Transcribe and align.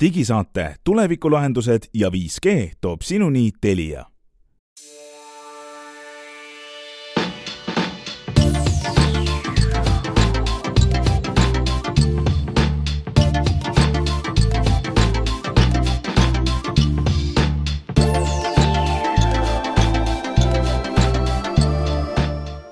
digisaate 0.00 0.74
Tulevikulahendused 0.84 1.82
ja 1.94 2.08
5G 2.08 2.70
toob 2.80 3.00
sinuni 3.02 3.50
Telia. 3.60 4.04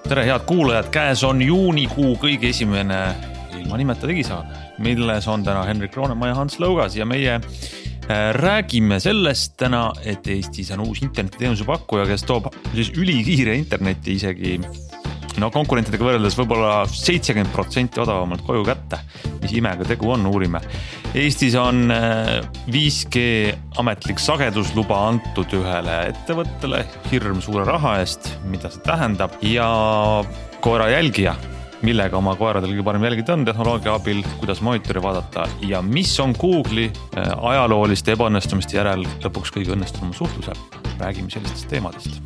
Tere, 0.09 0.25
head 0.25 0.41
kuulajad, 0.47 0.89
käes 0.89 1.25
on 1.25 1.43
juunikuu 1.43 2.15
kõige 2.17 2.49
esimene 2.49 2.97
ilma 3.69 3.77
nimeta 3.83 4.09
digisaade, 4.09 4.49
milles 4.81 5.27
on 5.29 5.43
täna 5.45 5.67
Henrik 5.69 5.97
Roonemaa 5.97 6.31
ja 6.31 6.37
Hans 6.39 6.57
Lõugas 6.63 6.95
ja 6.97 7.05
meie 7.05 7.35
äh, 7.37 8.31
räägime 8.33 8.97
sellest 9.05 9.59
täna, 9.61 9.91
et 10.09 10.25
Eestis 10.33 10.71
on 10.73 10.87
uus 10.87 11.03
internetiteenuse 11.05 11.67
pakkuja, 11.69 12.07
kes 12.09 12.25
toob 12.25 12.49
siis 12.73 12.95
ülikiire 12.97 13.59
interneti 13.59 14.17
isegi 14.17 14.55
no 15.39 15.51
konkurentidega 15.53 16.07
võrreldes 16.07 16.39
võib-olla 16.39 16.87
seitsekümmend 16.89 17.53
protsenti 17.53 18.01
odavamalt 18.01 18.47
koju 18.47 18.65
kätte. 18.67 19.03
mis 19.43 19.53
imega 19.55 19.85
tegu 19.87 20.09
on, 20.11 20.25
uurime. 20.27 20.63
Eestis 21.15 21.55
on 21.61 21.93
5G 22.73 23.27
äh, 23.53 23.61
ametlik 23.79 24.19
sagedusluba 24.19 25.03
antud 25.11 25.53
ühele 25.61 26.01
ettevõttele 26.15 26.87
hirm 27.13 27.45
suure 27.45 27.69
raha 27.69 27.99
eest, 28.01 28.33
mida 28.49 28.73
see 28.73 28.83
tähendab 28.89 29.37
ja 29.45 29.69
koera 30.65 30.89
jälgija 30.97 31.37
millega 31.83 32.19
oma 32.19 32.35
koeradel 32.39 32.73
kõige 32.73 32.87
parem 32.87 33.07
jälgida 33.07 33.37
on 33.37 33.47
tehnoloogia 33.49 33.95
abil, 33.95 34.23
kuidas 34.41 34.63
monitori 34.65 35.03
vaadata 35.03 35.47
ja 35.67 35.83
mis 35.83 36.13
on 36.21 36.35
Google'i 36.39 36.91
äh, 36.91 37.33
ajalooliste 37.53 38.17
ebaõnnestumiste 38.17 38.81
järel 38.81 39.07
lõpuks 39.25 39.55
kõige 39.55 39.77
õnnestunum 39.77 40.15
suhtlusäpp. 40.17 40.79
räägime 40.99 41.31
sellistest 41.31 41.69
teemadest 41.71 42.23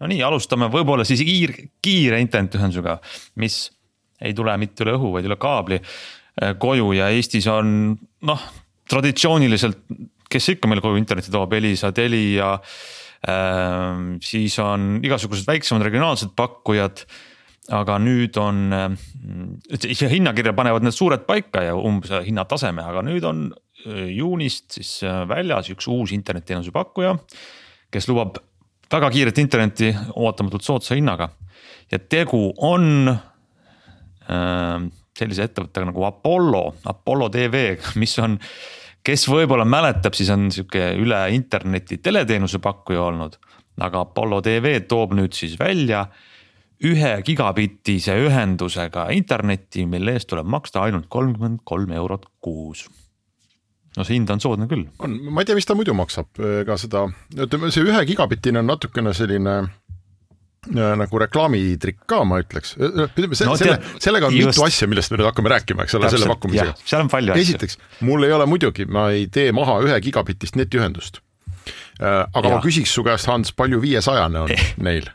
no 0.00 0.10
nii, 0.10 0.20
alustame 0.26 0.68
võib-olla 0.72 1.06
siis 1.08 1.22
kiir, 1.24 1.54
kiire 1.84 2.20
internetiühendusega, 2.24 2.98
mis 3.42 3.64
ei 4.20 4.34
tule 4.36 4.54
mitte 4.60 4.84
üle 4.84 4.96
õhu, 4.96 5.12
vaid 5.16 5.28
üle 5.28 5.38
kaabli 5.40 5.80
äh, 5.80 6.54
koju 6.60 6.92
ja 6.96 7.10
Eestis 7.14 7.48
on 7.52 7.94
noh, 8.28 8.46
traditsiooniliselt, 8.90 9.82
kes 10.30 10.52
ikka 10.56 10.70
meil 10.70 10.82
koju 10.84 10.98
internetti 11.00 11.32
toob, 11.34 11.56
Elisa, 11.58 11.92
Telia 11.96 12.54
äh,. 12.56 14.02
siis 14.22 14.58
on 14.62 15.00
igasugused 15.04 15.48
väiksemad 15.48 15.86
regionaalsed 15.86 16.36
pakkujad. 16.36 17.06
aga 17.66 17.96
nüüd 17.98 18.36
on 18.38 18.72
äh,, 18.72 20.10
hinnakirja 20.12 20.52
panevad 20.54 20.84
need 20.86 20.94
suured 20.94 21.24
paika 21.26 21.64
ja 21.64 21.74
umbes 21.74 22.12
hinnataseme, 22.22 22.82
aga 22.82 23.02
nüüd 23.02 23.24
on 23.26 23.48
äh, 23.50 24.06
juunist 24.14 24.78
siis 24.78 25.00
äh, 25.02 25.24
väljas 25.28 25.72
üks 25.74 25.88
uus 25.90 26.12
internetiteenuse 26.14 26.70
pakkuja, 26.70 27.16
kes 27.90 28.06
lubab 28.08 28.38
väga 28.92 29.10
kiiret 29.10 29.38
internetti 29.42 29.90
ootamatult 30.14 30.62
soodsa 30.62 30.94
hinnaga. 30.94 31.28
ja 31.92 31.98
tegu 31.98 32.52
on 32.58 33.08
äh, 33.10 34.86
sellise 35.16 35.46
ettevõttega 35.46 35.88
nagu 35.90 36.04
Apollo, 36.04 36.62
Apollo 36.84 37.28
tv, 37.32 37.76
mis 38.00 38.18
on, 38.18 38.38
kes 39.06 39.28
võib-olla 39.30 39.64
mäletab, 39.64 40.16
siis 40.18 40.30
on 40.34 40.50
sihuke 40.52 40.92
üle 41.00 41.20
interneti 41.34 41.98
teleteenuse 41.98 42.58
pakkuja 42.58 43.02
olnud. 43.10 43.38
aga 43.80 44.06
Apollo 44.06 44.40
tv 44.42 44.80
toob 44.88 45.14
nüüd 45.16 45.34
siis 45.36 45.58
välja 45.60 46.06
ühe 46.84 47.22
gigabittise 47.24 48.16
ühendusega 48.20 49.08
internetti, 49.16 49.86
mille 49.88 50.12
eest 50.16 50.28
tuleb 50.28 50.46
maksta 50.46 50.82
ainult 50.84 51.08
kolmkümmend 51.08 51.64
kolm 51.64 51.92
eurot 51.92 52.26
kuus 52.40 52.86
no 53.96 54.04
see 54.04 54.18
hind 54.18 54.30
on 54.32 54.42
soodne 54.42 54.68
küll. 54.70 54.86
on, 55.02 55.16
ma 55.32 55.42
ei 55.42 55.48
tea, 55.48 55.56
mis 55.58 55.68
ta 55.68 55.76
muidu 55.78 55.96
maksab, 55.96 56.28
ega 56.62 56.78
seda, 56.80 57.06
ütleme 57.34 57.72
see 57.74 57.86
ühe 57.86 58.04
gigabittine 58.10 58.62
on 58.62 58.70
natukene 58.70 59.12
selline 59.16 59.56
äh, 59.64 60.94
nagu 61.00 61.20
reklaamitrikk 61.22 62.04
ka, 62.10 62.22
ma 62.28 62.40
ütleks. 62.44 62.76
ütleme 62.78 63.38
se 63.38 63.48
no, 63.48 63.56
selle, 63.60 63.78
sellega 64.02 64.30
on 64.30 64.36
just. 64.36 64.54
mitu 64.54 64.66
asja, 64.68 64.90
millest 64.90 65.12
me 65.12 65.20
nüüd 65.20 65.30
hakkame 65.30 65.52
rääkima, 65.56 65.86
eks 65.86 65.98
ole, 65.98 66.10
selle 66.12 66.30
pakkumisega. 66.32 66.76
seal 66.84 67.06
on 67.06 67.12
palju 67.12 67.36
asju. 67.36 67.48
esiteks, 67.48 67.80
mul 68.06 68.28
ei 68.28 68.34
ole 68.36 68.48
muidugi, 68.50 68.88
ma 68.88 69.08
ei 69.16 69.28
tee 69.32 69.52
maha 69.56 69.80
ühe 69.86 70.00
gigabitist 70.08 70.58
netiühendust. 70.60 71.22
Aga 71.96 72.42
ja. 72.44 72.50
ma 72.52 72.58
küsiks 72.60 72.92
su 72.92 73.02
käest, 73.06 73.28
Hans, 73.30 73.54
palju 73.56 73.80
viiesajane 73.80 74.42
on 74.44 74.52
eh. 74.52 74.72
neil? 74.88 75.08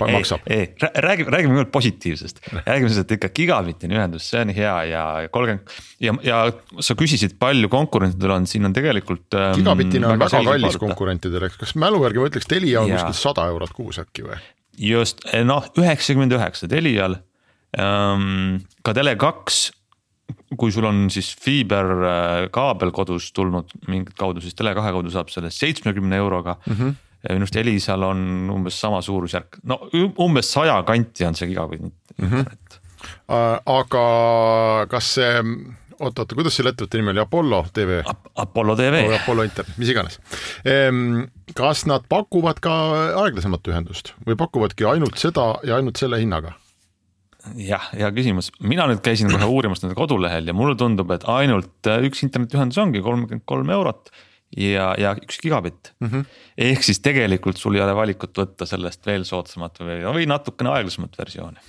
Maksab. 0.00 0.44
ei, 0.50 0.68
räägime, 0.78 1.30
räägime 1.30 1.56
nüüd 1.58 1.70
positiivsest, 1.74 2.40
räägime 2.52 2.90
sellest, 2.90 3.06
et 3.06 3.16
ikka 3.18 3.30
gigabitine 3.34 3.98
ühendus, 3.98 4.26
see 4.30 4.42
on 4.42 4.52
hea 4.54 4.74
ja 4.90 5.04
kolmkümmend 5.34 5.78
ja, 6.04 6.14
ja 6.26 6.40
sa 6.84 6.96
küsisid, 6.98 7.38
palju 7.40 7.70
konkurentidel 7.72 8.36
on, 8.38 8.48
siin 8.50 8.68
on 8.68 8.76
tegelikult 8.76 9.38
ähm,. 9.38 9.56
gigabitine 9.60 10.10
on 10.10 10.18
väga, 10.18 10.42
kallis 10.42 10.68
vaadata. 10.68 10.84
konkurentidel, 10.84 11.48
eks, 11.48 11.60
kas 11.62 11.74
mälu 11.78 12.02
järgi 12.06 12.22
ma 12.22 12.30
ütleks, 12.32 12.50
Telia 12.50 12.84
on 12.84 12.92
kuskil 12.92 13.18
sada 13.20 13.48
eurot 13.52 13.74
kuus 13.76 14.02
äkki 14.02 14.26
või? 14.26 14.38
just, 14.90 15.24
eh, 15.32 15.44
noh, 15.46 15.66
üheksakümmend 15.78 16.34
üheksa 16.38 16.70
Telial 16.70 17.18
ähm,, 17.78 18.62
ka 18.82 18.96
Tele2 18.98 19.74
kui 20.58 20.72
sul 20.72 20.86
on 20.88 21.06
siis 21.12 21.28
fiiberkaabel 21.40 22.90
kodus 22.96 23.30
tulnud 23.36 23.70
mingit 23.88 24.16
kaudu, 24.18 24.42
siis 24.44 24.56
Tele2 24.58 24.94
kaudu 24.96 25.12
saab 25.12 25.30
selle 25.32 25.52
seitsmekümne 25.54 26.18
euroga 26.18 26.58
mm. 26.64 26.74
-hmm 26.74 26.96
minu 27.26 27.44
arust 27.44 27.58
Elisal 27.58 28.04
on 28.06 28.20
umbes 28.54 28.78
sama 28.80 29.00
suurusjärk, 29.04 29.60
no 29.68 29.80
umbes 30.24 30.52
saja 30.54 30.78
kanti 30.86 31.26
on 31.26 31.36
see 31.38 31.50
gigabitt 31.50 31.82
mm. 31.82 32.28
-hmm. 32.28 32.44
aga 33.66 34.04
kas 34.90 35.14
see, 35.18 35.32
oot-oot, 35.98 36.36
kuidas 36.38 36.58
selle 36.58 36.74
ettevõtte 36.74 37.00
nimi 37.00 37.12
oli, 37.14 37.22
Apollo 37.24 37.64
tv 37.74 37.98
Ap? 38.04 38.30
Apollo 38.46 38.76
tv 38.78 39.02
oh,. 39.08 39.16
Apollo 39.18 39.48
internet, 39.48 39.74
mis 39.78 39.90
iganes. 39.90 40.20
kas 41.58 41.84
nad 41.90 42.06
pakuvad 42.08 42.62
ka 42.62 42.78
aeglasemat 43.24 43.72
ühendust 43.72 44.14
või 44.26 44.38
pakuvadki 44.38 44.86
ainult 44.86 45.18
seda 45.18 45.56
ja 45.66 45.80
ainult 45.80 45.98
selle 45.98 46.22
hinnaga? 46.22 46.54
jah, 47.56 47.90
hea 47.94 48.08
küsimus, 48.14 48.52
mina 48.60 48.86
nüüd 48.90 49.02
käisin 49.04 49.30
kohe 49.32 49.46
uurimas 49.48 49.82
nende 49.82 49.96
kodulehel 49.98 50.46
ja 50.46 50.54
mulle 50.54 50.76
tundub, 50.78 51.10
et 51.14 51.26
ainult 51.30 51.90
üks 52.06 52.22
internetiühendus 52.26 52.78
ongi 52.82 53.02
kolmkümmend 53.02 53.46
kolm 53.48 53.70
eurot 53.74 54.10
ja, 54.56 54.92
ja 54.98 55.12
üks 55.18 55.40
gigabitt 55.42 55.92
mm. 56.00 56.08
-hmm. 56.08 56.24
ehk 56.70 56.86
siis 56.86 57.00
tegelikult 57.04 57.58
sul 57.60 57.76
ei 57.76 57.82
ole 57.84 57.94
valikut 57.96 58.36
võtta 58.38 58.66
sellest 58.66 59.06
veel 59.06 59.26
soodsamat 59.28 59.82
või, 59.82 60.00
või 60.06 60.26
natukene 60.30 60.72
aeglasemat 60.72 61.18
versiooni. 61.18 61.60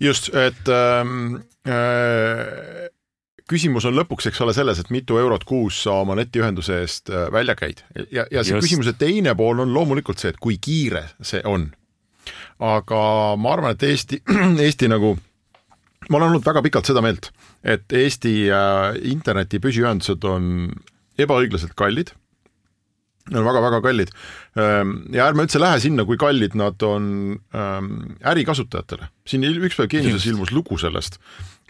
just, 0.00 0.30
et 0.34 0.68
ähm, 0.68 1.40
äh, 1.66 2.90
küsimus 3.50 3.84
on 3.88 3.96
lõpuks, 3.98 4.28
eks 4.30 4.40
ole, 4.40 4.54
selles, 4.54 4.78
et 4.78 4.90
mitu 4.90 5.18
eurot 5.18 5.44
kuus 5.44 5.82
sa 5.82 5.98
oma 6.04 6.14
netiühenduse 6.14 6.80
eest 6.84 7.10
äh, 7.10 7.26
välja 7.32 7.56
käid 7.58 7.82
ja, 8.10 8.26
ja 8.30 8.44
see 8.44 8.54
just. 8.54 8.68
küsimuse 8.68 8.94
teine 8.98 9.34
pool 9.34 9.58
on 9.58 9.74
loomulikult 9.74 10.18
see, 10.18 10.30
et 10.30 10.38
kui 10.38 10.58
kiire 10.62 11.08
see 11.22 11.42
on. 11.44 11.72
aga 12.60 13.02
ma 13.36 13.52
arvan, 13.56 13.74
et 13.74 13.82
Eesti, 13.82 14.22
Eesti 14.66 14.88
nagu 14.88 15.16
ma 16.08 16.16
olen 16.18 16.30
olnud 16.30 16.46
väga 16.46 16.62
pikalt 16.62 16.86
seda 16.86 17.02
meelt, 17.02 17.32
et 17.64 17.92
Eesti 17.92 18.34
äh, 18.46 18.94
interneti 19.10 19.58
püsiühendused 19.58 20.24
on 20.24 20.70
ebaõiglaselt 21.18 21.74
kallid 21.78 22.14
on 23.28 23.46
väga-väga 23.46 23.80
kallid. 23.84 24.10
Ehm, 24.58 24.96
ja 25.14 25.28
ärme 25.30 25.44
üldse 25.46 25.60
lähe 25.60 25.78
sinna, 25.82 26.04
kui 26.08 26.18
kallid 26.20 26.56
nad 26.58 26.82
on 26.86 27.04
ähm, 27.54 27.90
ärikasutajatele. 28.26 29.10
siin 29.28 29.44
üks 29.46 29.78
päev 29.78 29.90
Geeniuses 29.92 30.26
ilmus 30.26 30.50
lugu 30.52 30.78
sellest. 30.80 31.20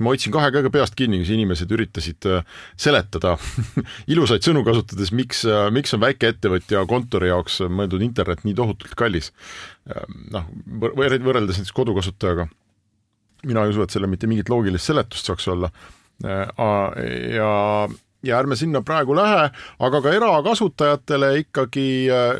ma 0.01 0.15
hoidsin 0.15 0.33
kahe 0.33 0.49
käega 0.49 0.71
peast 0.73 0.95
kinni, 0.97 1.19
kus 1.21 1.29
inimesed 1.35 1.73
üritasid 1.77 2.25
äh, 2.31 2.45
seletada 2.81 3.35
ilusaid 4.13 4.47
sõnu 4.47 4.63
kasutades, 4.65 5.13
miks 5.13 5.45
äh,, 5.45 5.69
miks 5.75 5.93
on 5.93 6.01
väikeettevõtja 6.01 6.87
kontori 6.89 7.29
jaoks 7.29 7.61
mõeldud 7.69 8.01
internet 8.07 8.47
nii 8.47 8.57
tohutult 8.57 8.97
kallis. 8.97 9.33
Ehm, 9.91 10.21
noh, 10.33 10.49
võrreldes 10.81 11.61
näiteks 11.61 11.77
kodukasutajaga. 11.77 12.49
mina 13.45 13.65
ei 13.65 13.75
usu, 13.75 13.83
et 13.83 13.91
sellel 13.93 14.09
mitte 14.09 14.31
mingit 14.31 14.49
loogilist 14.49 14.89
seletust 14.89 15.29
saaks 15.29 15.49
olla. 15.49 15.69
Äh, 16.25 16.49
ja 17.37 17.51
ja 18.23 18.39
ärme 18.39 18.57
sinna 18.57 18.83
praegu 18.87 19.17
lähe, 19.17 19.51
aga 19.79 20.01
ka 20.05 20.13
erakasutajatele 20.13 21.35
ikkagi 21.45 21.89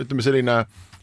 ütleme, 0.05 0.25
selline 0.25 0.57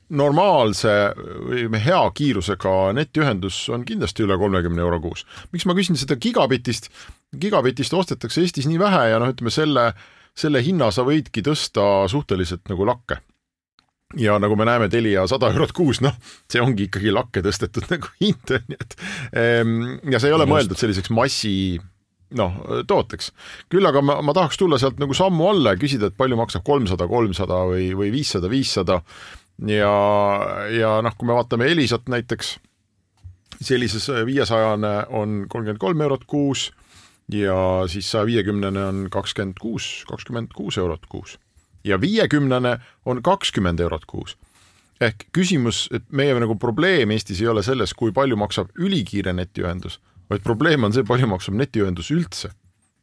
normaalse 0.10 0.92
või 1.18 1.80
hea 1.84 2.00
kiirusega 2.16 2.74
netiühendus 2.96 3.66
on 3.74 3.84
kindlasti 3.88 4.24
üle 4.24 4.38
kolmekümne 4.40 4.82
euro 4.82 5.00
kuus. 5.04 5.26
miks 5.52 5.66
ma 5.68 5.76
küsin 5.76 6.00
seda 6.00 6.16
gigabitist, 6.16 6.90
gigabitist 7.36 7.94
ostetakse 7.94 8.42
Eestis 8.42 8.70
nii 8.72 8.80
vähe 8.80 9.10
ja 9.12 9.20
noh, 9.20 9.34
ütleme 9.34 9.52
selle, 9.52 9.90
selle 10.38 10.64
hinna 10.64 10.92
sa 10.96 11.04
võidki 11.08 11.44
tõsta 11.44 12.08
suhteliselt 12.08 12.70
nagu 12.72 12.88
lakke. 12.88 13.20
ja 14.16 14.40
nagu 14.40 14.56
me 14.56 14.66
näeme, 14.66 14.88
Telia 14.90 15.28
sada 15.28 15.52
eurot 15.52 15.76
kuus, 15.76 16.00
noh, 16.02 16.16
see 16.48 16.64
ongi 16.64 16.88
ikkagi 16.88 17.12
lakke 17.12 17.44
tõstetud 17.44 17.90
nagu 17.94 18.08
hind, 18.22 18.56
nii 18.70 18.80
et 18.80 18.98
ehm, 19.34 19.78
ja 20.08 20.24
see 20.24 20.32
ei 20.32 20.38
ole 20.40 20.48
Just. 20.48 20.54
mõeldud 20.54 20.80
selliseks 20.80 21.12
massi 21.12 21.56
noh, 22.36 22.56
tooteks. 22.88 23.32
küll 23.70 23.86
aga 23.88 24.02
ma, 24.02 24.20
ma 24.22 24.36
tahaks 24.36 24.60
tulla 24.60 24.80
sealt 24.82 25.00
nagu 25.00 25.16
sammu 25.16 25.50
alla 25.50 25.76
ja 25.76 25.82
küsida, 25.82 26.10
et 26.10 26.18
palju 26.18 26.40
maksab 26.40 26.66
kolmsada, 26.68 27.08
kolmsada 27.08 27.62
või, 27.72 27.92
või 27.96 28.12
viissada, 28.12 28.50
viissada 28.52 29.02
ja, 29.68 29.94
ja 30.74 30.98
noh, 31.06 31.16
kui 31.18 31.30
me 31.30 31.38
vaatame 31.38 31.72
Elisat 31.72 32.10
näiteks, 32.12 32.58
sellises 33.62 34.10
viiesajane 34.28 34.94
on 35.10 35.46
kolmkümmend 35.50 35.82
kolm 35.82 36.04
eurot 36.06 36.28
kuus 36.28 36.70
ja 37.32 37.88
siis 37.92 38.12
saja 38.12 38.28
viiekümnene 38.28 38.86
on 38.86 39.04
kakskümmend 39.12 39.60
kuus, 39.62 40.06
kakskümmend 40.10 40.54
kuus 40.56 40.78
eurot 40.78 41.08
kuus 41.10 41.38
ja 41.88 42.02
viiekümnene 42.02 42.78
on 43.06 43.24
kakskümmend 43.24 43.80
eurot 43.80 44.06
kuus. 44.06 44.38
ehk 45.02 45.28
küsimus, 45.32 45.88
et 45.94 46.04
meie 46.10 46.34
nagu 46.42 46.56
probleem 46.58 47.12
Eestis 47.14 47.42
ei 47.42 47.48
ole 47.48 47.62
selles, 47.64 47.94
kui 47.94 48.12
palju 48.12 48.36
maksab 48.36 48.72
ülikiire 48.82 49.34
netiühendus, 49.34 50.00
vaid 50.32 50.46
probleem 50.46 50.88
on 50.88 50.96
see, 50.96 51.06
palju 51.08 51.30
maksab 51.30 51.58
netiühendus 51.60 52.12
üldse. 52.16 52.54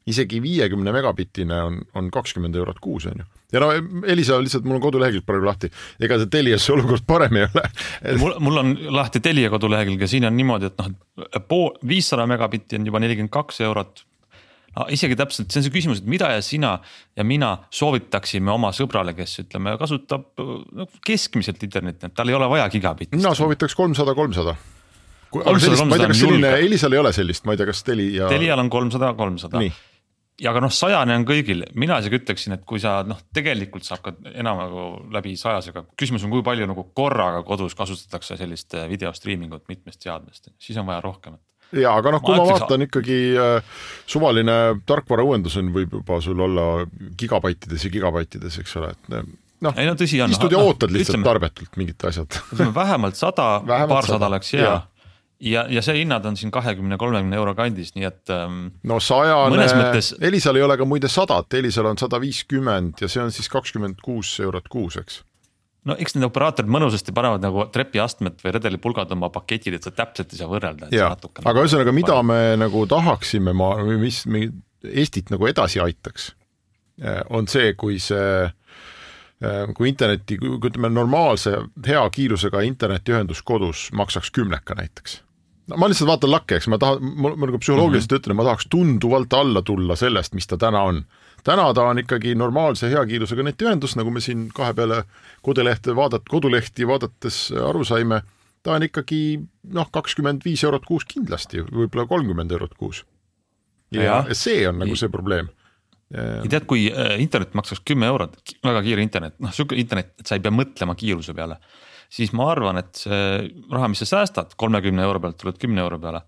isegi 0.04 0.36
viiekümne 0.44 0.92
megabitine 0.92 1.58
on, 1.64 1.76
on 1.96 2.10
kakskümmend 2.12 2.56
eurot 2.60 2.76
kuus, 2.84 3.06
on 3.08 3.22
ju. 3.22 3.24
ja 3.56 3.60
no 3.62 3.70
Elisa, 4.06 4.36
lihtsalt 4.42 4.66
mul 4.68 4.76
on 4.76 4.82
kodulehekülg 4.84 5.24
praegu 5.24 5.48
lahti, 5.48 5.70
ega 6.00 6.18
see 6.20 6.28
Telias 6.32 6.66
see 6.66 6.74
olukord 6.74 7.06
parem 7.08 7.38
ei 7.40 7.46
ole 7.46 7.62
mul, 8.22 8.34
mul 8.44 8.60
on 8.60 8.74
lahti 8.98 9.22
Telia 9.24 9.52
kodulehekülg 9.52 10.04
ja 10.04 10.10
siin 10.10 10.28
on 10.28 10.36
niimoodi, 10.36 10.68
et 10.68 10.82
noh, 10.82 10.90
pool, 11.48 11.72
viissada 11.88 12.28
megabitti 12.28 12.76
on 12.76 12.90
juba 12.90 13.00
nelikümmend 13.00 13.32
kaks 13.32 13.62
eurot 13.64 14.04
no 14.74 14.86
isegi 14.92 15.16
täpselt, 15.18 15.50
see 15.50 15.60
on 15.60 15.66
see 15.66 15.74
küsimus, 15.74 16.02
et 16.02 16.10
mida 16.10 16.30
ja 16.34 16.44
sina 16.44 16.74
ja 17.16 17.26
mina 17.26 17.54
soovitaksime 17.74 18.52
oma 18.54 18.72
sõbrale, 18.74 19.14
kes 19.16 19.38
ütleme, 19.44 19.76
kasutab 19.80 20.30
no, 20.40 20.88
keskmiselt 21.06 21.62
internetti, 21.66 22.10
tal 22.14 22.30
ei 22.30 22.38
ole 22.38 22.48
vaja 22.50 22.68
gigabitti. 22.72 23.16
mina 23.16 23.34
soovitaks 23.38 23.76
kolmsada, 23.78 24.16
kolmsada. 24.18 24.56
Sellist, 25.42 25.84
ma 25.88 25.96
ei 25.96 26.04
tea, 26.04 26.12
kas 26.12 26.22
selline, 26.22 26.52
Elisal 26.66 26.94
ei 26.94 27.02
ole 27.02 27.12
sellist, 27.16 27.44
ma 27.48 27.54
ei 27.54 27.60
tea, 27.60 27.68
kas 27.70 27.82
Telia. 27.86 28.30
Telial 28.30 28.62
on 28.62 28.70
kolmsada, 28.72 29.12
kolmsada. 29.18 29.62
Ja 30.42 30.50
aga 30.50 30.64
noh, 30.64 30.72
sajane 30.74 31.14
on 31.14 31.24
kõigil, 31.28 31.62
mina 31.78 32.00
isegi 32.02 32.18
ütleksin, 32.18 32.56
et 32.56 32.64
kui 32.66 32.80
sa 32.82 32.96
noh, 33.06 33.20
tegelikult 33.36 33.86
saab 33.86 34.00
ka 34.02 34.12
enam 34.32 34.58
nagu 34.58 34.86
läbi 35.14 35.36
sajasega, 35.38 35.84
küsimus 35.98 36.24
on, 36.26 36.32
kui 36.34 36.42
palju 36.46 36.66
nagu 36.66 36.88
korraga 36.96 37.44
kodus 37.46 37.76
kasutatakse 37.78 38.38
sellist 38.40 38.74
video 38.90 39.12
streaming 39.14 39.54
ut 39.54 39.68
mitmest 39.70 40.02
seadmest, 40.02 40.50
siis 40.58 40.80
on 40.82 40.88
vaja 40.90 41.04
rohkemat. 41.04 41.38
Ja 41.78 41.94
aga 41.98 42.16
noh, 42.16 42.22
kui 42.22 42.34
ma, 42.34 42.42
ma 42.42 42.56
vaatan 42.58 42.86
ikkagi 42.86 43.18
äh, 43.38 43.78
suvaline 44.10 44.56
tarkvarauuendus 44.86 45.56
on, 45.62 45.70
võib 45.74 45.94
juba 46.00 46.18
sul 46.22 46.42
olla 46.42 46.66
gigabaitides 47.18 47.86
ja 47.86 47.92
gigabaitides, 47.94 48.58
eks 48.62 48.74
ole, 48.80 48.90
et 48.90 49.14
noh. 49.14 49.78
ei 49.78 49.86
no 49.86 49.94
istud 49.94 50.54
ja 50.54 50.60
ootad 50.60 50.90
lihtsalt 50.90 51.14
ütleme, 51.14 51.28
tarbetult 51.30 51.78
mingit 51.78 52.10
asjad. 52.10 52.40
vähemalt 52.74 53.18
sada, 53.18 53.48
paarsada 53.86 54.26
oleks 54.32 54.52
hea 54.58 54.74
ja 55.40 55.66
ja, 55.70 55.82
see 55.82 56.00
hinnad 56.00 56.24
on 56.26 56.36
siin 56.36 56.52
kahekümne, 56.54 56.98
kolmekümne 57.00 57.36
euro 57.36 57.54
kandis, 57.58 57.94
nii 57.96 58.08
et 58.08 58.32
ähm,. 58.32 58.66
no 58.86 59.00
sajane, 59.02 59.68
mõttes... 59.80 60.14
Elisal 60.20 60.60
ei 60.60 60.66
ole 60.66 60.78
ka 60.80 60.88
muide 60.88 61.10
sadat, 61.12 61.54
Elisal 61.58 61.90
on 61.90 62.00
sada 62.00 62.20
viiskümmend 62.22 63.04
ja 63.04 63.10
see 63.10 63.22
on 63.22 63.32
siis 63.34 63.50
kakskümmend 63.52 64.02
kuus 64.04 64.36
eurot 64.44 64.68
kuus, 64.72 64.98
eks 65.00 65.22
no 65.88 65.96
eks 66.00 66.16
need 66.16 66.26
operaatorid 66.26 66.70
mõnusasti 66.72 67.14
panevad 67.16 67.44
nagu 67.44 67.66
trepiastmed 67.72 68.38
või 68.44 68.54
redelipulgad 68.56 69.12
oma 69.16 69.30
paketid, 69.34 69.78
et 69.78 69.86
sa 69.86 69.92
täpselt 69.94 70.32
ei 70.32 70.40
saa 70.40 70.50
võrrelda. 70.50 70.88
aga 71.44 71.64
ühesõnaga, 71.64 71.94
mida 71.96 72.20
me 72.26 72.40
nagu 72.60 72.86
tahaksime, 72.90 73.56
ma, 73.56 73.74
mis 74.00 74.24
Eestit 74.84 75.30
nagu 75.32 75.46
edasi 75.48 75.80
aitaks, 75.80 76.34
eh, 77.00 77.22
on 77.32 77.46
see, 77.48 77.70
kui 77.80 77.96
see 78.02 78.50
kui 79.74 79.88
interneti, 79.88 80.38
kui 80.38 80.56
ütleme 80.70 80.88
normaalse 80.92 81.56
hea 81.86 82.02
kiirusega 82.10 82.62
internetiühendus 82.64 83.42
kodus 83.42 83.88
maksaks 83.92 84.30
kümneka 84.30 84.74
näiteks. 84.78 85.22
no 85.66 85.76
ma 85.76 85.88
lihtsalt 85.88 86.08
vaatan 86.08 86.30
lakke, 86.30 86.56
eks 86.56 86.68
ma 86.68 86.78
tahan, 86.78 87.02
ma 87.16 87.34
nagu 87.34 87.58
psühholoogiliselt 87.58 88.12
mm 88.12 88.16
-hmm. 88.16 88.24
ütlen, 88.24 88.36
ma 88.36 88.44
tahaks 88.44 88.66
tunduvalt 88.70 89.32
alla 89.32 89.62
tulla 89.62 89.96
sellest, 89.96 90.34
mis 90.34 90.46
ta 90.46 90.56
täna 90.56 90.82
on 90.82 91.04
täna 91.44 91.74
ta 91.74 91.82
on 91.82 91.98
ikkagi 91.98 92.34
normaalse 92.34 92.90
hea 92.90 93.06
kiirusega 93.06 93.42
netiühendus, 93.42 93.96
nagu 93.96 94.10
me 94.10 94.20
siin 94.20 94.48
kahe 94.54 94.74
peale 94.74 95.04
kodulehte 95.42 95.96
vaadat-, 95.96 96.28
kodulehti 96.30 96.86
vaadates 96.88 97.52
aru 97.68 97.84
saime, 97.84 98.22
ta 98.62 98.78
on 98.78 98.82
ikkagi 98.82 99.40
noh, 99.76 99.90
kakskümmend 99.92 100.44
viis 100.44 100.64
eurot 100.64 100.86
kuus 100.88 101.04
kindlasti, 101.04 101.64
võib-olla 101.68 102.06
kolmkümmend 102.08 102.52
eurot 102.52 102.74
kuus. 102.78 103.04
ja 103.92 104.24
see 104.32 104.64
on 104.68 104.78
nagu 104.78 104.96
see 104.96 105.08
probleem 105.08 105.48
ja 106.14 106.50
tead, 106.50 106.66
kui 106.70 106.86
äh, 106.90 107.16
internet 107.22 107.56
maksaks 107.58 107.82
kümme 107.86 108.08
eurot, 108.12 108.38
väga 108.64 108.84
kiire 108.86 109.04
internet, 109.04 109.38
noh 109.42 109.54
sihuke 109.54 109.78
internet, 109.80 110.14
et 110.20 110.30
sa 110.30 110.38
ei 110.38 110.44
pea 110.44 110.54
mõtlema 110.54 110.96
kiiruse 110.98 111.34
peale. 111.36 111.58
siis 112.14 112.32
ma 112.36 112.50
arvan, 112.52 112.78
et 112.78 112.94
see 112.94 113.18
raha, 113.72 113.88
mis 113.90 114.04
sa 114.04 114.10
säästad 114.12 114.54
kolmekümne 114.60 115.02
euro 115.02 115.20
pealt, 115.20 115.38
tuled 115.40 115.58
kümne 115.58 115.82
euro 115.82 115.98
peale 115.98 116.22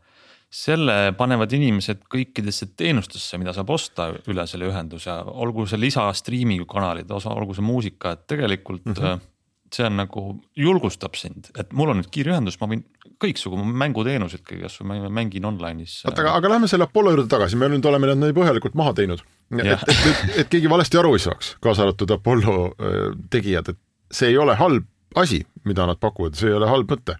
selle 0.56 1.12
panevad 1.18 1.52
inimesed 1.52 2.04
kõikidesse 2.10 2.70
teenustesse, 2.78 3.38
mida 3.38 3.52
saab 3.52 3.70
osta 3.74 4.12
üle 4.30 4.44
selle 4.46 4.68
ühenduse, 4.70 5.12
olgu 5.12 5.66
see 5.66 5.80
lisa 5.80 6.06
striiming 6.14 6.64
kanalid, 6.70 7.10
olgu 7.10 7.56
see 7.56 7.66
muusika, 7.66 8.14
et 8.14 8.28
tegelikult 8.30 8.86
mm. 8.86 9.00
-hmm 9.00 9.24
see 9.74 9.86
on 9.86 9.96
nagu 9.98 10.22
julgustab 10.56 11.16
sind, 11.18 11.50
et 11.58 11.72
mul 11.76 11.90
on 11.92 12.00
nüüd 12.00 12.10
kiire 12.14 12.32
ühendus, 12.34 12.58
ma 12.60 12.68
võin 12.70 12.84
kõiksugu 13.22 13.58
mänguteenuseid, 13.82 14.44
kasvõi 14.46 15.00
ma 15.02 15.10
mängin 15.20 15.46
online'is. 15.48 16.02
oota, 16.06 16.22
aga, 16.22 16.36
aga 16.38 16.52
lähme 16.54 16.70
selle 16.70 16.86
Apollo 16.86 17.14
juurde 17.14 17.30
tagasi, 17.32 17.58
me 17.58 17.68
nüüd 17.72 17.88
oleme 17.88 18.10
need 18.12 18.22
nii 18.22 18.36
põhjalikult 18.36 18.76
maha 18.78 18.94
teinud. 18.96 19.24
Et, 19.54 19.66
et, 19.66 19.90
et, 19.90 20.24
et 20.42 20.48
keegi 20.50 20.70
valesti 20.70 20.98
aru 20.98 21.14
ei 21.14 21.22
saaks, 21.22 21.56
kaasa 21.62 21.86
arvatud 21.86 22.10
Apollo 22.16 22.56
äh, 22.66 22.98
tegijad, 23.30 23.74
et 23.74 23.80
see 24.12 24.32
ei 24.32 24.38
ole 24.38 24.56
halb 24.58 24.86
asi, 25.16 25.44
mida 25.64 25.86
nad 25.86 26.00
pakuvad, 26.02 26.34
see 26.38 26.50
ei 26.50 26.58
ole 26.58 26.68
halb 26.70 26.90
mõte 26.92 27.16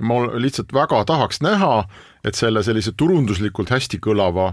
ma 0.00 0.20
lihtsalt 0.36 0.72
väga 0.76 1.04
tahaks 1.08 1.40
näha, 1.40 1.86
et 2.24 2.36
selle 2.36 2.62
sellise 2.66 2.92
turunduslikult 2.96 3.70
hästi 3.72 4.00
kõlava 4.02 4.52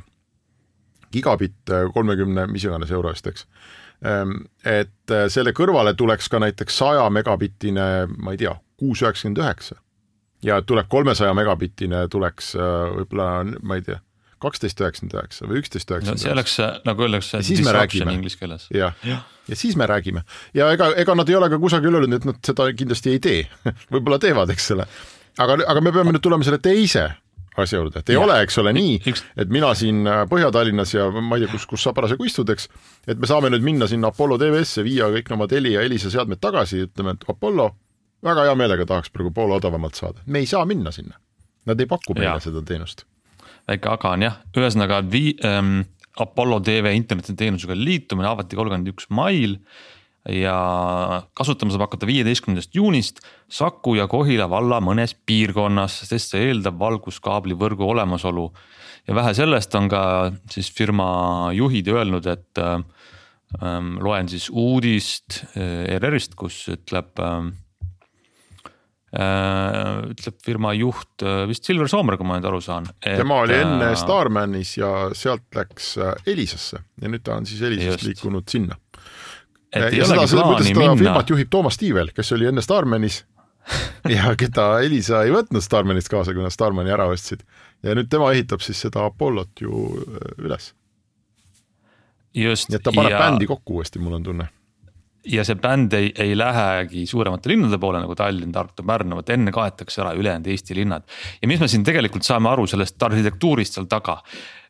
gigabitt 1.14 1.72
kolmekümne, 1.94 2.48
mis 2.50 2.66
iganes 2.66 2.92
euro 2.92 3.12
eest, 3.12 3.28
eks. 3.30 3.46
Ehm, 4.08 4.40
et 4.66 5.12
äh, 5.14 5.28
selle 5.32 5.54
kõrvale 5.56 5.94
tuleks 5.96 6.30
ka 6.32 6.42
näiteks 6.44 6.78
saja 6.82 7.06
megabittine, 7.14 8.08
ma 8.18 8.34
ei 8.34 8.42
tea, 8.42 8.56
kuus 8.80 9.04
üheksakümmend 9.04 9.44
üheksa. 9.44 9.80
ja 10.44 10.62
tuleb 10.62 10.90
kolmesaja 10.92 11.34
megabittine 11.34 12.08
tuleks 12.12 12.56
äh, 12.56 12.64
võib-olla, 12.98 13.46
ma 13.62 13.78
ei 13.80 13.86
tea, 13.86 14.02
kaksteist 14.44 14.84
üheksakümmend 14.84 15.18
üheksa 15.18 15.50
või 15.50 15.64
üksteist 15.64 15.90
üheksakümmend 15.90 16.20
üheksa. 16.20 16.28
see 16.28 16.36
oleks, 16.36 16.60
äh, 16.60 16.78
nagu 16.88 17.08
öeldakse, 17.08 17.42
disruption 17.48 18.14
inglise 18.14 18.40
keeles. 18.40 18.68
jah, 18.74 18.96
ja 19.04 19.58
siis 19.60 19.76
me 19.80 19.88
räägime 19.90 20.24
ja 20.54 20.70
ega, 20.76 20.94
ega 21.00 21.18
nad 21.18 21.30
ei 21.30 21.40
ole 21.40 21.50
ka 21.54 21.60
kusagil 21.62 22.00
öelnud, 22.00 22.20
et 22.20 22.30
nad 22.30 22.40
seda 22.46 22.70
kindlasti 22.78 23.18
ei 23.18 23.24
tee 23.24 23.44
võib-olla 23.94 24.22
teevad, 24.24 24.54
eks 24.54 24.72
ole 24.78 24.88
aga, 25.42 25.60
aga 25.68 25.84
me 25.84 25.94
peame 25.94 26.14
nüüd 26.14 26.24
tulema 26.24 26.46
selle 26.46 26.62
teise 26.64 27.10
asja 27.60 27.78
juurde, 27.78 28.02
et 28.02 28.10
ei 28.10 28.18
ja. 28.18 28.22
ole, 28.24 28.40
eks 28.42 28.58
ole, 28.62 28.74
nii, 28.74 29.14
et 29.38 29.52
mina 29.54 29.70
siin 29.78 30.08
äh, 30.10 30.24
Põhja-Tallinnas 30.30 30.96
ja 30.96 31.06
ma 31.14 31.38
ei 31.38 31.44
tea, 31.44 31.52
kus, 31.52 31.68
kus 31.70 31.84
sa 31.86 31.94
parasjagu 31.94 32.26
istud, 32.26 32.50
eks, 32.50 32.66
et 33.06 33.20
me 33.22 33.30
saame 33.30 33.52
nüüd 33.54 33.66
minna 33.66 33.88
sinna 33.90 34.10
Apollo 34.10 34.40
TV-sse, 34.42 34.82
viia 34.86 35.10
kõik 35.14 35.30
oma 35.36 35.48
Telia, 35.52 35.84
Elisa 35.86 36.10
seadmed 36.14 36.42
tagasi, 36.42 36.88
ütleme, 36.88 37.14
et 37.14 37.28
Apollo, 37.30 37.70
väga 38.26 38.48
hea 38.48 38.58
meelega 38.58 38.88
tahaks 38.90 39.14
praegu 39.14 39.30
poole 39.36 39.60
odavamalt 39.60 40.00
saada, 40.00 40.24
me 40.26 40.42
ei 40.42 40.50
saa 40.50 40.66
minna 40.70 40.94
sinna. 40.96 41.20
Nad 41.70 41.80
ei 41.80 41.88
paku 41.88 42.18
meile 42.18 42.34
ja. 42.34 42.40
seda 42.44 42.64
teenust. 42.66 43.06
Väike 43.70 43.92
aga 43.94 44.14
on 44.18 44.28
jah, 44.28 44.40
ühesõnaga 44.58 45.02
vii- 45.08 45.38
ähm,, 45.46 45.82
Apollo 46.14 46.60
TV 46.62 46.92
internetiteenusega 46.94 47.74
liitumine 47.74 48.28
avati 48.30 48.58
kolmkümmend 48.58 48.92
üks 48.92 49.08
mail 49.10 49.56
ja 50.30 50.56
kasutama 51.36 51.74
saab 51.74 51.88
hakata 51.88 52.08
viieteistkümnendast 52.08 52.76
juunist 52.78 53.24
Saku 53.52 53.96
ja 53.98 54.06
Kohila 54.08 54.46
valla 54.50 54.80
mõnes 54.84 55.16
piirkonnas, 55.26 56.04
sest 56.08 56.36
see 56.36 56.52
eeldab 56.52 56.78
valguskaabli 56.80 57.58
võrgu 57.60 57.90
olemasolu. 57.96 58.52
ja 59.08 59.16
vähe 59.16 59.34
sellest 59.34 59.76
on 59.76 59.90
ka 59.90 60.04
siis 60.52 60.70
firma 60.72 61.52
juhid 61.54 61.90
öelnud, 61.92 62.26
et 62.30 62.62
ähm, 62.62 63.98
loen 64.00 64.30
siis 64.30 64.50
uudist 64.50 65.44
äh, 65.58 65.98
ERR-ist, 65.98 66.36
kus 66.36 66.68
ütleb 66.72 67.20
ähm, 67.20 67.48
äh, 67.48 67.63
ütleb 69.14 70.40
firma 70.42 70.72
juht 70.74 71.22
äh, 71.22 71.44
vist 71.50 71.68
Silver 71.70 71.90
Soomer, 71.92 72.18
kui 72.18 72.26
ma 72.26 72.40
nüüd 72.40 72.48
aru 72.50 72.62
saan. 72.66 72.88
tema 73.04 73.44
oli 73.44 73.60
enne 73.60 73.92
äh, 73.92 73.98
Starmanis 74.00 74.72
ja 74.80 75.12
sealt 75.14 75.46
läks 75.54 75.92
äh, 76.02 76.16
Elisasse 76.34 76.82
ja 77.02 77.12
nüüd 77.12 77.22
ta 77.26 77.38
on 77.38 77.46
siis 77.46 77.62
Elisast 77.62 78.08
liikunud 78.08 78.50
sinna 78.50 78.80
et 79.74 79.94
ja 79.94 80.08
seda, 80.10 80.26
seda, 80.30 80.48
kuidas 80.50 80.66
seda 80.66 80.96
firmat 80.98 81.30
juhib 81.30 81.52
Toomas 81.54 81.78
Tiivel, 81.78 82.10
kes 82.16 82.34
oli 82.34 82.50
enne 82.50 82.66
Starmanis 82.66 83.22
ja 84.16 84.34
keda 84.40 84.68
Elisa 84.84 85.22
ei 85.28 85.34
võtnud 85.34 85.64
Starmanist 85.64 86.10
kaasa, 86.12 86.34
kui 86.34 86.44
nad 86.44 86.54
Starmani 86.54 86.94
ära 86.94 87.06
ostsid. 87.12 87.46
ja 87.86 87.94
nüüd 87.94 88.10
tema 88.10 88.32
ehitab 88.34 88.66
siis 88.66 88.82
seda 88.82 89.06
Apollot 89.06 89.62
ju 89.62 89.86
äh, 90.02 90.34
üles. 90.42 90.74
nii 92.34 92.50
et 92.50 92.82
ta 92.82 92.90
paneb 92.90 93.14
ja... 93.14 93.22
bändi 93.28 93.46
kokku 93.46 93.78
uuesti, 93.78 94.02
mul 94.02 94.18
on 94.18 94.26
tunne 94.26 94.50
ja 95.32 95.44
see 95.48 95.56
bänd 95.60 95.94
ei, 95.96 96.10
ei 96.20 96.34
lähegi 96.38 97.06
suuremate 97.08 97.52
linnade 97.52 97.80
poole 97.80 98.02
nagu 98.04 98.16
Tallinn, 98.18 98.52
Tartu, 98.54 98.84
Pärnu, 98.88 99.18
vot 99.20 99.30
enne 99.32 99.54
kaetakse 99.56 100.02
ära 100.04 100.12
ülejäänud 100.20 100.50
Eesti 100.52 100.76
linnad. 100.76 101.06
ja 101.42 101.48
mis 101.48 101.62
me 101.62 101.70
siin 101.72 101.86
tegelikult 101.88 102.28
saame 102.28 102.52
aru 102.52 102.68
sellest 102.68 103.04
arhitektuurist 103.04 103.80
seal 103.80 103.88
taga. 103.92 104.20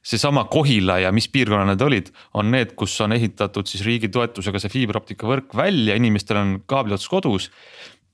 seesama 0.03 0.43
Kohila 0.51 1.00
ja 1.00 1.12
mis 1.12 1.29
piirkonna 1.31 1.65
need 1.65 1.81
olid, 1.81 2.12
on 2.33 2.51
need, 2.51 2.75
kus 2.75 3.00
on 3.01 3.13
ehitatud 3.15 3.67
siis 3.67 3.86
riigi 3.86 4.10
toetusega 4.10 4.60
see 4.60 4.69
fiiberoptika 4.69 5.27
võrk 5.27 5.55
välja, 5.55 5.95
inimestel 5.95 6.38
on 6.38 6.53
kaabli 6.67 6.93
ots 6.93 7.07
kodus. 7.10 7.50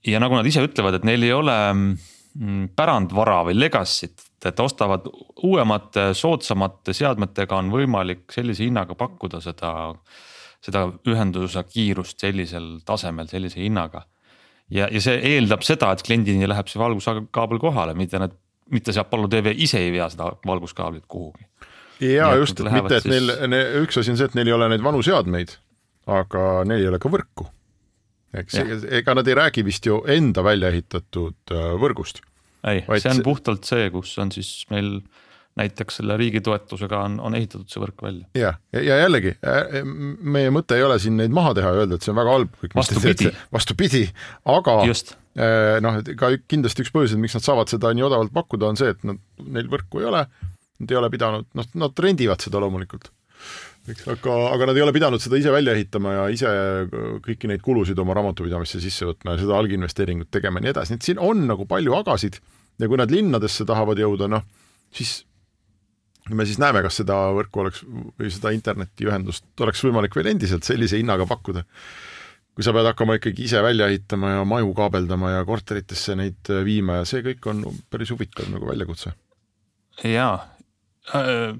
ja 0.06 0.20
nagu 0.20 0.34
nad 0.34 0.46
ise 0.46 0.64
ütlevad, 0.64 0.96
et 0.96 1.04
neil 1.04 1.22
ei 1.22 1.32
ole 1.32 1.58
mm, 1.74 2.70
pärandvara 2.76 3.42
või 3.50 3.58
legacy't, 3.58 4.28
et 4.46 4.60
ostavad 4.60 5.04
uuemate, 5.44 6.14
soodsamate 6.16 6.94
seadmetega 6.96 7.58
on 7.58 7.68
võimalik 7.74 8.30
sellise 8.32 8.64
hinnaga 8.64 8.96
pakkuda 8.96 9.42
seda. 9.44 9.94
Seda 10.64 10.86
ühenduse 11.08 11.62
kiirust 11.68 12.20
sellisel 12.20 12.78
tasemel, 12.86 13.28
sellise 13.30 13.60
hinnaga. 13.62 14.04
ja, 14.70 14.88
ja 14.92 15.00
see 15.00 15.18
eeldab 15.34 15.64
seda, 15.66 15.92
et 15.92 16.04
kliendini 16.06 16.48
läheb 16.48 16.68
see 16.68 16.80
valguskaabel 16.80 17.58
kohale, 17.62 17.94
mitte 17.98 18.20
nad, 18.20 18.34
mitte 18.70 18.92
see 18.92 19.02
Apollo 19.02 19.28
tv 19.32 19.54
ise 19.56 19.80
ei 19.80 19.92
vea 19.92 20.08
seda 20.12 20.32
valguskaablit 20.46 21.06
kuhugi 21.08 21.48
ja 22.00 22.34
just, 22.36 22.60
et 22.60 22.72
mitte, 22.72 22.96
et 22.96 23.06
siis... 23.06 23.30
neil, 23.48 23.80
üks 23.84 24.00
asi 24.00 24.12
on 24.12 24.20
see, 24.20 24.28
et 24.30 24.36
neil 24.38 24.50
ei 24.50 24.56
ole 24.56 24.68
neid 24.72 24.84
vanu 24.84 25.02
seadmeid, 25.04 25.54
aga 26.10 26.44
neil 26.68 26.84
ei 26.84 26.90
ole 26.90 27.00
ka 27.02 27.12
võrku. 27.12 27.46
eks 28.40 28.60
ega 29.00 29.16
nad 29.18 29.28
ei 29.28 29.36
räägi 29.36 29.64
vist 29.66 29.86
ju 29.86 30.00
enda 30.08 30.44
välja 30.46 30.70
ehitatud 30.70 31.54
äh, 31.54 31.72
võrgust. 31.82 32.22
ei, 32.68 32.84
see 32.96 33.12
on 33.12 33.24
puhtalt 33.26 33.68
see, 33.68 33.90
kus 33.94 34.16
on 34.22 34.32
siis 34.34 34.64
meil 34.70 35.00
näiteks 35.58 35.98
selle 36.00 36.14
riigi 36.20 36.40
toetusega 36.46 37.00
on, 37.08 37.16
on 37.26 37.34
ehitatud 37.34 37.66
see 37.70 37.82
võrk 37.82 38.04
välja. 38.04 38.28
ja, 38.38 38.52
ja 38.76 39.00
jällegi 39.02 39.34
meie 40.22 40.52
mõte 40.54 40.78
ei 40.78 40.84
ole 40.86 41.00
siin 41.02 41.18
neid 41.18 41.34
maha 41.34 41.56
teha 41.58 41.72
ja 41.74 41.82
öelda, 41.82 41.98
et 41.98 42.06
see 42.06 42.14
on 42.14 42.20
väga 42.20 42.36
halb. 42.36 42.54
vastupidi. 42.74 43.32
vastupidi, 43.52 44.04
aga 44.58 44.78
Just. 44.86 45.16
Noh, 45.80 46.00
ka 46.18 46.32
kindlasti 46.50 46.82
üks 46.82 46.90
põhjuseid, 46.94 47.20
miks 47.22 47.36
nad 47.36 47.44
saavad 47.46 47.70
seda 47.70 47.92
nii 47.94 48.02
odavalt 48.02 48.32
pakkuda, 48.34 48.72
on 48.72 48.78
see, 48.78 48.90
et 48.92 49.04
nad, 49.06 49.20
neil 49.46 49.68
võrku 49.70 50.02
ei 50.02 50.08
ole 50.10 50.24
Nad 50.80 50.90
ei 50.90 50.96
ole 50.96 51.10
pidanud, 51.12 51.48
noh, 51.56 51.66
nad 51.82 52.00
rendivad 52.00 52.40
seda 52.40 52.60
loomulikult, 52.62 53.10
eks, 53.90 54.06
aga, 54.14 54.36
aga 54.54 54.70
nad 54.70 54.78
ei 54.78 54.84
ole 54.86 54.94
pidanud 54.96 55.20
seda 55.20 55.36
ise 55.36 55.52
välja 55.52 55.74
ehitama 55.76 56.14
ja 56.14 56.22
ise 56.32 56.52
kõiki 57.24 57.50
neid 57.50 57.60
kulusid 57.64 58.00
oma 58.00 58.16
raamatupidamisse 58.16 58.80
sisse 58.80 59.08
võtma 59.08 59.34
ja 59.34 59.42
seda 59.42 59.58
alginvesteeringut 59.60 60.30
tegema 60.32 60.60
ja 60.60 60.66
nii 60.66 60.72
edasi, 60.72 60.94
nii 60.94 61.02
et 61.02 61.08
siin 61.10 61.20
on 61.20 61.44
nagu 61.50 61.66
palju 61.68 61.96
agasid 61.98 62.40
ja 62.80 62.88
kui 62.88 63.00
nad 63.00 63.12
linnadesse 63.12 63.66
tahavad 63.68 64.00
jõuda, 64.00 64.30
noh, 64.32 64.46
siis 64.96 65.18
me 66.36 66.46
siis 66.48 66.60
näeme, 66.62 66.82
kas 66.84 67.00
seda 67.02 67.16
võrku 67.36 67.64
oleks 67.64 67.82
või 67.86 68.30
seda 68.32 68.52
internetiühendust 68.56 69.64
oleks 69.64 69.82
võimalik 69.86 70.16
veel 70.16 70.32
endiselt 70.34 70.66
sellise 70.68 71.00
hinnaga 71.00 71.26
pakkuda. 71.30 71.64
kui 72.54 72.66
sa 72.66 72.74
pead 72.76 72.88
hakkama 72.90 73.16
ikkagi 73.16 73.46
ise 73.46 73.62
välja 73.62 73.86
ehitama 73.88 74.34
ja 74.34 74.44
maju 74.44 74.72
kaabeldama 74.76 75.36
ja 75.36 75.44
korteritesse 75.48 76.16
neid 76.18 76.50
viima 76.66 77.00
ja 77.00 77.04
see 77.08 77.22
kõik 77.24 77.46
on 77.52 77.64
päris 77.90 78.10
huvitav 78.10 78.50
nagu 78.52 78.66
väljakutse. 78.68 79.12
jaa, 80.04 80.34
Äh, 81.10 81.54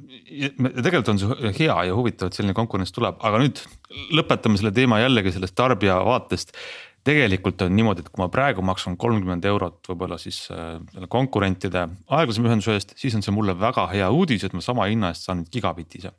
tegelikult 0.76 1.08
on 1.14 1.18
see 1.20 1.52
hea 1.62 1.76
ja 1.88 1.96
huvitav, 1.96 2.28
et 2.28 2.36
selline 2.36 2.54
konkurents 2.56 2.92
tuleb, 2.94 3.16
aga 3.24 3.40
nüüd 3.42 3.62
lõpetame 4.14 4.60
selle 4.60 4.72
teema 4.76 5.00
jällegi 5.00 5.32
sellest 5.34 5.56
tarbija 5.58 5.96
vaatest. 6.06 6.52
Tegelikult 7.04 7.62
on 7.64 7.72
niimoodi, 7.76 8.04
et 8.04 8.10
kui 8.12 8.20
ma 8.22 8.28
praegu 8.32 8.62
maksan 8.66 8.96
kolmkümmend 9.00 9.46
eurot 9.48 9.88
võib-olla 9.88 10.18
siis 10.20 10.42
äh, 10.52 10.76
konkurentide 11.12 11.86
aeglasema 12.08 12.50
ühenduse 12.50 12.76
eest, 12.76 12.92
siis 13.00 13.16
on 13.16 13.24
see 13.24 13.34
mulle 13.34 13.54
väga 13.58 13.86
hea 13.94 14.10
uudis, 14.12 14.44
et 14.44 14.56
ma 14.56 14.64
sama 14.64 14.88
hinna 14.90 15.12
eest 15.14 15.28
saan 15.28 15.42
nüüd 15.42 15.52
gigabitise. 15.54 16.12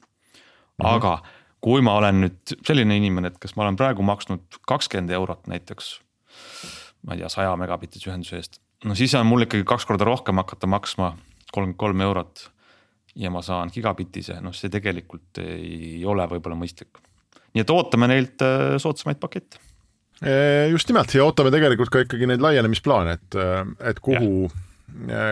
Mhm. 0.81 0.88
aga 0.88 1.17
kui 1.61 1.81
ma 1.85 1.93
olen 2.00 2.23
nüüd 2.23 2.55
selline 2.65 2.95
inimene, 2.97 3.29
et 3.29 3.38
kas 3.41 3.53
ma 3.55 3.67
olen 3.67 3.77
praegu 3.77 4.01
maksnud 4.05 4.61
kakskümmend 4.67 5.13
eurot 5.13 5.45
näiteks. 5.51 6.00
ma 7.05 7.13
ei 7.13 7.21
tea, 7.21 7.29
saja 7.33 7.53
megabitise 7.57 8.09
ühenduse 8.09 8.38
eest, 8.38 8.59
no 8.85 8.95
siis 8.97 9.13
on 9.17 9.25
mul 9.25 9.45
ikkagi 9.45 9.65
kaks 9.67 9.85
korda 9.89 10.05
rohkem 10.05 10.38
hakata 10.41 10.69
maksma 10.69 11.15
kolmkümmend 11.51 11.77
kolm 11.77 12.01
eurot 12.01 12.47
ja 13.15 13.31
ma 13.33 13.41
saan 13.45 13.71
gigabitise, 13.73 14.39
noh, 14.43 14.53
see 14.55 14.71
tegelikult 14.71 15.41
ei 15.43 16.03
ole 16.07 16.25
võib-olla 16.31 16.57
mõistlik. 16.57 17.01
nii 17.53 17.65
et 17.65 17.73
ootame 17.73 18.07
neilt 18.07 18.41
äh, 18.45 18.77
soodsamaid 18.79 19.19
pakette. 19.19 19.59
Just 20.72 20.90
nimelt 20.90 21.13
ja 21.16 21.25
ootame 21.25 21.51
tegelikult 21.54 21.90
ka 21.90 22.04
ikkagi 22.06 22.28
neid 22.30 22.44
laienemisplaane, 22.44 23.18
et, 23.18 23.38
et 23.90 24.00
kuhu, 24.04 24.51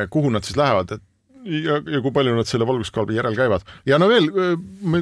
kuhu 0.10 0.32
nad 0.34 0.48
siis 0.48 0.58
lähevad, 0.58 0.96
et 0.96 1.04
ja, 1.46 1.78
ja 1.78 2.02
kui 2.02 2.14
palju 2.16 2.34
nad 2.36 2.50
selle 2.50 2.68
valguskaabli 2.68 3.20
järel 3.20 3.38
käivad. 3.38 3.68
Ja 3.86 4.00
no 4.02 4.10
veel 4.10 4.32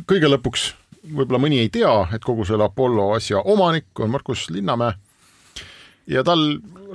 kõige 0.09 0.31
lõpuks 0.31 0.69
võib-olla 1.07 1.39
mõni 1.39 1.61
ei 1.63 1.71
tea, 1.71 1.93
et 2.13 2.25
kogu 2.25 2.45
selle 2.47 2.67
Apollo 2.67 3.13
asja 3.15 3.41
omanik 3.47 3.99
on 4.03 4.11
Markus 4.11 4.49
Linnamäe. 4.51 4.97
Ja 6.07 6.23
tal 6.23 6.43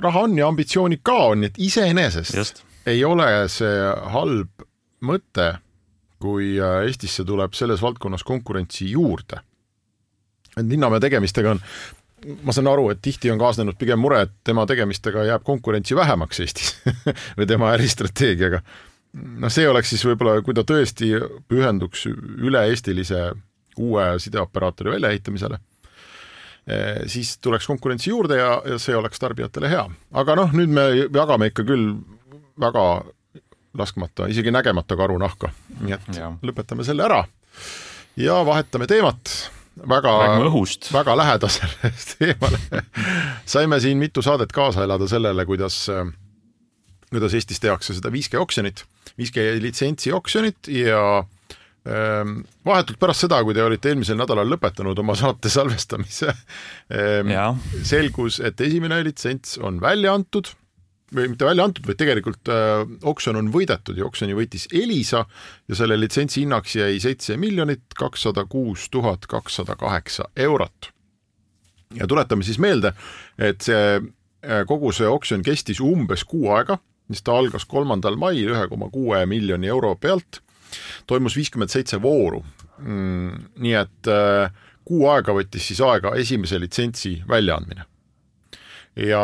raha 0.01 0.25
on 0.27 0.37
ja 0.37 0.47
ambitsioonid 0.49 1.03
ka 1.05 1.17
on, 1.33 1.43
et 1.49 1.57
iseenesest 1.61 2.63
ei 2.89 3.03
ole 3.05 3.27
see 3.49 3.89
halb 4.13 4.65
mõte 5.05 5.51
kui 6.23 6.55
Eestisse 6.57 7.25
tuleb 7.27 7.55
selles 7.57 7.81
valdkonnas 7.83 8.23
konkurentsi 8.23 8.91
juurde. 8.91 9.41
et 10.57 10.67
Linnamäe 10.69 11.01
tegemistega 11.01 11.51
on, 11.51 11.61
ma 12.43 12.55
saan 12.55 12.69
aru, 12.71 12.89
et 12.93 13.01
tihti 13.03 13.31
on 13.33 13.41
kaasnenud 13.41 13.77
pigem 13.79 14.01
mure, 14.01 14.23
et 14.25 14.33
tema 14.45 14.65
tegemistega 14.69 15.25
jääb 15.27 15.43
konkurentsi 15.47 15.95
vähemaks 15.95 16.41
Eestis 16.43 16.73
või 17.37 17.47
tema 17.49 17.73
äristrateegiaga. 17.75 18.61
noh, 19.13 19.53
see 19.53 19.67
oleks 19.69 19.93
siis 19.93 20.05
võib-olla, 20.07 20.41
kui 20.45 20.55
ta 20.57 20.65
tõesti 20.67 21.13
pühenduks 21.47 22.07
üle-eestilise 22.09 23.29
uue 23.77 24.07
sideoperaatori 24.21 24.93
väljaehitamisele, 24.95 25.59
eh, 26.67 27.03
siis 27.09 27.37
tuleks 27.37 27.67
konkurentsi 27.67 28.09
juurde 28.09 28.37
ja, 28.37 28.55
ja 28.65 28.79
see 28.81 28.95
oleks 28.95 29.21
tarbijatele 29.21 29.69
hea. 29.69 29.87
aga 30.11 30.37
noh, 30.39 30.53
nüüd 30.53 30.73
me 30.73 30.87
jagame 31.03 31.51
ikka 31.51 31.65
küll 31.67 31.95
väga 32.59 32.85
laskmata, 33.73 34.27
isegi 34.29 34.51
nägemata 34.53 34.97
karunahka. 34.97 35.49
nii 35.81 35.97
et 35.97 36.15
ja. 36.17 36.31
lõpetame 36.45 36.85
selle 36.85 37.05
ära 37.05 37.23
ja 38.17 38.45
vahetame 38.45 38.87
teemat 38.87 39.33
väga, 39.89 40.13
väga 40.93 41.17
lähedasele 41.17 41.91
teemale. 42.13 42.83
Saime 43.45 43.79
siin 43.79 43.97
mitu 43.97 44.21
saadet 44.21 44.51
kaasa 44.51 44.83
elada 44.83 45.07
sellele, 45.07 45.45
kuidas, 45.45 45.85
kuidas 47.09 47.33
Eestis 47.33 47.61
tehakse 47.63 47.95
seda 47.97 48.11
5G 48.13 48.41
oksjonit, 48.41 48.85
5G 49.19 49.47
litsentsi 49.61 50.13
oksjonit 50.13 50.69
ja 50.71 51.03
ähm, 51.87 52.41
vahetult 52.65 52.99
pärast 53.01 53.25
seda, 53.25 53.41
kui 53.43 53.55
te 53.55 53.63
olite 53.63 53.91
eelmisel 53.91 54.19
nädalal 54.19 54.49
lõpetanud 54.55 54.99
oma 55.03 55.17
saate 55.19 55.51
salvestamise 55.53 56.33
ähm,, 56.93 57.33
selgus, 57.83 58.39
et 58.39 58.61
esimene 58.61 59.03
litsents 59.05 59.57
on 59.61 59.81
välja 59.81 60.13
antud 60.13 60.53
või 61.15 61.29
mitte 61.31 61.45
välja 61.45 61.65
antud, 61.67 61.85
vaid 61.87 61.99
tegelikult 61.99 62.49
äh, 62.51 62.83
oksjon 63.09 63.37
on 63.39 63.51
võidetud 63.53 63.97
ja 63.99 64.07
oksjoni 64.07 64.35
võitis 64.37 64.65
Elisa 64.73 65.23
ja 65.69 65.77
selle 65.77 65.97
litsentsi 65.99 66.43
hinnaks 66.43 66.75
jäi 66.79 66.97
seitse 67.03 67.37
miljonit 67.37 67.95
kakssada 67.97 68.45
kuus 68.49 68.89
tuhat 68.93 69.27
kakssada 69.29 69.75
kaheksa 69.79 70.29
eurot. 70.35 70.91
ja 71.93 72.07
tuletame 72.07 72.43
siis 72.43 72.59
meelde, 72.59 72.93
et 73.37 73.61
see 73.61 73.85
äh, 73.99 74.65
kogu 74.67 74.91
see 74.91 75.07
oksjon 75.07 75.43
kestis 75.45 75.81
umbes 75.81 76.25
kuu 76.25 76.49
aega, 76.55 76.79
mis 77.07 77.21
ta 77.21 77.37
algas 77.37 77.65
kolmandal 77.69 78.17
mail 78.17 78.55
ühe 78.55 78.67
koma 78.69 78.89
kuue 78.89 79.25
miljoni 79.25 79.67
euro 79.67 79.95
pealt, 79.95 80.41
toimus 81.07 81.37
viiskümmend 81.37 81.69
seitse 81.69 82.01
vooru 82.01 82.43
mm,. 82.79 83.49
nii 83.61 83.77
et 83.77 84.11
äh, 84.11 84.51
kuu 84.83 85.07
aega 85.11 85.35
võttis 85.35 85.67
siis 85.69 85.81
aega 85.81 86.15
esimese 86.19 86.59
litsentsi 86.59 87.19
väljaandmine 87.29 87.92
ja 88.99 89.21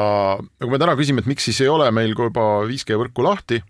kui 0.59 0.71
me 0.71 0.79
täna 0.81 0.95
küsime, 0.97 1.21
et 1.21 1.29
miks 1.29 1.45
siis 1.49 1.61
ei 1.63 1.69
ole 1.71 1.89
meil 1.93 2.15
juba 2.15 2.45
5G 2.69 2.97
võrku 2.99 3.25
lahti, 3.25 3.61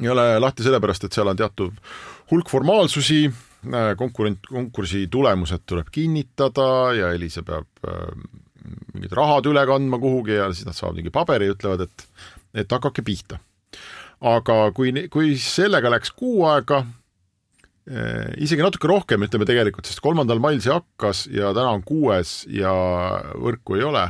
ei 0.00 0.12
ole 0.12 0.28
lahti 0.40 0.64
sellepärast, 0.64 1.06
et 1.06 1.16
seal 1.16 1.30
on 1.32 1.38
teatud 1.38 1.76
hulk 2.30 2.50
formaalsusi, 2.50 3.26
äh, 3.68 3.92
konkurent, 3.98 4.48
konkursi 4.48 5.06
tulemused 5.12 5.66
tuleb 5.68 5.92
kinnitada 5.92 6.68
ja 6.96 7.12
Elisa 7.14 7.44
peab 7.46 7.68
äh, 7.86 8.10
mingid 8.94 9.14
rahad 9.14 9.46
üle 9.46 9.62
kandma 9.68 10.00
kuhugi 10.02 10.40
ja 10.40 10.50
siis 10.52 10.66
nad 10.66 10.76
saavad 10.76 10.98
mingi 10.98 11.12
paberi 11.14 11.48
ja 11.48 11.54
ütlevad, 11.54 11.86
et, 11.86 12.06
et 12.64 12.72
hakake 12.72 13.04
pihta. 13.06 13.40
aga 14.20 14.70
kui, 14.72 14.92
kui 15.12 15.34
sellega 15.36 15.90
läks 15.92 16.10
kuu 16.16 16.46
aega, 16.48 16.80
äh, 17.84 18.32
isegi 18.42 18.64
natuke 18.64 18.88
rohkem, 18.88 19.28
ütleme 19.28 19.48
tegelikult, 19.48 19.86
sest 19.86 20.00
kolmandal 20.04 20.40
mail 20.42 20.62
see 20.64 20.72
hakkas 20.72 21.26
ja 21.30 21.52
täna 21.56 21.76
on 21.76 21.84
kuues 21.84 22.46
ja 22.48 22.72
võrku 23.36 23.76
ei 23.76 23.84
ole 23.84 24.08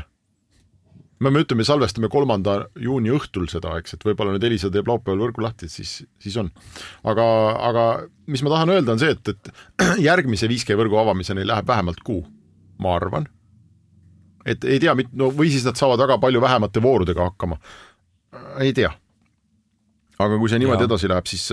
me, 1.20 1.30
me 1.30 1.42
ütleme, 1.44 1.64
salvestame 1.66 2.10
kolmanda 2.12 2.56
juuni 2.82 3.12
õhtul 3.14 3.48
seda, 3.50 3.76
eks, 3.80 3.96
et 3.96 4.04
võib-olla 4.06 4.34
nüüd 4.34 4.44
Elisa 4.48 4.70
teeb 4.72 4.88
laupäeval 4.90 5.26
võrgu 5.26 5.44
lahti, 5.44 5.68
et 5.68 5.74
siis, 5.74 5.98
siis 6.22 6.36
on. 6.40 6.50
aga, 7.08 7.26
aga 7.68 7.86
mis 8.32 8.44
ma 8.44 8.52
tahan 8.52 8.74
öelda, 8.76 8.96
on 8.96 9.02
see, 9.02 9.14
et, 9.16 9.32
et 9.32 9.96
järgmise 10.08 10.50
5G 10.50 10.76
võrgu 10.78 11.00
avamiseni 11.00 11.46
läheb 11.48 11.68
vähemalt 11.68 12.02
kuu, 12.06 12.22
ma 12.82 12.96
arvan. 12.98 13.28
et 14.46 14.64
ei 14.64 14.80
tea, 14.82 14.94
no 15.16 15.30
või 15.34 15.50
siis 15.52 15.66
nad 15.66 15.78
saavad 15.78 16.04
väga 16.04 16.20
palju 16.22 16.42
vähemate 16.44 16.82
voorudega 16.82 17.30
hakkama. 17.30 17.58
ei 18.60 18.72
tea. 18.76 18.92
aga 20.18 20.38
kui 20.38 20.52
see 20.52 20.60
niimoodi 20.60 20.84
ja. 20.84 20.90
edasi 20.90 21.08
läheb, 21.12 21.32
siis, 21.32 21.48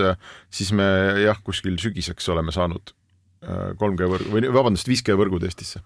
siis 0.50 0.72
me 0.72 0.84
jah, 1.24 1.40
kuskil 1.44 1.80
sügiseks 1.80 2.28
oleme 2.32 2.52
saanud 2.52 2.94
3G 3.44 4.06
äh, 4.06 4.08
võrgu 4.08 4.32
või 4.32 4.48
vabandust, 4.52 4.88
5G 4.88 5.16
võrgud 5.20 5.44
Eestisse 5.44 5.80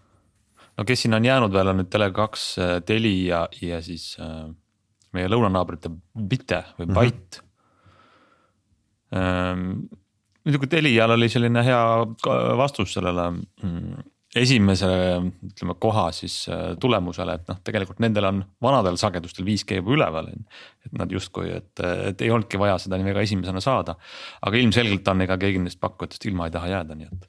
no 0.78 0.86
kes 0.86 1.04
sinna 1.04 1.18
on 1.20 1.28
jäänud 1.28 1.54
veel, 1.54 1.72
on 1.72 1.80
nüüd 1.82 1.90
Tele2, 1.92 2.42
äh, 2.62 2.74
Telia 2.86 3.44
ja 3.62 3.80
siis 3.84 4.12
äh, 4.22 4.48
meie 5.16 5.30
lõunanaabrite 5.30 5.92
Bite 6.28 6.62
või. 6.78 6.90
Byte 6.92 7.42
mm. 9.10 9.18
-hmm. 9.18 9.98
muidugi 10.44 10.70
Telial 10.76 11.16
oli 11.16 11.28
selline 11.32 11.64
hea 11.64 11.82
vastus 12.58 12.92
sellele 12.94 13.30
mm, 13.30 14.06
esimese 14.36 14.88
ütleme 15.48 15.74
koha 15.80 16.08
siis 16.12 16.42
äh, 16.52 16.74
tulemusele, 16.80 17.38
et 17.38 17.48
noh, 17.48 17.60
tegelikult 17.64 18.02
nendel 18.04 18.28
on 18.28 18.42
vanadel 18.62 18.98
sagedustel 19.00 19.46
5G 19.46 19.80
juba 19.80 19.94
üleval. 19.96 20.28
et 20.84 20.92
nad 20.98 21.10
justkui, 21.12 21.50
et, 21.56 21.80
et 21.80 22.20
ei 22.22 22.30
olnudki 22.30 22.60
vaja 22.60 22.78
seda 22.78 22.98
nii 22.98 23.08
väga 23.08 23.24
esimesena 23.24 23.60
saada. 23.64 23.96
aga 24.42 24.56
ilmselgelt 24.56 25.08
on, 25.08 25.24
ega 25.24 25.38
keegi 25.38 25.58
nendest 25.62 25.80
pakkujatest 25.80 26.28
ilma 26.28 26.46
ei 26.46 26.54
taha 26.54 26.68
jääda, 26.76 26.94
nii 26.94 27.08
et. 27.10 27.28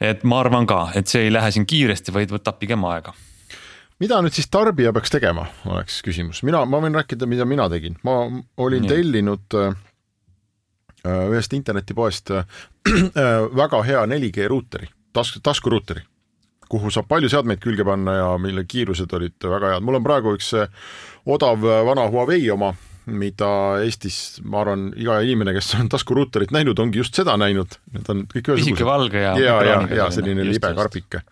Et 0.00 0.24
ma 0.24 0.40
arvan 0.40 0.66
ka, 0.66 0.88
et 0.94 1.10
see 1.10 1.26
ei 1.26 1.32
lähe 1.32 1.52
siin 1.54 1.66
kiiresti, 1.66 2.14
vaid 2.14 2.34
võtab 2.34 2.58
pigem 2.62 2.84
aega 2.90 3.14
mida 4.02 4.18
nüüd 4.20 4.34
siis 4.34 4.50
tarbija 4.50 4.92
peaks 4.92 5.12
tegema, 5.14 5.46
oleks 5.70 6.00
küsimus, 6.04 6.42
mina, 6.42 6.64
ma 6.66 6.80
võin 6.82 6.96
rääkida, 6.96 7.28
mida 7.30 7.46
mina 7.48 7.68
tegin, 7.72 7.96
ma 8.04 8.24
olin 8.56 8.82
Nii. 8.84 8.90
tellinud 8.90 9.56
äh, 9.60 9.78
ühest 11.30 11.54
internetipoest 11.54 12.34
äh, 12.34 12.44
väga 13.62 13.82
hea 13.86 14.02
4G 14.10 14.50
ruuteri 14.50 14.90
task, 15.14 15.38
taskuruuteri, 15.42 16.02
kuhu 16.68 16.90
saab 16.92 17.08
palju 17.08 17.30
seadmeid 17.32 17.62
külge 17.62 17.86
panna 17.86 18.16
ja 18.18 18.32
mille 18.40 18.64
kiirused 18.68 19.12
olid 19.16 19.48
väga 19.50 19.74
head. 19.74 19.86
mul 19.86 20.00
on 20.00 20.06
praegu 20.06 20.34
üks 20.38 20.50
eh, 20.58 20.68
odav 21.36 21.64
eh, 21.64 21.82
vana 21.86 22.08
Huawei 22.10 22.42
oma, 22.54 22.72
mida 23.06 23.48
Eestis, 23.84 24.40
ma 24.44 24.62
arvan, 24.62 24.86
iga 25.00 25.18
inimene, 25.24 25.54
kes 25.56 25.74
on 25.78 25.90
taskuruuterit 25.92 26.54
näinud, 26.54 26.78
ongi 26.80 27.02
just 27.02 27.16
seda 27.18 27.36
näinud. 27.40 27.78
Need 27.94 28.10
on 28.12 28.24
kõik 28.30 28.50
ühesugused. 28.52 28.72
pisike 28.72 28.88
valge 28.88 29.20
ja. 29.24 29.34
ja, 29.40 29.58
ja, 29.66 29.76
ja 30.00 30.08
selline 30.14 30.46
libe 30.48 30.72
karpike. 30.78 31.24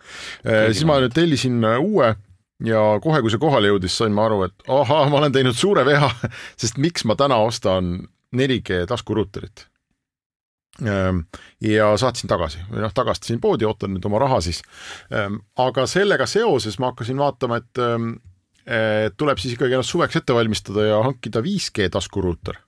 Eh, 0.43 0.69
siis 0.71 0.85
ma 0.89 0.99
nüüd 1.03 1.15
tellisin 1.15 1.59
uue 1.81 2.13
ja 2.63 2.85
kohe, 3.03 3.21
kui 3.23 3.33
see 3.33 3.41
kohale 3.41 3.73
jõudis, 3.73 3.97
sain 3.97 4.15
ma 4.15 4.27
aru, 4.29 4.43
et 4.47 4.71
ahaa, 4.71 5.09
ma 5.11 5.21
olen 5.23 5.35
teinud 5.35 5.57
suure 5.57 5.85
vea, 5.87 6.09
sest 6.61 6.81
miks 6.81 7.07
ma 7.09 7.17
täna 7.19 7.41
ostan 7.43 7.95
4G 8.33 8.85
taskuruuterit 8.89 9.67
Ehm, 10.81 11.19
ja 11.61 11.91
saatsin 12.01 12.29
tagasi 12.29 12.63
või 12.71 12.81
noh, 12.81 12.93
tagastasin 12.95 13.37
poodi, 13.41 13.65
ootan 13.69 13.93
nüüd 13.93 14.05
oma 14.09 14.23
raha 14.23 14.39
siis. 14.41 14.63
Aga 15.61 15.85
sellega 15.89 16.25
seoses 16.29 16.79
ma 16.81 16.89
hakkasin 16.91 17.19
vaatama, 17.21 17.59
et, 17.61 17.69
et 17.77 18.32
tuleb 19.19 19.41
siis 19.41 19.57
ikkagi 19.57 19.75
ennast 19.75 19.91
suveks 19.91 20.21
ette 20.21 20.35
valmistada 20.35 20.85
ja 20.87 21.01
hankida 21.03 21.41
5G 21.43 21.89
taskuruuter. 21.91 22.59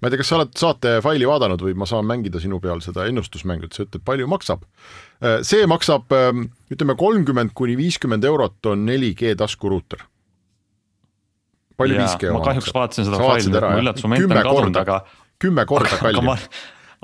ma 0.00 0.08
ei 0.08 0.14
tea, 0.14 0.20
kas 0.22 0.30
sa 0.32 0.38
oled 0.38 0.54
saate 0.58 0.94
faili 1.04 1.28
vaadanud 1.28 1.60
või 1.62 1.74
ma 1.78 1.86
saan 1.86 2.06
mängida 2.08 2.40
sinu 2.42 2.58
peal 2.60 2.80
seda 2.82 3.04
ennustusmängu, 3.10 3.68
et 3.68 3.76
sa 3.76 3.84
ütled, 3.84 4.02
palju 4.06 4.26
maksab. 4.32 4.64
see 5.46 5.66
maksab 5.70 6.14
ütleme 6.72 6.96
kolmkümmend 6.98 7.52
kuni 7.54 7.76
viiskümmend 7.78 8.24
eurot 8.24 8.72
on 8.72 8.86
4G 8.88 9.36
taskuruuter. 9.38 10.06
Palju 11.76 12.00
5G 12.00 12.30
oma 12.30 12.40
ma 12.40 12.48
kahjuks 12.50 12.72
vaatasin 12.74 13.08
seda 13.10 13.20
faili, 13.20 13.52
mu 13.52 13.82
üllatusmoment 13.84 14.30
on 14.30 14.46
kadunud, 14.48 14.80
aga 14.82 15.02
kümme 15.42 15.66
korda 15.68 16.00
kallim 16.02 16.32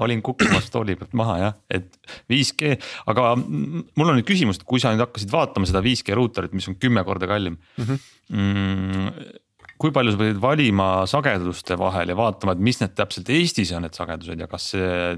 olin 0.04 0.22
kukkumas 0.24 0.70
tooli 0.72 0.96
pealt 0.98 1.14
maha 1.18 1.36
jah, 1.42 1.56
et 1.70 1.98
5G, 2.30 2.76
aga 3.10 3.34
mul 3.38 4.12
on 4.12 4.18
nüüd 4.18 4.28
küsimus, 4.28 4.60
et 4.60 4.66
kui 4.68 4.82
sa 4.82 4.92
nüüd 4.94 5.02
hakkasid 5.04 5.32
vaatama 5.32 5.68
seda 5.68 5.82
5G 5.84 6.16
ruuterit, 6.18 6.54
mis 6.56 6.68
on 6.70 6.78
kümme 6.80 7.04
korda 7.06 7.28
kallim 7.30 7.58
mm. 7.78 7.88
-hmm. 7.88 9.30
kui 9.78 9.94
palju 9.94 10.14
sa 10.14 10.20
pidid 10.20 10.42
valima 10.42 11.06
sageduste 11.06 11.78
vahel 11.78 12.08
ja 12.08 12.16
vaatama, 12.16 12.54
et 12.54 12.62
mis 12.70 12.80
need 12.80 12.94
täpselt 12.98 13.30
Eestis 13.30 13.72
on, 13.72 13.82
need 13.86 13.94
sagedused 13.98 14.40
ja 14.40 14.46
kas 14.50 14.70
see 14.74 15.16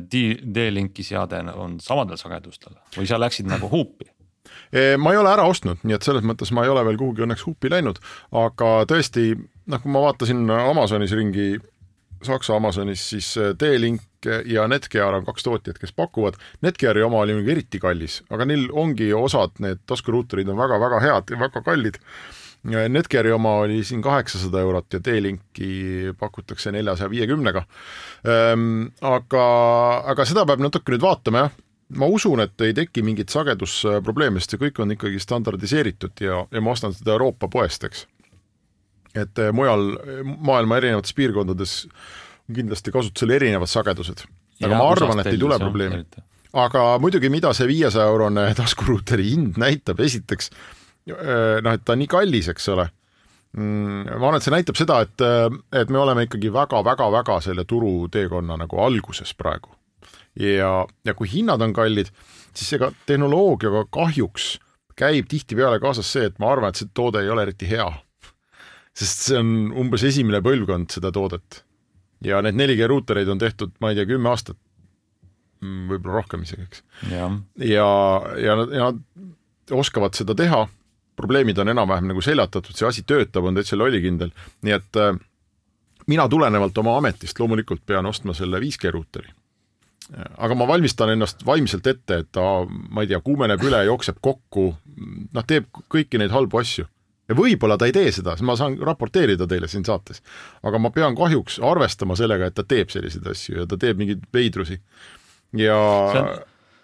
D-Linki 0.55 1.05
seade 1.05 1.43
on 1.55 1.79
samadel 1.81 2.21
sagedustel 2.21 2.77
või 2.97 3.07
sa 3.07 3.21
läksid 3.21 3.49
nagu 3.51 3.69
huupi? 3.69 4.09
ma 4.99 5.13
ei 5.13 5.19
ole 5.19 5.31
ära 5.31 5.45
ostnud, 5.51 5.83
nii 5.83 5.95
et 5.95 6.07
selles 6.07 6.25
mõttes 6.27 6.53
ma 6.55 6.63
ei 6.65 6.71
ole 6.71 6.85
veel 6.87 6.99
kuhugi 6.99 7.23
õnneks 7.27 7.43
huupi 7.47 7.71
läinud, 7.71 7.99
aga 8.33 8.71
tõesti 8.89 9.35
noh, 9.67 9.83
kui 9.83 9.93
ma 9.93 10.03
vaatasin 10.07 10.47
Amazonis 10.51 11.13
ringi 11.13 11.59
Saksa 12.23 12.57
Amazonis 12.57 13.03
siis 13.13 13.35
D-Link 13.59 14.03
ja 14.27 14.67
Netgear 14.69 15.15
on 15.15 15.25
kaks 15.25 15.47
tootjat, 15.47 15.79
kes 15.81 15.93
pakuvad. 15.97 16.37
Netgeari 16.65 17.03
oma 17.03 17.23
oli 17.25 17.37
muidugi 17.37 17.55
eriti 17.57 17.81
kallis, 17.83 18.21
aga 18.31 18.47
neil 18.49 18.69
ongi 18.73 19.12
osad 19.17 19.57
need 19.65 19.83
taskuruuterid 19.91 20.49
on 20.49 20.61
väga-väga 20.61 21.00
head 21.05 21.33
ja 21.35 21.41
väga 21.41 21.62
kallid. 21.67 22.00
Netgeari 22.65 23.33
oma 23.33 23.55
oli 23.62 23.81
siin 23.89 24.03
kaheksasada 24.05 24.61
eurot 24.61 24.93
ja 24.93 25.00
D-Linki 25.00 26.12
pakutakse 26.21 26.73
neljasaja 26.73 27.09
viiekümnega. 27.11 27.65
Ehm, 28.29 28.91
aga, 29.00 29.45
aga 30.12 30.29
seda 30.29 30.45
peab 30.49 30.61
natuke 30.61 30.93
nüüd 30.93 31.05
vaatama 31.05 31.47
jah 31.47 31.59
ma 31.99 32.07
usun, 32.07 32.39
et 32.39 32.61
ei 32.62 32.75
teki 32.77 33.03
mingit 33.03 33.33
sagedusprobleemi, 33.35 34.39
sest 34.39 34.53
see 34.55 34.61
kõik 34.61 34.76
on 34.85 34.95
ikkagi 34.95 35.19
standardiseeritud 35.19 36.23
ja, 36.23 36.45
ja 36.47 36.63
ma 36.63 36.76
ostan 36.76 36.95
seda 36.95 37.17
Euroopa 37.17 37.49
poest, 37.50 37.83
eks 37.89 38.04
et 39.19 39.43
eh, 39.43 39.52
mujal 39.54 39.97
maailma 40.39 40.78
erinevates 40.78 41.15
piirkondades 41.17 41.85
on 41.85 41.95
kindlasti 42.56 42.93
kasutusel 42.95 43.34
erinevad 43.36 43.71
sagedused. 43.71 44.25
aga 44.60 44.73
ja, 44.73 44.76
ma 44.76 44.91
arvan, 44.93 45.23
et 45.23 45.32
ei 45.32 45.41
tule 45.41 45.58
probleemi. 45.60 46.04
aga 46.65 46.84
muidugi, 47.02 47.30
mida 47.32 47.52
see 47.56 47.69
viiesaja 47.71 48.10
eurone 48.10 48.49
taskuruuteri 48.58 49.28
hind 49.30 49.60
näitab, 49.60 50.00
esiteks 50.00 50.50
eh, 50.50 51.60
noh, 51.65 51.75
et 51.75 51.84
ta 51.84 51.97
on 51.97 52.02
nii 52.02 52.10
kallis, 52.10 52.50
eks 52.52 52.69
ole 52.75 52.89
mm, 53.56 54.10
ma 54.10 54.19
arvan, 54.19 54.41
et 54.41 54.49
see 54.49 54.56
näitab 54.56 54.80
seda, 54.80 55.00
et, 55.06 55.26
eh, 55.26 55.60
et 55.82 55.93
me 55.93 56.02
oleme 56.02 56.26
ikkagi 56.28 56.52
väga-väga-väga 56.54 57.41
selle 57.47 57.67
turuteekonna 57.69 58.58
nagu 58.65 58.82
alguses 58.82 59.34
praegu. 59.34 59.73
ja, 60.41 60.75
ja 61.04 61.15
kui 61.15 61.30
hinnad 61.30 61.63
on 61.63 61.73
kallid, 61.76 62.13
siis 62.54 62.78
ega 62.78 62.93
tehnoloogiaga 63.06 63.86
kahjuks 63.95 64.56
käib 65.00 65.30
tihtipeale 65.30 65.80
kaasas 65.80 66.10
see, 66.13 66.26
et 66.28 66.39
ma 66.39 66.52
arvan, 66.52 66.75
et 66.75 66.82
see 66.82 66.91
toode 66.95 67.23
ei 67.23 67.30
ole 67.32 67.47
eriti 67.49 67.69
hea 67.71 67.89
sest 68.97 69.26
see 69.28 69.41
on 69.41 69.50
umbes 69.80 70.04
esimene 70.06 70.43
põlvkond 70.45 70.91
seda 70.97 71.13
toodet. 71.15 71.63
Ja 72.25 72.43
need 72.45 72.59
4G 72.59 72.89
ruutereid 72.91 73.28
on 73.28 73.39
tehtud, 73.39 73.73
ma 73.80 73.91
ei 73.91 73.99
tea, 73.99 74.09
kümme 74.11 74.30
aastat, 74.33 74.59
mm, 75.63 75.89
võib-olla 75.93 76.21
rohkem 76.21 76.45
isegi, 76.47 76.67
eks. 76.69 76.85
ja, 77.11 77.30
ja, 77.65 77.89
ja 78.45 78.59
nad, 78.61 78.76
ja 78.76 78.91
nad 78.91 79.75
oskavad 79.80 80.17
seda 80.19 80.37
teha, 80.37 80.67
probleemid 81.21 81.59
on 81.61 81.73
enam-vähem 81.73 82.11
nagu 82.11 82.23
seljatatud, 82.25 82.76
see 82.76 82.89
asi 82.89 83.04
töötab, 83.09 83.49
on 83.49 83.59
täitsa 83.59 83.78
lollikindel, 83.78 84.33
nii 84.67 84.76
et 84.76 85.00
äh, 85.00 85.13
mina 86.11 86.28
tulenevalt 86.28 86.78
oma 86.80 86.97
ametist 87.00 87.41
loomulikult 87.41 87.85
pean 87.87 88.09
ostma 88.09 88.37
selle 88.37 88.61
5G 88.63 88.93
ruuteri. 88.95 89.37
Aga 90.43 90.56
ma 90.59 90.67
valmistan 90.67 91.13
ennast 91.13 91.45
vaimselt 91.47 91.87
ette, 91.87 92.17
et 92.25 92.28
ta, 92.35 92.43
ma 92.67 93.04
ei 93.04 93.11
tea, 93.13 93.21
kuumeneb 93.23 93.63
üle, 93.63 93.85
jookseb 93.87 94.17
kokku, 94.25 94.73
noh, 95.37 95.45
teeb 95.47 95.69
kõiki 95.93 96.19
neid 96.19 96.35
halbu 96.35 96.59
asju 96.59 96.89
ja 97.30 97.38
võib-olla 97.38 97.78
ta 97.78 97.88
ei 97.88 97.95
tee 97.95 98.10
seda, 98.14 98.34
siis 98.36 98.47
ma 98.47 98.58
saan 98.58 98.76
raporteerida 98.84 99.49
teile 99.50 99.71
siin 99.71 99.86
saates. 99.86 100.23
aga 100.66 100.82
ma 100.82 100.93
pean 100.95 101.16
kahjuks 101.19 101.60
arvestama 101.64 102.19
sellega, 102.19 102.50
et 102.50 102.58
ta 102.58 102.66
teeb 102.66 102.93
selliseid 102.93 103.26
asju 103.30 103.62
ja 103.62 103.66
ta 103.71 103.78
teeb 103.80 104.00
mingeid 104.00 104.25
veidrusi. 104.34 104.80
ja 105.56 105.76
on... 105.76 106.30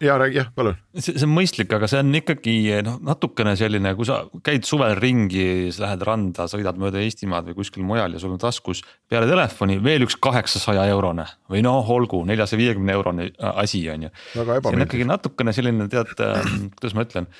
ja 0.00 0.18
räägi, 0.20 0.38
jah, 0.38 0.52
palun. 0.54 0.78
see, 0.94 1.16
see 1.16 1.26
on 1.26 1.35
mõistlik, 1.35 1.72
aga 1.74 1.90
see 1.90 2.02
on 2.04 2.14
ikkagi 2.20 2.56
noh, 2.87 3.00
natukene 3.11 3.56
selline, 3.59 3.94
kui 3.98 4.09
sa 4.09 4.20
käid 4.46 4.68
suvel 4.68 4.94
ringi, 5.00 5.72
sa 5.74 5.88
lähed 5.88 6.06
randa, 6.06 6.48
sõidad 6.52 6.78
mööda 6.80 7.02
Eestimaad 7.02 7.50
või 7.50 7.59
kuskil 7.59 7.87
mujal 7.88 8.14
ja 8.14 8.22
sul 8.22 8.37
on 8.37 8.42
taskus 8.42 8.85
peale 9.11 9.28
telefoni 9.30 9.80
veel 9.82 10.06
üks 10.06 10.18
kaheksasaja 10.22 10.87
eurone 10.94 11.26
või 11.50 11.66
noh, 11.66 11.94
olgu 11.98 12.22
neljasaja 12.28 12.62
viiekümne 12.62 12.98
eurone 13.00 13.30
asi 13.56 13.82
on 13.90 14.09
ju. 14.09 14.16
see 14.37 14.59
on 14.76 14.88
ikkagi 14.88 15.09
natukene 15.09 15.56
selline 15.56 15.90
tead, 15.90 16.14
kuidas 16.14 16.94
ma 16.94 17.09
ütlen 17.09 17.32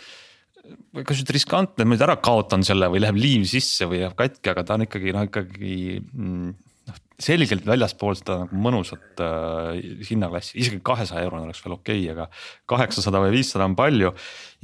kas 1.07 1.21
nüüd 1.21 1.33
riskantne, 1.37 1.85
et 1.85 1.89
ma 1.89 1.95
nüüd 1.95 2.05
ära 2.07 2.17
kaotan 2.23 2.65
selle 2.67 2.89
või 2.93 3.03
läheb 3.05 3.19
liiv 3.21 3.47
sisse 3.51 3.89
või 3.91 4.03
jääb 4.03 4.17
katki, 4.19 4.53
aga 4.53 4.65
ta 4.67 4.77
on 4.77 4.87
ikkagi 4.87 5.15
noh, 5.17 5.27
ikkagi 5.29 5.77
mm, 6.01 6.53
noh, 6.91 7.01
selgelt 7.23 7.67
väljaspool 7.69 8.19
seda 8.19 8.41
nagu 8.45 8.61
mõnusat 8.67 9.25
äh, 9.25 9.81
hinnaklassi, 10.11 10.57
isegi 10.63 10.83
kahesaja 10.87 11.25
eurone 11.27 11.49
oleks 11.49 11.65
veel 11.65 11.79
okei 11.79 12.05
okay,, 12.05 12.13
aga 12.15 12.29
kaheksasada 12.75 13.25
või 13.25 13.35
viissada 13.39 13.69
on 13.69 13.79
palju 13.79 14.13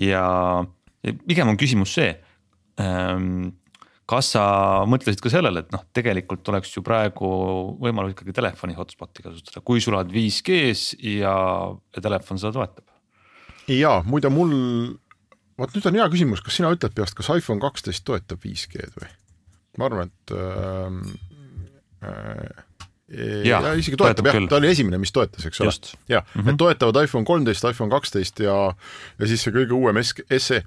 ja, 0.02 0.26
ja 1.06 1.16
pigem 1.26 1.52
on 1.52 1.60
küsimus 1.60 1.96
see 1.98 2.12
ähm, 2.82 3.52
kas 4.12 4.32
sa 4.34 4.44
mõtlesid 4.90 5.22
ka 5.22 5.30
sellele, 5.32 5.62
et 5.62 5.74
noh, 5.74 5.84
tegelikult 5.94 6.48
oleks 6.52 6.72
ju 6.74 6.82
praegu 6.84 7.28
võimalus 7.82 8.16
ikkagi 8.16 8.34
telefoni 8.36 8.76
hotspot'i 8.76 9.24
kasutada, 9.24 9.62
kui 9.64 9.82
sul 9.82 9.96
oled 9.96 10.12
5G-s 10.12 10.96
ja, 11.20 11.36
ja 11.94 12.04
telefon 12.04 12.40
seda 12.42 12.54
toetab? 12.58 12.88
ja 13.70 14.00
muide, 14.06 14.30
mul 14.32 14.52
vot 15.60 15.74
nüüd 15.76 15.88
on 15.90 15.98
hea 16.00 16.08
küsimus, 16.12 16.42
kas 16.44 16.58
sina 16.58 16.72
ütled 16.74 16.94
peast, 16.96 17.16
kas 17.18 17.30
iPhone 17.34 17.62
kaksteist 17.62 18.04
toetab 18.08 18.44
5G-d 18.44 19.02
või? 19.02 19.10
ma 19.80 19.88
arvan, 19.88 20.10
et 20.12 20.34
äh, 20.36 20.98
äh, 22.08 22.62
ja, 23.48 23.60
ja 23.64 23.74
isegi 23.78 23.96
toetab, 23.96 24.24
toetab 24.24 24.30
jah, 24.30 24.48
ta 24.50 24.60
oli 24.60 24.72
esimene, 24.72 25.00
mis 25.00 25.12
toetas, 25.14 25.46
eks 25.48 25.62
ole. 25.64 25.74
jah 26.12 26.24
mm, 26.24 26.40
-hmm. 26.40 26.52
et 26.52 26.60
toetavad 26.60 27.02
iPhone 27.04 27.28
kolmteist, 27.28 27.68
iPhone 27.68 27.92
kaksteist 27.92 28.40
ja, 28.44 28.56
ja 29.18 29.30
siis 29.30 29.44
see 29.44 29.54
kõige 29.54 29.76
uuem 29.76 30.00
SE. 30.02 30.62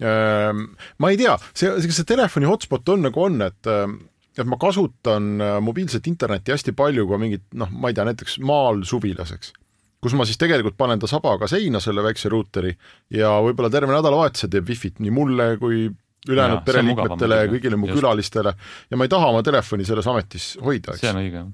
Ähm, 0.00 0.62
ma 0.96 1.10
ei 1.12 1.18
tea, 1.20 1.34
see, 1.52 1.72
see 1.92 2.08
telefoni 2.08 2.48
hotspot 2.48 2.88
on 2.88 3.02
nagu 3.04 3.20
on, 3.20 3.42
et 3.44 3.68
ähm, 3.68 3.98
et 4.38 4.46
ma 4.46 4.56
kasutan 4.56 5.40
äh, 5.42 5.56
mobiilset 5.60 6.06
internetti 6.06 6.54
hästi 6.54 6.72
palju 6.72 7.08
ka 7.10 7.18
mingit 7.20 7.42
noh, 7.58 7.68
ma 7.72 7.90
ei 7.90 7.96
tea, 7.96 8.06
näiteks 8.08 8.38
maal 8.46 8.84
suvilas, 8.88 9.32
eks 9.34 9.52
kus 10.00 10.14
ma 10.16 10.24
siis 10.28 10.38
tegelikult 10.40 10.78
panen 10.80 11.00
ta 11.00 11.08
sabaga 11.10 11.48
seina, 11.50 11.80
selle 11.80 12.04
väikse 12.04 12.30
ruuteri, 12.32 12.72
ja 13.14 13.34
võib-olla 13.44 13.70
terve 13.72 13.92
nädalavahetuse 13.92 14.48
teeb 14.52 14.68
wifi't 14.68 15.02
nii 15.02 15.12
mulle 15.14 15.52
kui 15.60 15.88
ülejäänud 16.28 16.64
pereliikmetele 16.64 17.36
ja 17.38 17.48
kõigile 17.48 17.76
mu 17.80 17.88
just. 17.88 17.96
külalistele 17.96 18.52
ja 18.90 18.96
ma 19.00 19.06
ei 19.06 19.12
taha 19.12 19.30
oma 19.32 19.40
telefoni 19.44 19.86
selles 19.88 20.08
ametis 20.10 20.50
hoida, 20.60 20.92
eks. 20.92 21.00
see 21.00 21.12
on 21.12 21.20
õige. 21.22 21.44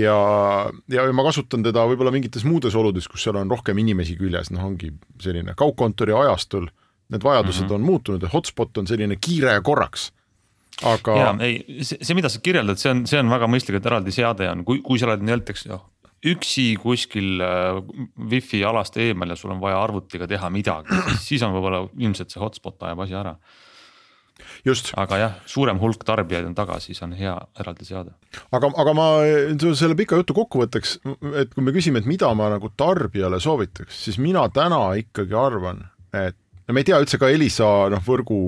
ja, 0.00 0.16
ja 0.90 1.04
ma 1.14 1.26
kasutan 1.28 1.62
teda 1.66 1.84
võib-olla 1.86 2.10
mingites 2.14 2.46
muudes 2.46 2.74
oludes, 2.74 3.06
kus 3.10 3.22
seal 3.26 3.38
on 3.38 3.50
rohkem 3.50 3.78
inimesi 3.78 4.16
küljes, 4.18 4.50
noh, 4.54 4.64
ongi 4.66 4.90
selline 5.22 5.54
kaugkontori 5.58 6.16
ajastul 6.24 6.66
need 7.10 7.26
vajadused 7.26 7.64
mm 7.64 7.68
-hmm. 7.68 7.74
on 7.74 7.86
muutunud 7.86 8.26
ja 8.26 8.32
hotspot 8.32 8.82
on 8.82 8.90
selline 8.90 9.16
kiire 9.20 9.54
ja 9.54 9.62
korraks 9.62 10.10
aga. 10.82 11.16
ja 11.16 11.30
ei, 11.44 11.84
see, 11.84 11.98
see, 12.02 12.14
mida 12.16 12.28
sa 12.28 12.40
kirjeldad, 12.42 12.78
see 12.80 12.90
on, 12.90 13.06
see 13.06 13.20
on 13.20 13.30
väga 13.30 13.48
mõistlik, 13.50 13.78
et 13.78 13.86
eraldi 13.86 14.14
seade 14.14 14.48
on, 14.50 14.64
kui, 14.64 14.80
kui 14.84 14.98
sa 14.98 15.10
oled 15.10 15.24
näiteks 15.26 15.66
noh, 15.70 15.86
üksi 16.26 16.74
kuskil 16.80 17.40
äh, 17.40 17.80
wifi 18.30 18.60
alast 18.66 18.98
eemal 19.00 19.32
ja 19.32 19.38
sul 19.40 19.54
on 19.54 19.62
vaja 19.62 19.80
arvutiga 19.80 20.28
teha 20.28 20.50
midagi, 20.52 20.96
siis 21.28 21.42
on 21.46 21.54
võib-olla 21.56 21.86
ilmselt 21.98 22.32
see 22.32 22.42
hotspot 22.42 22.88
ajab 22.88 23.06
asja 23.06 23.20
ära 23.24 23.36
just. 24.64 24.92
aga 25.00 25.18
jah, 25.20 25.38
suurem 25.48 25.80
hulk 25.80 26.04
tarbijaid 26.06 26.48
on 26.48 26.56
taga, 26.56 26.78
siis 26.82 27.00
on 27.04 27.14
hea 27.16 27.34
eraldi 27.60 27.88
seada. 27.88 28.14
aga, 28.52 28.72
aga 28.82 28.94
ma 28.96 29.08
selle 29.78 29.96
pika 29.98 30.18
jutu 30.20 30.36
kokkuvõtteks, 30.36 30.98
et 31.42 31.54
kui 31.54 31.64
me 31.64 31.74
küsime, 31.76 32.02
et 32.02 32.08
mida 32.10 32.30
ma 32.36 32.50
nagu 32.52 32.72
tarbijale 32.76 33.40
soovitaks, 33.40 34.04
siis 34.06 34.20
mina 34.22 34.46
täna 34.54 34.82
ikkagi 35.00 35.36
arvan, 35.36 35.84
et 36.16 36.38
no 36.70 36.76
me 36.76 36.84
ei 36.84 36.86
tea 36.86 37.00
üldse 37.02 37.18
ka 37.18 37.28
Elisa 37.34 37.66
noh, 37.90 38.02
võrgu 38.06 38.38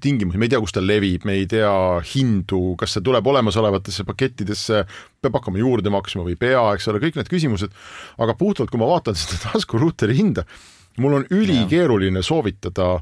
tingimusi, 0.00 0.38
me 0.40 0.48
ei 0.48 0.52
tea, 0.52 0.60
kus 0.62 0.72
ta 0.74 0.80
levib, 0.80 1.26
me 1.28 1.34
ei 1.36 1.46
tea 1.50 1.70
hindu, 2.14 2.72
kas 2.80 2.96
see 2.96 3.04
tuleb 3.04 3.26
olemasolevatesse 3.28 4.06
pakettidesse, 4.08 4.84
peab 5.20 5.36
hakkama 5.36 5.60
juurde 5.60 5.92
maksma 5.92 6.24
või 6.24 6.36
ei 6.36 6.40
pea, 6.40 6.62
eks 6.76 6.88
ole, 6.88 7.02
kõik 7.02 7.18
need 7.18 7.30
küsimused. 7.30 7.74
aga 8.16 8.36
puhtalt, 8.38 8.72
kui 8.72 8.80
ma 8.80 8.88
vaatan 8.88 9.18
seda 9.18 9.52
taskuruuteri 9.52 10.16
hinda, 10.16 10.46
mul 11.02 11.20
on 11.20 11.26
ülikeeruline 11.34 12.24
soovitada 12.24 12.96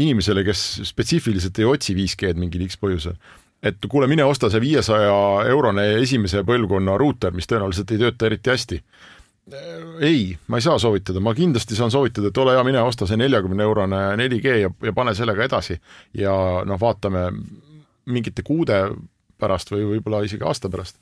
inimesele, 0.00 0.42
kes 0.46 0.64
spetsiifiliselt 0.90 1.58
ei 1.60 1.68
otsi 1.68 1.94
5G-d 1.98 2.40
mingil 2.40 2.66
X 2.66 2.80
põhjusel, 2.80 3.14
et 3.62 3.78
kuule, 3.86 4.08
mine 4.10 4.24
osta 4.26 4.50
see 4.50 4.62
viiesaja 4.62 5.14
eurone 5.50 5.86
esimese 6.00 6.42
põlvkonna 6.48 6.96
ruuter, 6.98 7.34
mis 7.36 7.48
tõenäoliselt 7.50 7.94
ei 7.94 8.02
tööta 8.02 8.30
eriti 8.30 8.50
hästi. 8.54 8.82
Ei, 10.00 10.36
ma 10.46 10.58
ei 10.58 10.64
saa 10.64 10.78
soovitada, 10.78 11.20
ma 11.20 11.34
kindlasti 11.36 11.76
saan 11.78 11.92
soovitada, 11.92 12.30
et 12.30 12.38
ole 12.42 12.56
hea, 12.56 12.64
mine 12.66 12.82
osta 12.82 13.08
see 13.08 13.18
neljakümne 13.20 13.64
eurone 13.66 14.00
4G 14.20 14.56
ja, 14.62 14.72
ja 14.88 14.92
pane 14.96 15.14
sellega 15.18 15.46
edasi. 15.46 15.78
Ja 16.18 16.34
noh, 16.66 16.80
vaatame 16.80 17.28
mingite 18.10 18.44
kuude 18.46 18.82
pärast 19.40 19.72
või 19.72 19.86
võib-olla 19.94 20.22
isegi 20.26 20.44
aasta 20.44 20.68
pärast, 20.72 20.98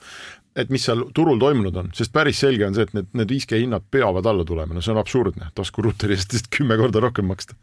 et 0.58 0.70
mis 0.70 0.84
seal 0.86 1.08
turul 1.14 1.40
toimunud 1.42 1.76
on, 1.80 1.90
sest 1.96 2.12
päris 2.14 2.38
selge 2.44 2.66
on 2.68 2.76
see, 2.76 2.86
et 2.86 2.94
need, 2.96 3.10
need 3.18 3.34
5G 3.34 3.62
hinnad 3.64 3.88
peavad 3.90 4.26
alla 4.30 4.46
tulema, 4.46 4.76
no 4.76 4.84
see 4.84 4.94
on 4.94 5.00
absurdne, 5.02 5.50
taskuruuteri 5.58 6.14
eest 6.14 6.34
lihtsalt 6.34 6.52
kümme 6.54 6.78
korda 6.80 7.02
rohkem 7.02 7.26
maksta. 7.30 7.58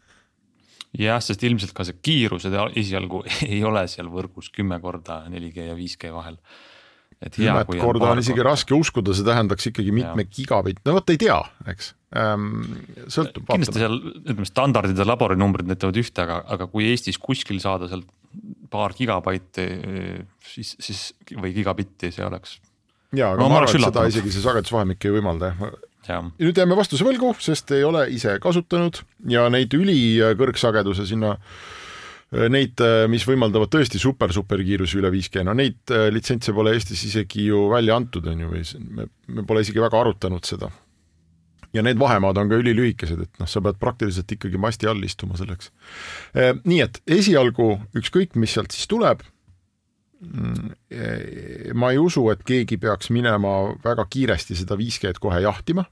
Jah, 0.96 1.20
sest 1.20 1.42
ilmselt 1.44 1.74
ka 1.76 1.84
see 1.84 1.98
kiirused 2.04 2.54
esialgu 2.78 3.22
ei 3.48 3.60
ole 3.66 3.84
seal 3.90 4.08
võrgus 4.12 4.52
kümme 4.54 4.78
korda 4.84 5.22
4G 5.32 5.70
ja 5.70 5.76
5G 5.76 6.12
vahel. 6.14 6.38
Kümmet 7.32 7.70
korda 7.80 8.10
on 8.12 8.20
isegi 8.20 8.38
korda. 8.38 8.50
raske 8.50 8.76
uskuda, 8.76 9.14
see 9.16 9.26
tähendaks 9.26 9.70
ikkagi 9.70 9.94
mitme 9.94 10.26
gigabitt, 10.28 10.82
no 10.84 10.96
vot 10.98 11.14
ei 11.14 11.20
tea, 11.20 11.38
eks 11.72 11.94
ähm,. 12.16 12.50
sõltub. 13.12 13.46
kindlasti 13.48 13.82
seal 13.82 13.96
ütleme 14.20 14.48
standardid 14.48 15.00
ja 15.00 15.08
laborinumbrid 15.08 15.70
näitavad 15.70 15.98
ühte, 16.02 16.26
aga, 16.26 16.42
aga 16.56 16.68
kui 16.72 16.90
Eestis 16.92 17.20
kuskil 17.22 17.60
saada 17.64 17.88
sealt 17.90 18.08
paar 18.70 18.92
gigabaiti, 18.96 19.64
siis, 20.44 20.74
siis 20.82 21.02
või 21.40 21.54
gigabitti, 21.56 22.12
see 22.12 22.26
oleks. 22.26 22.58
ja, 23.16 23.32
aga 23.32 23.40
no, 23.40 23.48
ma 23.48 23.62
arvan, 23.62 23.72
et 23.72 23.88
seda 23.88 24.08
isegi 24.12 24.34
see 24.34 24.44
sagedusvahemik 24.44 25.08
ei 25.08 25.16
võimalda 25.16 25.54
nüüd 26.06 26.58
jääme 26.58 26.76
vastuse 26.78 27.02
võlgu, 27.06 27.32
sest 27.42 27.70
ei 27.74 27.84
ole 27.86 28.04
ise 28.14 28.36
kasutanud 28.42 29.00
ja 29.30 29.46
neid 29.52 29.74
ülikõrgsageduse 29.74 31.06
sinna 31.08 31.36
Neid, 32.26 32.80
mis 33.06 33.22
võimaldavad 33.22 33.70
tõesti 33.70 34.00
super, 34.02 34.32
super 34.34 34.58
kiirusi 34.66 34.98
üle 34.98 35.12
5G, 35.14 35.44
no 35.46 35.52
neid 35.54 35.92
äh, 35.94 36.08
litsentse 36.10 36.50
pole 36.56 36.72
Eestis 36.74 37.04
isegi 37.06 37.44
ju 37.46 37.68
välja 37.70 37.94
antud, 37.94 38.26
on 38.26 38.42
ju, 38.42 38.48
või 38.50 38.64
me, 38.96 39.06
me 39.30 39.44
pole 39.46 39.62
isegi 39.62 39.78
väga 39.78 40.00
arutanud 40.00 40.48
seda. 40.48 40.72
ja 41.76 41.84
need 41.86 42.00
vahemaad 42.00 42.38
on 42.40 42.50
ka 42.50 42.58
ülilühikesed, 42.58 43.22
et 43.22 43.38
noh, 43.38 43.46
sa 43.46 43.62
pead 43.62 43.78
praktiliselt 43.78 44.32
ikkagi 44.32 44.58
masti 44.58 44.90
all 44.90 45.06
istuma 45.06 45.38
selleks. 45.38 45.70
Äh, 46.34 46.56
nii 46.64 46.82
et 46.82 47.00
esialgu 47.06 47.76
ükskõik, 47.94 48.34
mis 48.34 48.58
sealt 48.58 48.74
siis 48.74 48.90
tuleb 48.90 49.22
Mm, 50.16 50.72
ma 51.76 51.90
ei 51.92 51.98
usu, 52.00 52.22
et 52.32 52.40
keegi 52.46 52.78
peaks 52.80 53.10
minema 53.12 53.74
väga 53.84 54.06
kiiresti 54.08 54.56
seda 54.56 54.78
5G-d 54.78 55.20
kohe 55.20 55.42
jahtima. 55.44 55.84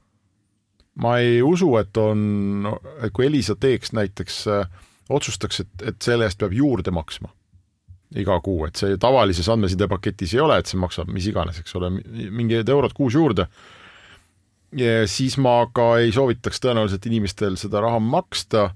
ma 0.95 1.17
ei 1.19 1.41
usu, 1.43 1.67
et 1.75 1.97
on, 1.99 2.69
et 3.03 3.11
kui 3.11 3.25
Elisa 3.25 3.57
teeks 3.59 3.91
näiteks, 3.91 4.35
äh, 4.47 4.69
otsustaks, 5.09 5.59
et, 5.63 5.73
et 5.91 5.97
selle 6.01 6.25
eest 6.25 6.39
peab 6.41 6.53
juurde 6.55 6.93
maksma 6.95 7.31
iga 8.15 8.37
kuu, 8.39 8.67
et 8.67 8.79
see 8.79 8.97
tavalises 9.01 9.47
andmesidepaketis 9.51 10.35
ei 10.35 10.43
ole, 10.43 10.59
et 10.61 10.69
see 10.69 10.79
maksab 10.79 11.09
mis 11.11 11.25
iganes, 11.27 11.57
eks 11.59 11.75
ole, 11.75 11.89
mingid 12.31 12.69
eurod 12.69 12.93
kuus 12.95 13.17
juurde. 13.17 13.47
siis 15.07 15.37
ma 15.37 15.65
ka 15.73 15.97
ei 15.97 16.11
soovitaks 16.11 16.61
tõenäoliselt 16.61 17.05
inimestel 17.07 17.57
seda 17.57 17.81
raha 17.81 17.99
maksta, 17.99 18.69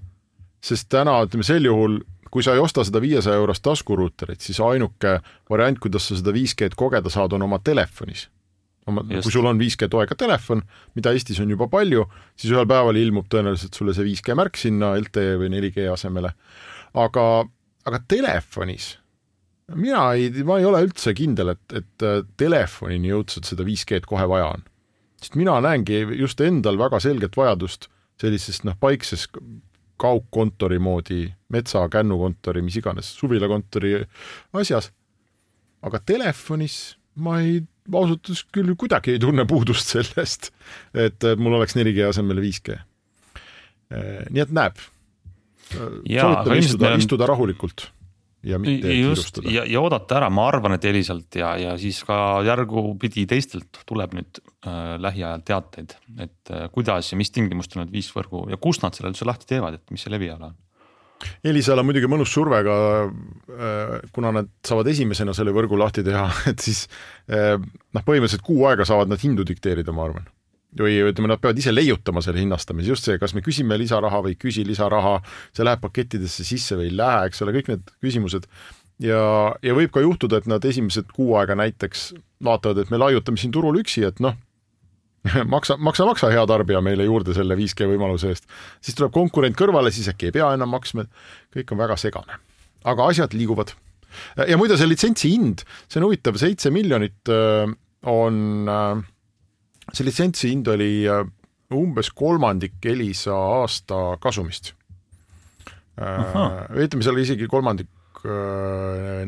sest 0.61 0.89
täna 0.89 1.21
ütleme 1.23 1.43
sel 1.43 1.65
juhul 1.65 1.99
kui 2.31 2.43
sa 2.43 2.53
ei 2.53 2.59
osta 2.59 2.83
seda 2.85 3.01
viiesaja 3.01 3.35
eurost 3.35 3.63
taskuruuterit, 3.65 4.41
siis 4.41 4.59
ainuke 4.59 5.19
variant, 5.49 5.79
kuidas 5.79 6.07
sa 6.07 6.17
seda 6.17 6.33
5G-d 6.35 6.77
kogeda 6.77 7.09
saad, 7.09 7.33
on 7.33 7.47
oma 7.47 7.59
telefonis. 7.63 8.27
Oma, 8.89 9.03
kui 9.09 9.33
sul 9.33 9.47
on 9.49 9.59
5G 9.61 9.89
toega 9.91 10.17
telefon, 10.19 10.63
mida 10.97 11.13
Eestis 11.15 11.39
on 11.43 11.51
juba 11.53 11.69
palju, 11.71 12.05
siis 12.39 12.53
ühel 12.53 12.67
päeval 12.69 12.99
ilmub 12.99 13.29
tõenäoliselt 13.31 13.77
sulle 13.77 13.95
see 13.97 14.07
5G 14.09 14.37
märk 14.39 14.59
sinna 14.59 14.95
LTE 14.99 15.37
või 15.41 15.51
4G 15.55 15.89
asemele. 15.93 16.33
aga, 16.97 17.27
aga 17.85 18.01
telefonis 18.09 18.95
mina 19.75 20.09
ei, 20.17 20.31
ma 20.45 20.57
ei 20.59 20.65
ole 20.65 20.81
üldse 20.87 21.13
kindel, 21.17 21.53
et, 21.53 21.77
et 21.77 22.05
äh, 22.05 22.21
telefonini 22.39 23.11
jõudnud 23.11 23.45
seda 23.45 23.65
5G-d 23.67 24.09
kohe 24.09 24.25
vaja 24.29 24.51
on. 24.55 24.67
sest 25.21 25.35
mina 25.35 25.59
näengi 25.61 26.01
just 26.17 26.41
endal 26.41 26.79
väga 26.79 26.99
selget 27.03 27.37
vajadust 27.37 27.89
sellisest 28.19 28.65
noh, 28.67 28.75
paikses 28.79 29.27
kaugkontori 29.99 30.79
moodi, 30.79 31.25
metsa, 31.51 31.83
kännukontori, 31.91 32.61
mis 32.63 32.77
iganes, 32.79 33.11
suvilakontori 33.19 33.97
asjas. 34.55 34.91
aga 35.83 35.99
telefonis 36.05 36.97
ma 37.15 37.39
ei, 37.43 37.61
ausalt 37.93 38.29
öeldes 38.29 38.45
küll 38.53 38.75
kuidagi 38.79 39.15
ei 39.15 39.21
tunne 39.21 39.45
puudust 39.49 39.89
sellest, 39.95 40.51
et 40.93 41.29
mul 41.37 41.59
oleks 41.59 41.77
4G 41.77 42.09
asemel 42.09 42.41
5G. 42.45 42.79
nii 44.29 44.43
et 44.45 44.51
näeb. 44.53 44.81
soovitan 45.69 46.57
istuda, 46.57 46.93
istuda 46.97 47.29
rahulikult 47.29 47.89
ja 48.43 48.59
mitte 48.59 48.93
just 48.93 49.41
ja, 49.43 49.63
ja 49.67 49.81
oodata 49.81 50.19
ära, 50.19 50.29
ma 50.31 50.47
arvan, 50.49 50.75
et 50.77 50.85
Elisalt 50.87 51.35
ja, 51.39 51.53
ja 51.59 51.75
siis 51.79 51.99
ka 52.07 52.39
järgupidi 52.47 53.25
teistelt 53.29 53.81
tuleb 53.89 54.15
nüüd 54.15 54.39
äh, 54.39 54.95
lähiajal 55.01 55.43
teateid, 55.47 55.95
et 56.23 56.53
äh, 56.53 56.67
kuidas 56.73 57.11
ja 57.11 57.19
mis 57.19 57.33
tingimustel 57.35 57.83
nad 57.83 57.91
viisvõrgu 57.93 58.45
ja 58.53 58.59
kust 58.61 58.85
nad 58.85 58.95
selle 58.95 59.11
üldse 59.11 59.27
lahti 59.27 59.49
teevad, 59.49 59.79
et 59.79 59.95
mis 59.95 60.05
see 60.05 60.13
leviala 60.13 60.51
on. 60.51 60.57
Elisal 61.43 61.81
on 61.81 61.87
muidugi 61.89 62.07
mõnus 62.11 62.31
surve 62.31 62.61
ka 62.63 62.75
äh,, 63.05 63.95
kuna 64.15 64.31
nad 64.35 64.51
saavad 64.65 64.87
esimesena 64.91 65.35
selle 65.35 65.53
võrgu 65.55 65.79
lahti 65.79 66.03
teha, 66.05 66.27
et 66.51 66.63
siis 66.63 66.85
äh, 67.27 67.55
noh, 67.59 68.03
põhimõtteliselt 68.05 68.45
kuu 68.45 68.65
aega 68.69 68.87
saavad 68.87 69.11
nad 69.11 69.21
hindu 69.23 69.47
dikteerida, 69.47 69.95
ma 69.95 70.07
arvan 70.07 70.27
või 70.77 70.99
ütleme, 71.01 71.31
nad 71.31 71.41
peavad 71.41 71.57
ise 71.57 71.71
leiutama 71.73 72.21
selle 72.21 72.43
hinnastamise, 72.43 72.91
just 72.91 73.07
see, 73.07 73.17
kas 73.21 73.33
me 73.33 73.41
küsime 73.41 73.77
lisaraha 73.81 74.21
või 74.25 74.35
ei 74.35 74.41
küsi 74.41 74.65
lisaraha, 74.67 75.15
see 75.55 75.65
läheb 75.65 75.81
pakettidesse 75.81 76.45
sisse 76.45 76.77
või 76.77 76.91
ei 76.91 76.97
lähe, 76.99 77.23
eks 77.29 77.41
ole, 77.41 77.55
kõik 77.57 77.71
need 77.71 77.89
küsimused. 78.05 78.45
ja, 79.01 79.23
ja 79.65 79.73
võib 79.73 79.89
ka 79.95 80.03
juhtuda, 80.05 80.37
et 80.37 80.49
nad 80.51 80.65
esimesed 80.65 81.09
kuu 81.15 81.33
aega 81.39 81.57
näiteks 81.57 82.11
vaatavad, 82.45 82.83
et 82.83 82.93
me 82.93 83.01
laiutame 83.01 83.41
siin 83.41 83.51
turul 83.55 83.81
üksi, 83.81 84.05
et 84.05 84.21
noh, 84.21 84.37
maksa, 85.53 85.77
maksa, 85.77 86.05
maksa, 86.07 86.29
hea 86.31 86.45
tarbija 86.47 86.81
meile 86.85 87.07
juurde 87.07 87.35
selle 87.35 87.57
5G 87.59 87.89
võimaluse 87.91 88.31
eest. 88.31 88.47
siis 88.81 88.97
tuleb 88.97 89.13
konkurent 89.15 89.57
kõrvale, 89.59 89.91
siis 89.95 90.07
äkki 90.11 90.29
ei 90.29 90.37
pea 90.39 90.53
enam 90.55 90.71
maksma, 90.75 91.05
kõik 91.55 91.75
on 91.75 91.81
väga 91.81 91.99
segane. 91.99 92.39
aga 92.87 93.09
asjad 93.11 93.35
liiguvad. 93.35 93.73
ja 94.47 94.57
muide, 94.57 94.77
see 94.79 94.89
litsentsi 94.89 95.33
hind, 95.33 95.65
see 95.87 95.99
on 95.99 96.07
huvitav, 96.07 96.39
seitse 96.39 96.71
miljonit 96.73 97.33
äh, 97.33 97.67
on 98.07 98.69
äh, 98.69 99.03
see 99.93 100.07
litsentsi 100.07 100.53
hind 100.53 100.67
oli 100.71 101.03
äh, 101.09 101.25
umbes 101.75 102.09
kolmandik 102.15 102.85
Elisa 102.85 103.35
aasta 103.35 104.17
kasumist. 104.21 104.73
Ütleme 105.99 107.03
seal 107.03 107.17
isegi 107.19 107.47
kolmandik, 107.51 107.89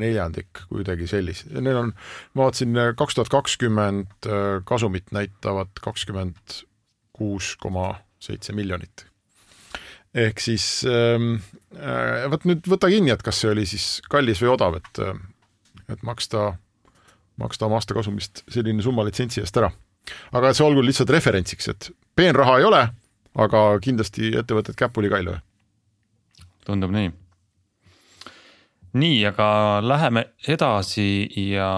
neljandik, 0.02 0.64
kuidagi 0.70 1.08
sellist, 1.10 1.50
neil 1.54 1.80
on, 1.80 1.94
ma 2.36 2.48
vaatasin, 2.48 2.80
kaks 3.00 3.18
tuhat 3.18 3.32
kakskümmend 3.34 4.30
kasumit 4.68 5.14
näitavad 5.16 5.72
kakskümmend 5.82 6.62
kuus 7.16 7.56
koma 7.62 7.94
seitse 8.22 8.54
miljonit. 8.58 9.06
ehk 10.14 10.40
siis 10.44 10.84
ähm, 10.90 11.38
vot 12.32 12.44
nüüd 12.50 12.68
võta 12.68 12.90
kinni, 12.92 13.14
et 13.14 13.24
kas 13.24 13.40
see 13.44 13.54
oli 13.54 13.64
siis 13.70 14.02
kallis 14.12 14.42
või 14.44 14.52
odav, 14.56 14.82
et, 14.82 15.00
et 15.88 16.04
maksta, 16.04 16.52
maksta 17.40 17.70
oma 17.70 17.80
aastakasumist 17.80 18.44
selline 18.52 18.84
summa 18.84 19.08
litsentsi 19.08 19.44
eest 19.46 19.58
ära 19.62 19.72
aga 20.38 20.52
see 20.56 20.66
olgu 20.66 20.84
lihtsalt 20.86 21.12
referentsiks, 21.14 21.70
et 21.72 21.90
peenraha 22.18 22.58
ei 22.60 22.68
ole, 22.68 22.82
aga 23.42 23.64
kindlasti 23.84 24.34
ettevõtted 24.42 24.78
käpuli 24.80 25.12
ka 25.12 25.22
ei 25.22 25.28
löö. 25.30 25.40
tundub 26.66 26.94
nii. 26.94 27.12
Nii, 28.98 29.22
aga 29.32 29.48
läheme 29.86 30.26
edasi 30.48 31.28
ja 31.52 31.72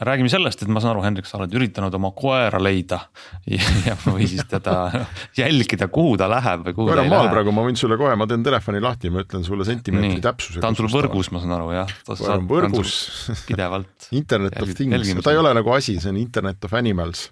räägime 0.00 0.28
sellest, 0.28 0.62
et 0.64 0.70
ma 0.72 0.80
saan 0.82 0.94
aru, 0.94 1.04
Hendrik, 1.04 1.26
sa 1.28 1.38
oled 1.38 1.52
üritanud 1.54 1.94
oma 1.94 2.10
koera 2.16 2.58
leida 2.62 2.98
ja, 3.46 3.94
või 4.02 4.26
siis 4.30 4.42
teda 4.50 4.88
jälgida, 5.40 5.88
kuhu 5.92 6.16
ta 6.18 6.26
läheb 6.30 6.66
või 6.66 6.76
kuhu 6.76 6.88
koer 6.88 6.98
ta 6.98 7.06
ei 7.06 7.12
lähe. 7.12 7.30
praegu, 7.36 7.54
ma 7.54 7.66
võin 7.66 7.78
sulle 7.78 7.98
kohe, 8.00 8.16
ma 8.18 8.26
teen 8.30 8.42
telefoni 8.46 8.82
lahti, 8.82 9.12
ma 9.14 9.22
ütlen 9.22 9.46
sulle 9.46 9.66
sentimeetri 9.68 10.24
täpsusega. 10.24 10.64
ta 10.64 10.72
on 10.72 10.80
sul 10.80 10.90
võrgus, 10.90 11.30
ma 11.34 11.44
saan 11.44 11.54
aru, 11.60 11.70
jah. 11.76 11.94
koer 12.10 12.36
on 12.40 12.50
võrgus 12.50 12.98
pidevalt. 13.46 14.10
Internet 14.20 14.58
of 14.62 14.74
things, 14.74 15.14
ta 15.22 15.34
ei 15.34 15.40
ole 15.40 15.54
nagu 15.54 15.76
asi, 15.76 16.00
see 16.02 16.10
on 16.10 16.20
Internet 16.20 16.66
of 16.66 16.74
animals 16.78 17.28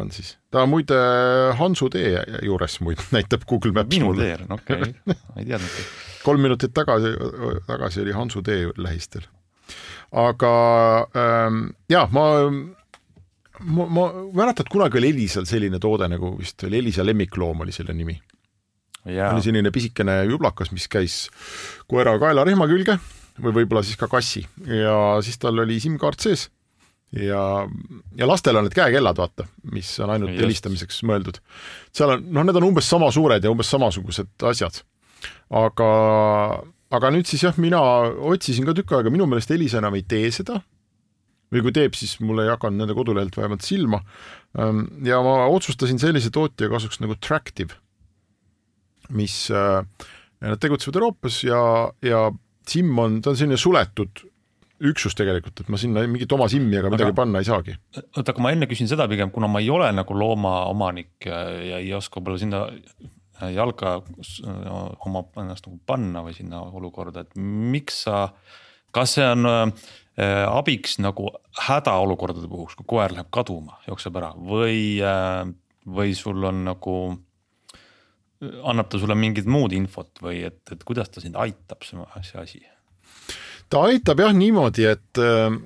on 0.00 0.10
siis. 0.14 0.36
ta 0.50 0.66
muide 0.66 0.98
Hansu 1.58 1.88
tee 1.92 2.20
juures 2.44 2.78
muide, 2.84 3.04
näitab 3.16 3.46
Google 3.48 3.72
Maps 3.76 3.92
minu 3.94 4.12
teer, 4.18 4.44
okei 4.50 4.82
okay. 4.82 4.94
ma 5.06 5.42
ei 5.42 5.48
teadnudki. 5.48 5.86
kolm 6.26 6.46
minutit 6.46 6.74
tagasi, 6.76 7.12
tagasi 7.66 8.02
oli 8.04 8.16
Hansu 8.16 8.42
tee 8.46 8.70
lähistel. 8.76 9.26
aga 10.12 10.54
ähm, 11.16 11.66
ja 11.92 12.06
ma, 12.12 12.26
ma, 13.60 13.86
ma 13.86 14.08
mäletan, 14.32 14.64
et 14.66 14.72
kunagi 14.72 15.00
oli 15.02 15.12
Elisal 15.14 15.48
selline 15.48 15.80
toode 15.82 16.08
nagu 16.12 16.36
vist 16.38 16.64
oli 16.68 16.82
Elisa 16.82 17.06
lemmikloom 17.06 17.66
oli 17.66 17.74
selle 17.74 17.94
nimi. 17.96 18.18
oli 19.06 19.42
selline 19.42 19.70
pisikene 19.70 20.24
jublakas, 20.24 20.72
mis 20.74 20.88
käis 20.90 21.26
koera 21.86 22.18
kaelarihma 22.18 22.66
külge 22.70 22.98
või 23.42 23.52
võib-olla 23.60 23.82
siis 23.84 23.98
ka 24.00 24.08
kassi 24.08 24.42
ja 24.64 25.18
siis 25.24 25.38
tal 25.38 25.58
oli 25.62 25.78
SIM-kaart 25.80 26.24
sees 26.24 26.48
ja, 27.14 27.42
ja 28.18 28.28
lastel 28.28 28.58
on 28.58 28.66
need 28.66 28.76
käekellad, 28.76 29.18
vaata, 29.18 29.46
mis 29.72 29.90
on 30.02 30.12
ainult 30.14 30.32
Just. 30.34 30.42
helistamiseks 30.42 31.02
mõeldud. 31.06 31.40
seal 31.94 32.16
on, 32.16 32.24
noh, 32.34 32.46
need 32.46 32.58
on 32.60 32.68
umbes 32.70 32.88
sama 32.90 33.10
suured 33.14 33.44
ja 33.44 33.52
umbes 33.52 33.70
samasugused 33.72 34.46
asjad. 34.50 34.82
aga, 35.50 35.90
aga 36.98 37.12
nüüd 37.14 37.28
siis 37.30 37.46
jah, 37.46 37.58
mina 37.62 37.80
otsisin 38.32 38.66
ka 38.66 38.74
tükk 38.76 38.98
aega, 38.98 39.12
minu 39.12 39.28
meelest 39.30 39.54
Elisa 39.54 39.80
enam 39.82 39.96
ei 39.98 40.06
tee 40.08 40.30
seda. 40.34 40.60
või 41.54 41.62
kui 41.62 41.72
teeb, 41.72 41.94
siis 41.94 42.18
mul 42.18 42.42
ei 42.42 42.50
hakanud 42.50 42.82
nende 42.82 42.94
kodulehelt 42.96 43.36
vähemalt 43.38 43.62
silma. 43.62 44.02
ja 45.06 45.22
ma 45.22 45.38
otsustasin 45.46 46.02
sellise 46.02 46.32
tootja 46.34 46.70
kasuks 46.72 47.00
nagu 47.00 47.14
Tractive, 47.22 47.78
mis 49.14 49.46
äh, 49.54 49.84
nad 50.42 50.60
tegutsevad 50.60 50.98
Euroopas 50.98 51.44
ja, 51.46 51.60
ja 52.02 52.30
SIM 52.66 52.98
on, 52.98 53.20
ta 53.22 53.30
on 53.30 53.38
selline 53.38 53.58
suletud 53.60 54.26
üksus 54.80 55.14
tegelikult, 55.16 55.60
et 55.62 55.68
ma 55.72 55.78
sinna 55.80 56.02
mingit 56.06 56.32
oma 56.36 56.48
SIM-i 56.52 56.76
ega 56.76 56.90
midagi 56.92 57.08
Aga- 57.10 57.16
panna 57.22 57.40
ei 57.40 57.46
saagi. 57.48 57.76
oota, 57.96 58.32
aga 58.34 58.42
ma 58.44 58.50
enne 58.52 58.66
küsin 58.68 58.88
seda 58.90 59.06
pigem, 59.08 59.30
kuna 59.32 59.48
ma 59.48 59.60
ei 59.64 59.70
ole 59.72 59.88
nagu 59.96 60.14
loomaomanik 60.18 61.24
ja, 61.24 61.38
ja 61.72 61.78
ei 61.80 61.92
oska 61.96 62.20
võib-olla 62.20 62.38
sinna 62.42 63.50
jalga 63.52 63.98
s- 64.24 64.42
oma 65.06 65.24
ennast 65.40 65.66
nagu 65.68 65.78
panna 65.86 66.22
või 66.24 66.34
sinna 66.36 66.60
olukorda, 66.76 67.24
et 67.24 67.36
miks 67.36 68.02
sa, 68.04 68.26
kas 68.92 69.16
see 69.16 69.24
on 69.28 69.46
äh, 69.48 69.72
abiks 70.48 70.98
nagu 71.04 71.30
hädaolukordade 71.66 72.48
puhuks, 72.48 72.76
kui 72.76 72.84
koer 72.88 73.12
läheb 73.16 73.28
kaduma, 73.32 73.78
jookseb 73.88 74.16
ära 74.20 74.34
või 74.36 75.00
äh,, 75.04 75.44
või 75.86 76.14
sul 76.18 76.44
on 76.44 76.64
nagu 76.66 76.96
annab 78.68 78.88
ta 78.92 78.98
sulle 79.00 79.14
mingit 79.16 79.46
muud 79.48 79.72
infot 79.72 80.20
või 80.20 80.42
et, 80.48 80.60
et 80.72 80.82
kuidas 80.84 81.08
ta 81.08 81.22
sind 81.24 81.36
aitab, 81.40 81.84
see 81.86 82.40
asi? 82.40 82.60
Ta 83.72 83.86
aitab 83.90 84.20
jah 84.22 84.34
niimoodi, 84.36 84.86
et 84.88 85.20
äh, 85.22 85.56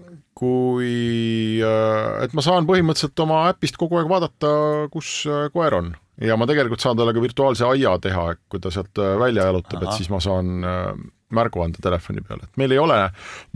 kui, 0.41 1.61
et 1.61 2.37
ma 2.37 2.45
saan 2.45 2.69
põhimõtteliselt 2.69 3.25
oma 3.27 3.45
äpist 3.51 3.77
kogu 3.81 4.01
aeg 4.01 4.09
vaadata, 4.11 4.53
kus 4.93 5.21
äh, 5.29 5.49
koer 5.53 5.77
on. 5.77 5.93
Ja 6.21 6.37
ma 6.37 6.49
tegelikult 6.49 6.83
saan 6.85 6.99
talle 6.99 7.15
ka 7.17 7.23
virtuaalse 7.25 7.65
aia 7.69 7.95
teha, 8.03 8.27
kui 8.53 8.61
ta 8.63 8.73
sealt 8.73 9.01
äh, 9.01 9.17
välja 9.21 9.49
jalutab, 9.49 9.85
et 9.85 9.97
siis 9.99 10.11
ma 10.13 10.21
saan 10.25 10.65
äh, 10.65 10.93
märgu 11.37 11.65
anda 11.65 11.83
telefoni 11.85 12.25
peale, 12.25 12.49
et 12.49 12.61
meil 12.61 12.75
ei 12.77 12.81
ole 12.81 12.99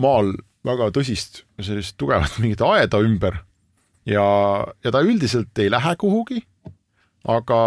maal 0.01 0.35
väga 0.65 0.89
tõsist 0.97 1.45
sellist 1.61 1.97
tugevat 2.01 2.39
mingit 2.43 2.65
aeda 2.65 3.01
ümber. 3.05 3.41
Ja, 4.09 4.25
ja 4.85 4.91
ta 4.93 5.01
üldiselt 5.01 5.57
ei 5.65 5.71
lähe 5.73 5.95
kuhugi 5.97 6.43
aga, 7.25 7.59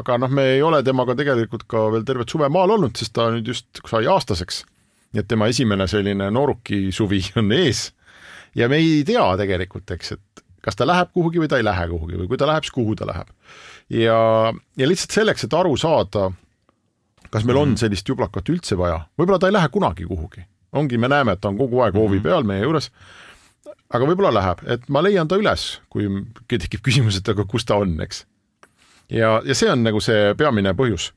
aga 0.00 0.16
noh, 0.22 0.32
me 0.32 0.46
ei 0.54 0.62
ole 0.64 0.80
temaga 0.84 1.12
tegelikult 1.18 1.66
ka 1.68 1.88
veel 1.92 2.06
tervet 2.08 2.32
suve 2.32 2.48
maal 2.52 2.72
olnud, 2.78 2.96
sest 2.96 3.12
ta 3.16 3.28
nüüd 3.34 3.48
just 3.52 3.82
sai 3.84 4.08
aastaseks. 4.08 4.62
Nii 5.12 5.22
et 5.22 5.28
tema 5.28 5.48
esimene 5.50 5.86
selline 5.90 6.30
nooruki 6.34 6.88
suvi 6.94 7.20
on 7.40 7.52
ees. 7.56 7.88
ja 8.56 8.68
me 8.68 8.80
ei 8.82 9.02
tea 9.06 9.24
tegelikult, 9.40 9.90
eks, 9.96 10.12
et 10.16 10.44
kas 10.64 10.76
ta 10.76 10.86
läheb 10.88 11.12
kuhugi 11.14 11.40
või 11.42 11.50
ta 11.50 11.60
ei 11.60 11.66
lähe 11.66 11.86
kuhugi 11.90 12.18
või 12.20 12.28
kui 12.30 12.40
ta 12.40 12.48
läheb, 12.50 12.66
siis 12.66 12.74
kuhu 12.74 12.96
ta 12.98 13.08
läheb. 13.08 13.30
ja, 13.94 14.18
ja 14.76 14.90
lihtsalt 14.90 15.16
selleks, 15.16 15.44
et 15.44 15.54
aru 15.54 15.76
saada, 15.76 16.30
kas 17.30 17.46
meil 17.48 17.62
on 17.62 17.76
sellist 17.80 18.08
jublakat 18.08 18.48
üldse 18.52 18.78
vaja, 18.78 19.02
võib-olla 19.18 19.40
ta 19.40 19.50
ei 19.50 19.56
lähe 19.56 19.72
kunagi 19.72 20.08
kuhugi. 20.08 20.44
ongi, 20.72 20.98
me 20.98 21.08
näeme, 21.08 21.36
et 21.36 21.40
ta 21.40 21.52
on 21.52 21.58
kogu 21.58 21.80
aeg 21.84 21.96
hoovi 21.96 22.20
peal 22.20 22.44
meie 22.44 22.66
juures 22.66 22.90
aga 23.88 24.04
võib-olla 24.04 24.34
läheb, 24.36 24.64
et 24.68 24.88
ma 24.92 25.00
leian 25.00 25.28
ta 25.28 25.38
üles, 25.40 25.78
kui 25.88 26.08
tekib 26.48 26.82
küsimus, 26.84 27.16
et 27.16 27.28
aga 27.32 27.46
kus 27.48 27.64
ta 27.64 27.78
on, 27.80 27.94
eks 28.04 28.26
ja, 29.10 29.38
ja 29.44 29.56
see 29.56 29.70
on 29.72 29.82
nagu 29.86 30.00
see 30.04 30.34
peamine 30.38 30.74
põhjus. 30.76 31.12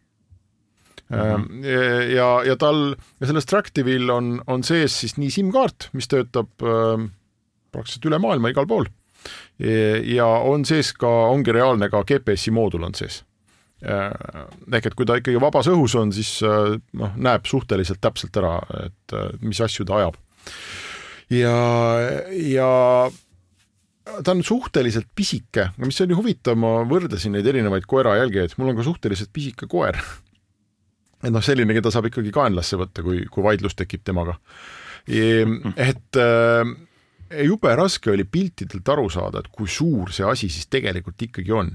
Ja, 1.12 2.30
ja 2.48 2.56
tal 2.60 2.94
ja 2.94 3.28
selles 3.28 3.48
Tractive'il 3.50 4.12
on, 4.14 4.38
on 4.48 4.64
sees 4.64 4.96
siis 5.04 5.18
nii 5.20 5.32
SIM-kaart, 5.34 5.90
mis 5.98 6.08
töötab 6.12 6.64
äh, 6.64 7.04
praktiliselt 7.72 8.08
üle 8.10 8.20
maailma 8.22 8.52
igal 8.54 8.68
pool. 8.70 8.90
ja 9.62 10.26
on 10.26 10.64
sees 10.66 10.94
ka, 10.98 11.10
ongi 11.30 11.54
reaalne 11.54 11.92
ka 11.94 12.02
GPS-i 12.08 12.54
moodul 12.56 12.88
on 12.88 12.96
sees. 12.98 13.22
ehk 13.82 14.86
et 14.86 14.96
kui 14.98 15.06
ta 15.10 15.18
ikkagi 15.20 15.42
vabas 15.42 15.70
õhus 15.70 15.96
on, 15.98 16.14
siis 16.14 16.40
äh, 16.46 16.78
noh, 16.98 17.18
näeb 17.18 17.46
suhteliselt 17.50 18.02
täpselt 18.02 18.38
ära, 18.38 18.60
et 18.86 19.18
äh, 19.18 19.30
mis 19.42 19.62
asju 19.62 19.86
ta 19.86 20.00
ajab. 20.00 20.18
ja, 21.30 21.58
ja 22.32 22.72
ta 24.24 24.34
on 24.34 24.44
suhteliselt 24.44 25.08
pisike, 25.16 25.70
mis 25.82 26.02
oli 26.02 26.18
huvitav, 26.18 26.58
ma 26.60 26.82
võrdlesin 26.90 27.36
neid 27.36 27.48
erinevaid 27.48 27.88
koerajälgijaid, 27.90 28.58
mul 28.58 28.74
on 28.74 28.82
ka 28.82 28.88
suhteliselt 28.90 29.34
pisike 29.34 29.70
koer. 29.72 29.98
Et 31.22 31.34
noh, 31.34 31.44
selline, 31.46 31.74
keda 31.78 31.92
saab 31.94 32.10
ikkagi 32.10 32.34
kaenlasse 32.34 32.80
võtta, 32.80 33.04
kui, 33.06 33.24
kui 33.32 33.46
vaidlus 33.46 33.78
tekib 33.78 34.04
temaga. 34.08 34.38
et 35.08 36.20
äh, 36.22 36.74
jube 37.46 37.76
raske 37.76 38.12
oli 38.12 38.24
piltidelt 38.24 38.90
aru 38.94 39.08
saada, 39.10 39.42
et 39.42 39.50
kui 39.54 39.70
suur 39.70 40.12
see 40.14 40.28
asi 40.28 40.50
siis 40.50 40.68
tegelikult 40.72 41.22
ikkagi 41.22 41.56
on. 41.56 41.72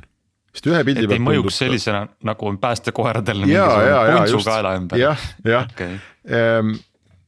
sest 0.53 0.71
ühe 0.71 0.83
pildi 0.89 1.05
et 1.05 1.17
ei 1.17 1.23
mõjuks 1.23 1.59
sellisena 1.65 2.07
nagu 2.25 2.47
on 2.49 2.59
päästekoeradel 2.59 3.49
ja, 3.51 3.67
ja, 3.85 3.99
ja 4.09 4.21
puntsu 4.23 4.45
kaela 4.47 4.77
ümber. 4.79 5.01
jah, 5.01 5.27
jah 5.45 5.67
okay. 5.69 5.99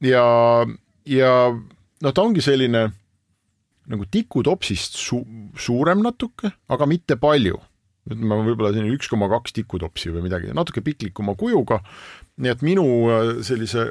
ja, 0.06 0.24
ja 1.04 1.32
noh, 1.52 2.14
ta 2.14 2.24
ongi 2.24 2.44
selline 2.44 2.88
nagu 3.88 4.04
tikutopsist 4.10 4.98
su 5.00 5.22
suurem 5.58 6.02
natuke, 6.04 6.50
aga 6.68 6.88
mitte 6.88 7.16
palju. 7.20 7.58
Ütleme 8.08 8.40
võib-olla 8.46 8.72
selline 8.72 8.94
üks 8.96 9.10
koma 9.10 9.28
kaks 9.30 9.54
tikutopsi 9.56 10.12
või 10.14 10.24
midagi, 10.28 10.52
natuke 10.56 10.82
piklikuma 10.84 11.34
kujuga. 11.38 11.80
nii 12.38 12.52
et 12.52 12.62
minu 12.64 12.84
äh, 13.12 13.32
sellise 13.46 13.90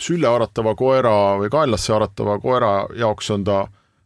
sülle 0.00 0.30
haratava 0.30 0.74
koera 0.78 1.36
või 1.38 1.50
kaenlasse 1.52 1.92
haratava 1.94 2.38
koera 2.42 2.72
jaoks 2.98 3.30
on 3.34 3.44
ta 3.46 3.60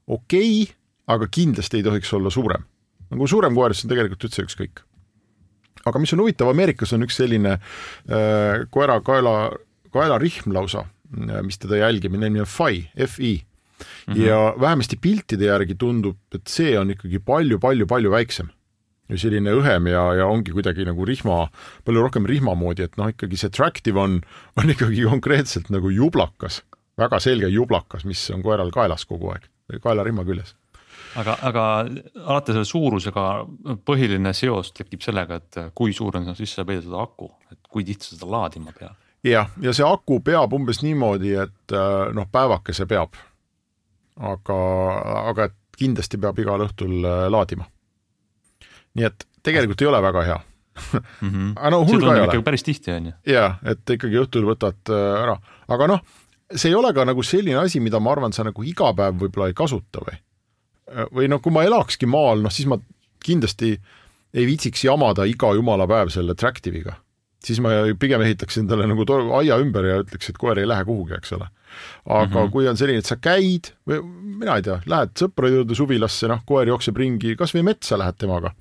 okei 0.06 0.62
okay,, 0.62 0.74
aga 1.08 1.28
kindlasti 1.30 1.80
ei 1.80 1.86
tohiks 1.86 2.12
olla 2.12 2.30
suurem. 2.30 2.66
nagu 3.08 3.26
suurem 3.26 3.54
koer, 3.56 3.74
siis 3.74 3.86
on 3.86 3.94
tegelikult 3.94 4.28
üldse 4.28 4.44
ükskõik. 4.44 4.84
aga 5.86 5.98
mis 5.98 6.12
on 6.12 6.24
huvitav, 6.24 6.52
Ameerikas 6.52 6.92
on 6.92 7.06
üks 7.06 7.16
selline 7.22 7.58
äh, 7.58 8.66
koera 8.70 9.00
kaela, 9.00 9.52
kaelarihm 9.92 10.52
lausa, 10.52 10.84
mis 11.42 11.56
teda 11.58 11.84
jälgib, 11.86 12.12
nimi 12.12 12.40
on 12.40 12.46
FI, 12.46 12.88
FI 13.06 13.36
Mm 13.78 14.14
-hmm. 14.14 14.26
ja 14.26 14.54
vähemasti 14.60 14.96
piltide 14.96 15.44
järgi 15.44 15.74
tundub, 15.74 16.16
et 16.34 16.46
see 16.48 16.78
on 16.78 16.90
ikkagi 16.90 17.18
palju-palju-palju 17.18 18.10
väiksem. 18.10 18.48
Selline 19.16 19.54
õhem 19.56 19.88
ja, 19.88 20.02
ja 20.20 20.28
ongi 20.28 20.52
kuidagi 20.52 20.84
nagu 20.88 21.06
rihma, 21.08 21.46
palju 21.86 22.04
rohkem 22.04 22.28
rihma 22.28 22.54
moodi, 22.58 22.84
et 22.88 22.96
noh, 23.00 23.08
ikkagi 23.12 23.40
see 23.40 23.52
Tractive 23.54 24.00
on, 24.00 24.20
on 24.60 24.74
ikkagi 24.74 25.06
konkreetselt 25.08 25.70
nagu 25.72 25.92
jublakas, 25.94 26.62
väga 27.00 27.20
selge 27.24 27.50
jublakas, 27.52 28.04
mis 28.08 28.26
on 28.34 28.44
koeral 28.44 28.72
kaelas 28.74 29.06
kogu 29.08 29.32
aeg, 29.32 29.48
kaelarihma 29.80 30.26
küljes. 30.28 30.54
aga, 31.16 31.38
aga 31.48 31.64
alati 32.24 32.52
selle 32.52 32.68
suurusega 32.68 33.26
põhiline 33.88 34.34
seos 34.36 34.72
tekib 34.76 35.04
sellega, 35.04 35.40
et 35.40 35.60
kui 35.74 35.96
suur 35.96 36.20
on 36.20 36.34
sisse 36.36 36.64
peidetud 36.64 36.98
aku, 37.00 37.30
et 37.52 37.60
kui 37.70 37.86
tihti 37.88 38.12
seda 38.12 38.28
laadima 38.28 38.76
pead. 38.76 38.92
jah, 39.24 39.48
ja 39.62 39.72
see 39.72 39.86
aku 39.86 40.20
peab 40.20 40.52
umbes 40.52 40.82
niimoodi, 40.84 41.32
et 41.46 41.78
noh, 42.12 42.28
päevakese 42.32 42.86
peab 42.86 43.16
aga, 44.18 44.58
aga 45.30 45.48
et 45.48 45.56
kindlasti 45.78 46.20
peab 46.20 46.38
igal 46.42 46.64
õhtul 46.66 46.98
äh, 47.06 47.26
laadima. 47.32 47.68
Nii 48.94 49.08
et 49.08 49.26
tegelikult 49.42 49.82
ei 49.82 49.90
ole 49.90 50.02
väga 50.02 50.22
hea 50.22 50.38
mm. 50.40 51.28
-hmm. 51.28 51.52
aga 51.58 51.70
no 51.70 51.84
hull 51.84 52.00
ka 52.00 52.16
ei 52.16 52.24
ole. 52.26 52.42
päris 52.42 52.62
tihti 52.62 52.92
on 52.92 53.10
ju. 53.10 53.12
jaa, 53.26 53.50
et 53.64 53.96
ikkagi 53.96 54.20
õhtul 54.22 54.48
võtad 54.48 54.94
äh, 54.94 55.22
ära, 55.22 55.38
aga 55.68 55.90
noh, 55.94 56.04
see 56.54 56.72
ei 56.72 56.78
ole 56.78 56.92
ka 56.94 57.04
nagu 57.08 57.22
selline 57.22 57.58
asi, 57.60 57.80
mida 57.80 58.00
ma 58.00 58.12
arvan, 58.12 58.32
sa 58.32 58.46
nagu 58.46 58.64
iga 58.64 58.92
päev 58.96 59.20
võib-olla 59.24 59.50
ei 59.50 59.56
kasuta 59.56 60.04
või. 60.06 60.20
või 61.12 61.28
noh, 61.28 61.42
kui 61.44 61.52
ma 61.52 61.64
elakski 61.68 62.08
maal, 62.08 62.42
noh 62.44 62.52
siis 62.54 62.68
ma 62.70 62.78
kindlasti 63.24 63.74
ei 64.34 64.46
viitsiks 64.46 64.84
jamada 64.84 65.26
iga 65.28 65.52
jumala 65.56 65.86
päev 65.88 66.12
selle 66.12 66.34
Tractive'iga. 66.38 66.96
siis 67.44 67.60
ma 67.62 67.70
pigem 68.00 68.22
ehitaks 68.24 68.58
endale 68.58 68.86
nagu 68.88 69.04
aia 69.38 69.58
ümber 69.62 69.84
ja 69.86 70.00
ütleks, 70.02 70.30
et 70.30 70.38
koer 70.38 70.58
ei 70.58 70.66
lähe 70.68 70.84
kuhugi, 70.84 71.14
eks 71.14 71.32
ole. 71.32 71.48
aga 72.06 72.26
mm 72.26 72.32
-hmm. 72.34 72.50
kui 72.50 72.68
on 72.68 72.76
selline, 72.76 72.98
et 72.98 73.06
sa 73.06 73.16
käid 73.16 73.72
või 73.86 74.02
mina 74.38 74.56
ei 74.56 74.62
tea, 74.62 74.80
lähed 74.86 75.14
sõprade 75.14 75.60
juurde 75.60 75.74
suvilasse, 75.74 76.28
noh, 76.28 76.40
koer 76.46 76.68
jookseb 76.68 76.96
ringi, 76.96 77.36
kasvõi 77.36 77.62
metsa 77.62 77.98
lähed 77.98 78.16
temaga. 78.18 78.54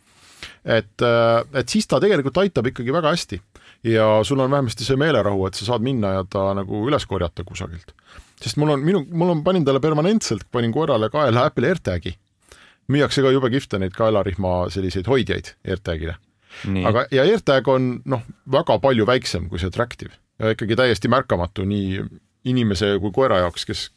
Et, 0.68 1.02
äh, 1.02 1.60
et 1.62 1.70
siis 1.72 1.88
ta 1.88 2.02
tegelikult 2.04 2.38
aitab 2.44 2.68
ikkagi 2.72 2.94
väga 2.94 3.16
hästi 3.16 3.40
ja 3.88 4.08
sul 4.28 4.42
on 4.44 4.52
vähemasti 4.52 4.86
see 4.86 5.00
meelerahu, 5.00 5.48
et 5.48 5.58
sa 5.58 5.72
saad 5.72 5.86
minna 5.86 6.18
ja 6.18 6.28
ta 6.30 6.50
nagu 6.58 6.84
üles 6.90 7.06
korjata 7.08 7.46
kusagilt. 7.48 7.94
sest 8.42 8.58
mul 8.58 8.76
on 8.76 8.84
minu, 8.86 9.06
mul 9.10 9.36
on, 9.36 9.44
panin 9.44 9.66
talle 9.66 9.80
permanentselt, 9.80 10.48
panin 10.52 10.74
koerale 10.76 11.10
kaela 11.10 11.48
Apple 11.48 11.68
AirTagi. 11.68 12.18
müüakse 12.88 13.22
ka 13.22 13.32
jube 13.32 13.50
kihvte 13.52 13.80
neid 13.80 13.96
kaelarihma 13.96 14.70
selliseid 14.72 15.08
hoidjaid 15.08 15.56
AirTagile 15.68 16.16
aga, 16.88 17.06
ja 17.12 17.26
AirTag 17.28 17.68
on 17.72 17.90
noh, 18.06 18.24
väga 18.52 18.80
palju 18.84 19.06
väiksem 19.08 19.50
kui 19.52 19.60
see 19.62 19.74
Tractive 19.74 20.14
ja 20.40 20.54
ikkagi 20.54 20.78
täiesti 20.80 21.12
märkamatu 21.12 21.66
nii 21.68 22.02
inimese 22.48 22.94
kui 23.02 23.12
koera 23.16 23.42
jaoks, 23.44 23.66
kes 23.68 23.88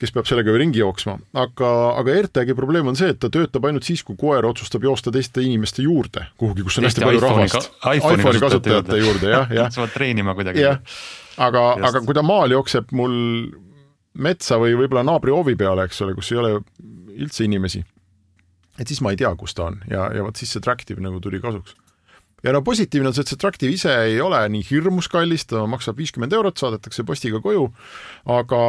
kes 0.00 0.12
peab 0.12 0.28
sellega 0.28 0.52
ju 0.52 0.60
ringi 0.60 0.80
jooksma, 0.82 1.16
aga, 1.40 1.72
aga 2.00 2.16
AirTagi 2.20 2.56
probleem 2.58 2.90
on 2.90 2.98
see, 2.98 3.10
et 3.14 3.20
ta 3.22 3.30
töötab 3.32 3.68
ainult 3.68 3.86
siis, 3.88 4.02
kui 4.06 4.18
koer 4.20 4.46
otsustab 4.48 4.84
joosta 4.84 5.12
teiste 5.14 5.44
inimeste 5.44 5.84
juurde 5.86 6.26
kuhugi, 6.40 6.66
kus 6.66 6.80
on 6.80 6.88
hästi 6.88 7.04
palju 7.04 7.22
rahvast. 7.24 7.70
iPhone'i 7.94 8.42
kasutajate 8.42 9.00
juurde, 9.00 9.32
jah, 9.32 9.56
jah. 9.60 9.70
sa 9.74 9.84
pead 9.84 9.96
treenima 9.96 10.36
kuidagi. 10.38 10.64
jah, 10.64 10.80
aga, 11.48 11.66
aga 11.90 12.04
kui 12.04 12.16
ta 12.16 12.24
maal 12.26 12.54
jookseb 12.56 12.92
mul 12.96 13.16
metsa 14.16 14.60
või 14.60 14.76
võib-olla 14.78 15.04
naabri 15.06 15.34
hoovi 15.34 15.56
peale, 15.60 15.88
eks 15.88 16.00
ole, 16.04 16.16
kus 16.16 16.32
ei 16.32 16.40
ole 16.40 16.54
üldse 17.16 17.44
inimesi 17.44 17.82
et 18.80 18.88
siis 18.88 19.00
ma 19.04 19.12
ei 19.12 19.20
tea, 19.20 19.32
kus 19.38 19.56
ta 19.56 19.70
on 19.70 19.80
ja, 19.90 20.08
ja 20.14 20.24
vot 20.26 20.36
siis 20.36 20.52
see 20.52 20.64
Tractive 20.64 21.02
nagu 21.02 21.20
tuli 21.24 21.40
kasuks. 21.42 21.76
Ja 22.44 22.52
no 22.52 22.62
positiivne 22.64 23.10
on 23.10 23.16
see, 23.16 23.24
et 23.24 23.32
see 23.32 23.40
Tractive 23.40 23.72
ise 23.72 23.92
ei 24.10 24.20
ole 24.20 24.40
nii 24.52 24.64
hirmus 24.68 25.08
kallis, 25.12 25.46
ta 25.50 25.64
maksab 25.70 25.98
viiskümmend 26.00 26.34
eurot, 26.36 26.58
saadetakse 26.60 27.04
postiga 27.08 27.40
koju, 27.44 27.68
aga 28.32 28.60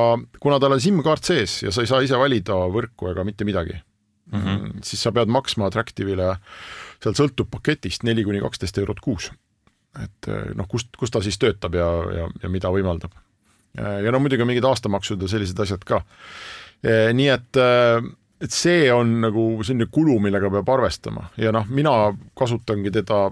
kuna 0.43 0.59
tal 0.63 0.77
on 0.77 0.83
SIM-kaart 0.83 1.31
sees 1.31 1.61
ja 1.65 1.73
sa 1.73 1.83
ei 1.83 1.91
saa 1.91 2.01
ise 2.05 2.19
valida 2.19 2.57
võrku 2.73 3.11
ega 3.11 3.25
mitte 3.27 3.47
midagi 3.47 3.75
mm, 3.75 4.41
-hmm. 4.41 4.83
siis 4.83 5.03
sa 5.03 5.11
pead 5.11 5.31
maksma 5.31 5.69
Tractive'ile, 5.73 6.35
seal 7.03 7.17
sõltub 7.17 7.51
paketist 7.51 8.07
neli 8.07 8.23
kuni 8.23 8.41
kaksteist 8.43 8.77
eurot 8.77 8.99
kuus. 9.03 9.31
et 9.97 10.27
noh, 10.55 10.67
kust, 10.69 10.93
kus 10.97 11.11
ta 11.11 11.21
siis 11.21 11.39
töötab 11.41 11.73
ja, 11.75 11.87
ja, 12.13 12.29
ja 12.43 12.49
mida 12.49 12.69
võimaldab. 12.69 13.11
ja 13.77 14.11
no 14.11 14.19
muidugi 14.19 14.45
mingid 14.45 14.63
aastamaksud 14.63 15.21
ja 15.21 15.27
sellised 15.27 15.59
asjad 15.59 15.83
ka. 15.83 16.01
nii 17.13 17.27
et 17.27 17.59
et 18.41 18.53
see 18.53 18.91
on 18.93 19.15
nagu 19.21 19.47
selline 19.65 19.87
kulu, 19.91 20.19
millega 20.21 20.49
peab 20.53 20.69
arvestama 20.69 21.29
ja 21.41 21.51
noh, 21.51 21.65
mina 21.69 22.13
kasutangi 22.37 22.91
teda, 22.93 23.31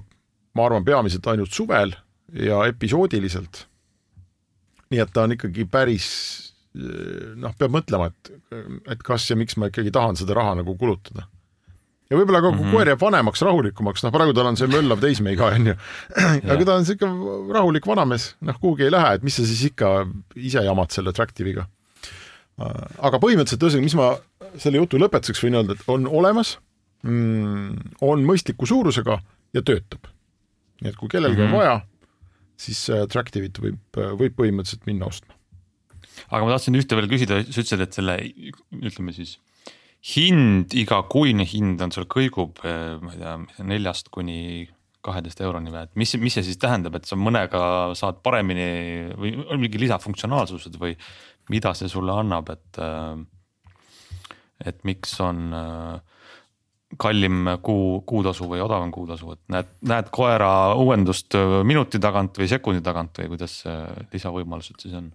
ma 0.55 0.65
arvan, 0.67 0.85
peamiselt 0.87 1.27
ainult 1.31 1.53
suvel 1.53 1.93
ja 2.41 2.63
episoodiliselt. 2.69 3.65
nii 4.91 5.01
et 5.01 5.13
ta 5.13 5.25
on 5.25 5.35
ikkagi 5.35 5.65
päris 5.69 6.09
noh, 6.75 7.53
peab 7.57 7.73
mõtlema, 7.73 8.09
et, 8.11 8.33
et 8.91 9.05
kas 9.05 9.29
ja 9.29 9.37
miks 9.39 9.57
ma 9.57 9.71
ikkagi 9.71 9.93
tahan 9.95 10.19
seda 10.19 10.35
raha 10.37 10.57
nagu 10.61 10.75
kulutada. 10.79 11.27
ja 12.09 12.17
võib-olla 12.17 12.41
ka, 12.41 12.49
kui 12.51 12.59
mm 12.59 12.65
-hmm. 12.65 12.75
koer 12.75 12.91
jääb 12.93 13.01
vanemaks, 13.01 13.41
rahulikumaks, 13.41 14.03
noh, 14.03 14.11
praegu 14.13 14.33
tal 14.33 14.51
on 14.51 14.57
see 14.57 14.67
möllav 14.67 14.99
teismeiga, 15.01 15.51
on 15.55 15.71
ju. 15.71 15.75
aga 16.49 16.65
ta 16.65 16.75
on 16.75 16.85
sihuke 16.85 17.07
rahulik 17.53 17.87
vanamees, 17.87 18.35
noh, 18.41 18.59
kuhugi 18.59 18.83
ei 18.89 18.91
lähe, 18.91 19.15
et 19.15 19.23
mis 19.23 19.35
sa 19.35 19.45
siis 19.45 19.71
ikka 19.71 20.07
ise 20.35 20.63
jamad 20.63 20.91
selle 20.91 21.13
Tractive'iga 21.13 21.67
aga 22.57 23.19
põhimõtteliselt 23.19 23.63
ühesõnaga, 23.65 23.85
mis 23.85 23.97
ma 23.99 24.59
selle 24.61 24.79
jutu 24.79 24.99
lõpetuseks 25.01 25.43
võin 25.43 25.59
öelda, 25.59 25.75
et 25.75 25.89
on 25.91 26.07
olemas 26.07 26.55
mm,, 27.03 27.97
on 28.05 28.23
mõistliku 28.27 28.67
suurusega 28.69 29.19
ja 29.55 29.63
töötab. 29.65 30.07
Nii 30.81 30.91
et 30.91 30.99
kui 30.99 31.11
kellelgi 31.11 31.39
mm 31.39 31.47
-hmm. 31.47 31.55
on 31.55 31.55
mhm. 31.55 31.57
vaja, 31.57 31.81
siis 32.57 32.85
äh, 32.89 33.07
Tractive'it 33.11 33.59
võib, 33.59 33.81
äh, 33.97 34.13
võib 34.19 34.37
põhimõtteliselt 34.39 34.85
minna 34.89 35.09
ostma. 35.11 35.33
aga 36.29 36.45
ma 36.45 36.53
tahtsin 36.55 36.79
ühte 36.79 36.95
veel 36.95 37.09
küsida, 37.11 37.41
sa 37.43 37.61
ütlesid, 37.61 37.81
et 37.81 37.93
selle 37.93 38.17
ütleme 38.71 39.13
siis 39.13 39.37
hind, 40.15 40.73
igakuine 40.73 41.45
hind 41.49 41.81
on 41.81 41.91
sul 41.91 42.05
kõigub, 42.05 42.61
äh, 42.63 42.95
ma 43.01 43.13
ei 43.13 43.19
tea, 43.19 43.37
neljast 43.63 44.09
kuni 44.13 44.69
kaheteist 45.05 45.41
euroni 45.41 45.71
või, 45.73 45.85
et 45.85 45.95
mis, 45.99 46.15
mis 46.21 46.33
see 46.33 46.45
siis 46.47 46.57
tähendab, 46.61 46.95
et 46.97 47.05
sa 47.05 47.17
mõnega 47.19 47.93
saad 47.97 48.21
paremini 48.25 49.13
või 49.13 49.35
on 49.43 49.61
mingi 49.61 49.81
lisafunktsionaalsused 49.83 50.79
või 50.81 50.95
mida 51.53 51.75
see 51.77 51.89
sulle 51.91 52.15
annab, 52.15 52.49
et, 52.49 52.79
et 54.65 54.79
miks 54.87 55.13
on 55.21 55.53
äh, 55.53 56.14
kallim 57.01 57.49
kuu, 57.65 58.01
kuutasu 58.07 58.47
või 58.49 58.61
odavam 58.63 58.91
kuutasu, 58.93 59.33
et 59.33 59.41
näed, 59.51 59.71
näed 59.89 60.11
koera 60.13 60.49
uuendust 60.79 61.35
minuti 61.65 61.99
tagant 61.99 62.37
või 62.39 62.47
sekundi 62.49 62.83
tagant 62.85 63.17
või 63.19 63.31
kuidas 63.33 63.63
lisavõimalused 64.13 64.85
siis 64.85 64.93
on? 64.97 65.09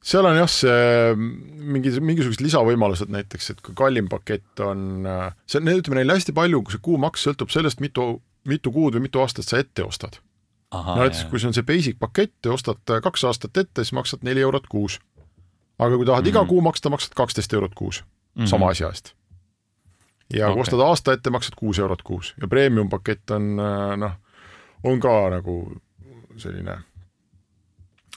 seal 0.00 0.24
on 0.24 0.38
jah, 0.38 0.48
see 0.48 1.12
mingi, 1.14 1.92
mingisugused 2.00 2.40
lisavõimalused 2.40 3.12
näiteks, 3.12 3.50
et 3.52 3.60
kui 3.60 3.76
kallim 3.76 4.08
pakett 4.08 4.64
on, 4.64 5.04
see 5.44 5.60
on, 5.60 5.70
ütleme 5.76 6.00
neil 6.00 6.14
hästi 6.16 6.34
palju, 6.36 6.62
kui 6.64 6.74
see 6.74 6.82
kuumaks 6.88 7.28
sõltub 7.28 7.52
sellest, 7.52 7.84
mitu, 7.84 8.14
mitu 8.48 8.72
kuud 8.72 8.96
või 8.96 9.06
mitu 9.10 9.20
aastat 9.20 9.46
sa 9.46 9.60
ette 9.60 9.84
ostad. 9.84 10.16
no 10.72 10.96
näiteks, 11.02 11.26
kui 11.28 11.42
see 11.42 11.52
on 11.52 11.54
see 11.58 11.68
basic 11.68 12.00
pakett 12.00 12.48
ja 12.48 12.56
ostad 12.56 12.80
kaks 13.04 13.28
aastat 13.28 13.60
ette, 13.60 13.84
siis 13.84 13.92
maksad 13.92 14.24
neli 14.24 14.40
eurot 14.40 14.72
kuus 14.72 14.96
aga 15.80 15.96
kui 15.96 16.06
tahad 16.06 16.22
mm 16.22 16.26
-hmm. 16.26 16.28
iga 16.28 16.40
mhm. 16.40 16.48
kuu 16.48 16.60
maksta, 16.60 16.90
maksad 16.90 17.14
kaksteist 17.16 17.52
eurot 17.52 17.74
kuus 17.74 18.04
mm 18.04 18.42
-hmm. 18.42 18.46
sama 18.46 18.68
asja 18.68 18.88
eest. 18.88 19.14
Ja 20.34 20.46
okay. 20.46 20.54
kui 20.54 20.66
ostad 20.66 20.84
aasta 20.84 21.16
ette, 21.16 21.32
maksad 21.32 21.56
kuus 21.58 21.80
eurot 21.82 22.04
kuus 22.06 22.34
ja 22.40 22.48
premium 22.48 22.90
pakett 22.92 23.34
on 23.36 23.56
äh, 23.58 23.96
noh, 24.00 24.14
on 24.86 25.00
ka 25.02 25.16
nagu 25.34 25.56
selline, 26.40 26.76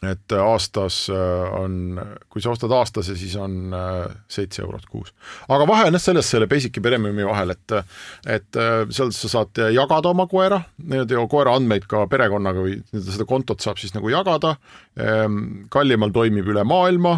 et 0.04 0.36
aastas 0.38 1.08
äh, 1.12 1.56
on, 1.58 1.98
kui 2.32 2.44
sa 2.44 2.54
ostad 2.54 2.72
aastase, 2.76 3.18
siis 3.20 3.34
on 3.40 3.74
äh, 3.76 4.14
seitse 4.32 4.62
eurot 4.64 4.86
kuus. 4.92 5.14
aga 5.50 5.68
vahe 5.68 5.90
on 5.90 5.98
jah 5.98 6.06
selles 6.06 6.30
selle 6.30 6.48
basic'i 6.52 6.84
premiumi 6.84 7.26
vahel, 7.28 7.56
et, 7.56 7.76
et 8.38 8.62
seal 8.94 9.12
sa 9.16 9.34
saad 9.38 9.66
jagada 9.74 10.14
oma 10.14 10.28
koera, 10.32 10.62
nii-öelda 10.78 11.28
koera 11.32 11.58
andmeid 11.58 11.90
ka 11.90 12.06
perekonnaga 12.12 12.64
või 12.64 12.80
seda 12.94 13.28
kontot 13.28 13.64
saab 13.64 13.82
siis 13.82 13.96
nagu 13.98 14.12
jagada. 14.14 14.56
Ehm, 15.00 15.66
kallimal 15.74 16.14
toimib 16.14 16.54
üle 16.54 16.66
maailma 16.68 17.18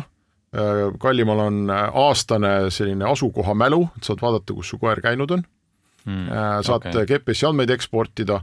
kallimal 1.01 1.39
on 1.47 1.63
äh, 1.73 1.87
aastane 2.05 2.53
selline 2.73 3.07
asukoha 3.09 3.55
mälu, 3.57 3.85
et 3.97 4.07
saad 4.07 4.21
vaadata, 4.23 4.55
kus 4.55 4.73
su 4.73 4.79
koer 4.81 5.01
käinud 5.03 5.31
on 5.35 5.43
mm,. 6.05 6.29
saad 6.65 6.85
okay. 6.87 7.07
GPS-i 7.09 7.49
andmeid 7.49 7.73
eksportida 7.75 8.39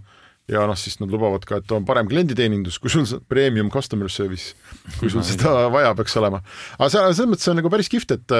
ja 0.50 0.64
noh, 0.66 0.76
siis 0.78 0.98
nad 1.00 1.12
lubavad 1.12 1.44
ka, 1.46 1.60
et 1.62 1.72
on 1.74 1.84
parem 1.86 2.08
klienditeenindus, 2.10 2.80
kui 2.82 2.90
sul 2.90 3.06
premium 3.30 3.70
customer 3.70 4.10
service, 4.10 4.56
kui 4.98 5.10
sul 5.12 5.22
seda 5.30 5.68
vaja 5.72 5.94
peaks 5.98 6.16
olema. 6.20 6.42
aga 6.78 6.90
see, 6.90 7.04
selles 7.14 7.30
mõttes 7.30 7.52
on 7.52 7.60
nagu 7.60 7.70
päris 7.72 7.90
kihvt, 7.92 8.16
et 8.18 8.34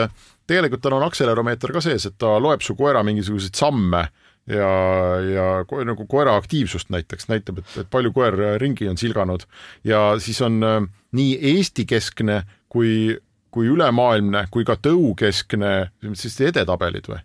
tegelikult 0.50 0.82
tal 0.82 0.98
on 0.98 1.06
akseleromeeter 1.06 1.72
ka 1.74 1.85
sees, 1.85 2.08
et 2.11 2.18
ta 2.18 2.35
loeb 2.42 2.64
su 2.66 2.76
koera 2.78 3.04
mingisuguseid 3.06 3.56
samme 3.58 4.02
ja, 4.50 4.70
ja 5.22 5.46
ko, 5.68 5.82
nagu 5.87 6.06
koera 6.11 6.35
aktiivsust 6.40 6.90
näiteks 6.92 7.30
näitab, 7.30 7.62
et, 7.62 7.76
et 7.85 7.90
palju 7.90 8.12
koer 8.14 8.38
ringi 8.61 8.88
on 8.90 8.98
silganud 8.98 9.46
ja 9.87 10.12
siis 10.22 10.40
on 10.42 10.58
äh, 10.66 10.80
nii 11.14 11.37
Eesti-keskne 11.54 12.42
kui 12.72 13.14
kui 13.53 13.69
ülemaailmne 13.69 14.47
kui 14.51 14.65
ka 14.69 14.79
tõukeskne, 14.81 15.75
siis 16.19 16.41
edetabelid 16.49 17.11
või? 17.12 17.21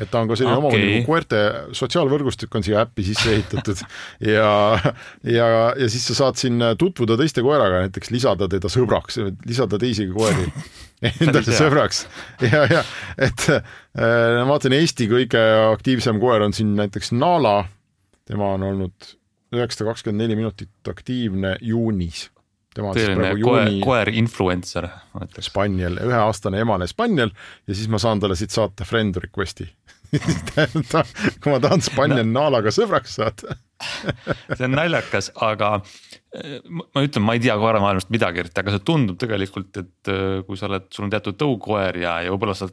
et 0.00 0.08
ta 0.10 0.20
on 0.22 0.28
ka 0.30 0.36
selline 0.38 0.54
okay. 0.54 0.62
omamoodi 0.62 0.86
nagu 0.86 1.06
koerte 1.08 1.40
sotsiaalvõrgustik 1.76 2.54
on 2.56 2.64
siia 2.64 2.84
äppi 2.84 3.04
sisse 3.10 3.34
ehitatud. 3.34 3.82
Ja, 4.30 4.78
ja, 5.26 5.46
ja 5.76 5.88
siis 5.90 6.04
sa 6.10 6.14
saad 6.16 6.38
siin 6.40 6.62
tutvuda 6.78 7.16
teiste 7.18 7.42
koeraga, 7.44 7.82
näiteks 7.86 8.12
lisada 8.14 8.48
teda 8.50 8.70
sõbraks, 8.72 9.18
lisada 9.48 9.78
teisi 9.80 10.06
koeri 10.12 10.46
endale 11.24 11.56
sõbraks. 11.56 12.04
Ja, 12.44 12.64
ja 12.70 12.82
et 13.18 13.46
äh, 13.50 13.62
ma 14.40 14.48
vaatan, 14.52 14.76
Eesti 14.78 15.08
kõige 15.10 15.42
aktiivsem 15.70 16.20
koer 16.22 16.46
on 16.46 16.56
siin 16.56 16.74
näiteks 16.78 17.12
Nala, 17.16 17.64
tema 18.28 18.54
on 18.56 18.68
olnud 18.70 19.14
üheksasada 19.56 19.90
kakskümmend 19.90 20.22
neli 20.22 20.38
minutit 20.38 20.92
aktiivne 20.92 21.56
juunis 21.66 22.28
tema 22.74 22.92
on 22.92 22.98
siis 22.98 23.16
praegu 23.18 23.42
juuni. 23.42 23.80
koer 23.84 24.10
influencer. 24.14 24.88
Spaniel, 25.40 25.98
üheaastane 26.06 26.62
emane 26.62 26.86
Spaniel 26.90 27.32
ja 27.66 27.74
siis 27.74 27.90
ma 27.90 27.98
saan 28.02 28.22
talle 28.22 28.38
siit 28.38 28.54
saata 28.54 28.86
friend 28.88 29.18
request'i 29.24 29.68
kui 31.40 31.52
ma 31.52 31.58
tahan 31.62 31.82
Spaniel 31.84 32.24
no. 32.26 32.40
Naalaga 32.40 32.72
sõbraks 32.74 33.14
saada 33.20 33.56
see 34.56 34.66
on 34.66 34.74
naljakas, 34.76 35.30
aga 35.40 35.70
eh, 36.36 36.58
ma 36.68 37.04
ütlen, 37.04 37.24
ma 37.24 37.36
ei 37.36 37.42
tea 37.42 37.54
koeramaailmast 37.60 38.10
midagi, 38.12 38.44
aga 38.50 38.74
see 38.74 38.84
tundub 38.86 39.18
tegelikult, 39.20 39.70
et 39.80 40.10
eh, 40.12 40.40
kui 40.46 40.58
sa 40.60 40.68
oled, 40.68 40.88
sul 40.92 41.06
on 41.06 41.14
teatud 41.14 41.38
tõukoer 41.40 42.00
ja, 42.02 42.18
ja 42.26 42.34
võib-olla 42.34 42.56
sa 42.58 42.68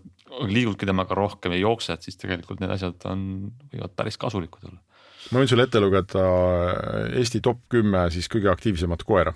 liigudki 0.50 0.90
temaga 0.90 1.16
rohkem 1.18 1.56
ja 1.56 1.62
jooksed, 1.62 2.04
siis 2.04 2.20
tegelikult 2.20 2.62
need 2.62 2.74
asjad 2.76 3.08
on, 3.10 3.24
võivad 3.72 3.96
päris 3.98 4.20
kasulikud 4.20 4.68
olla. 4.68 4.82
ma 5.32 5.42
võin 5.42 5.52
sulle 5.52 5.68
ette 5.68 5.82
lugeda 5.84 6.26
Eesti 7.18 7.42
top 7.46 7.64
kümme 7.72 8.08
siis 8.14 8.28
kõige 8.32 8.52
aktiivsemat 8.52 9.06
koera 9.08 9.34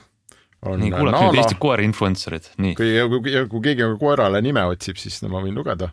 nii, 0.62 0.92
kuulake 0.94 1.24
nüüd 1.26 1.40
Eesti 1.42 1.58
koera 1.62 1.86
influencer'id, 1.86 2.52
nii. 2.62 2.76
kui, 2.78 2.92
kui, 3.10 3.36
kui 3.50 3.64
keegi 3.66 3.88
koerale 4.02 4.42
nime 4.46 4.64
otsib, 4.70 5.00
siis 5.02 5.22
no 5.24 5.32
ma 5.34 5.42
võin 5.44 5.58
lugeda. 5.58 5.92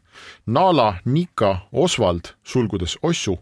Nala, 0.53 0.91
Nika, 1.09 1.55
Oswald, 1.73 2.35
sulgudes 2.45 2.99
Ossu, 3.03 3.39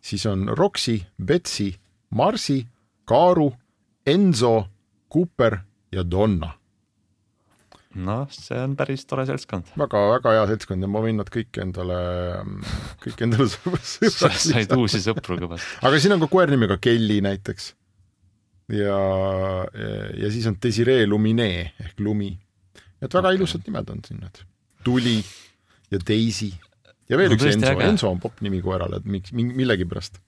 siis 0.00 0.24
on 0.30 0.48
Roksi, 0.56 0.98
Betsi, 1.20 1.70
Marsi, 2.16 2.62
Kaaru, 3.08 3.50
Enzo, 4.08 4.56
Cooper 5.12 5.60
ja 5.92 6.04
Donna 6.08 6.54
noh, 8.00 8.24
see 8.32 8.56
on 8.56 8.74
päris 8.78 9.04
tore 9.08 9.24
seltskond 9.28 9.68
väga,. 9.74 9.84
väga-väga 9.84 10.34
hea 10.36 10.46
seltskond 10.52 10.84
ja 10.84 10.90
ma 10.90 11.02
võin 11.04 11.18
nad 11.20 11.28
kõik 11.32 11.60
endale, 11.62 11.98
kõik 13.02 13.24
endale 13.26 13.48
sõbraks 13.52 14.46
said 14.46 14.72
uusi 14.76 15.02
sõpru 15.04 15.38
kõvasti. 15.42 15.78
aga 15.84 16.00
siin 16.00 16.16
on 16.16 16.24
ka 16.24 16.30
koer 16.32 16.52
nimega 16.52 16.78
Kelly 16.82 17.20
näiteks. 17.24 17.72
Ja, 18.68 18.98
ja 20.18 20.32
siis 20.32 20.46
on 20.50 20.58
Desiree 20.62 21.06
Lumine 21.06 21.48
ehk 21.80 22.00
Lumi. 22.00 22.32
et 23.00 23.14
väga 23.14 23.28
okay. 23.28 23.38
ilusad 23.38 23.64
nimed 23.66 23.90
on 23.90 24.02
siin 24.06 24.20
need. 24.22 24.42
Tuli 24.84 25.18
ja 25.90 25.98
Daisy 26.08 26.52
ja 27.10 27.18
veel 27.18 27.32
no, 27.32 27.38
üks 27.38 27.48
Enso, 27.50 27.72
Enso 27.84 28.10
on 28.10 28.20
popp 28.22 28.42
nimi 28.44 28.62
koerale, 28.64 29.02
et 29.02 29.08
miks, 29.08 29.34
millegipärast 29.34 30.20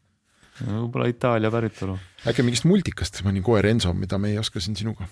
võib-olla 0.63 1.09
Itaalia 1.11 1.51
päritolu. 1.51 1.97
äkki 2.31 2.45
mingist 2.47 2.67
multikast 2.69 3.23
mõni 3.27 3.43
koer 3.45 3.67
Enso, 3.71 3.95
mida 3.97 4.19
me 4.23 4.35
ei 4.35 4.39
oska 4.39 4.63
siin 4.63 4.77
sinuga. 4.79 5.09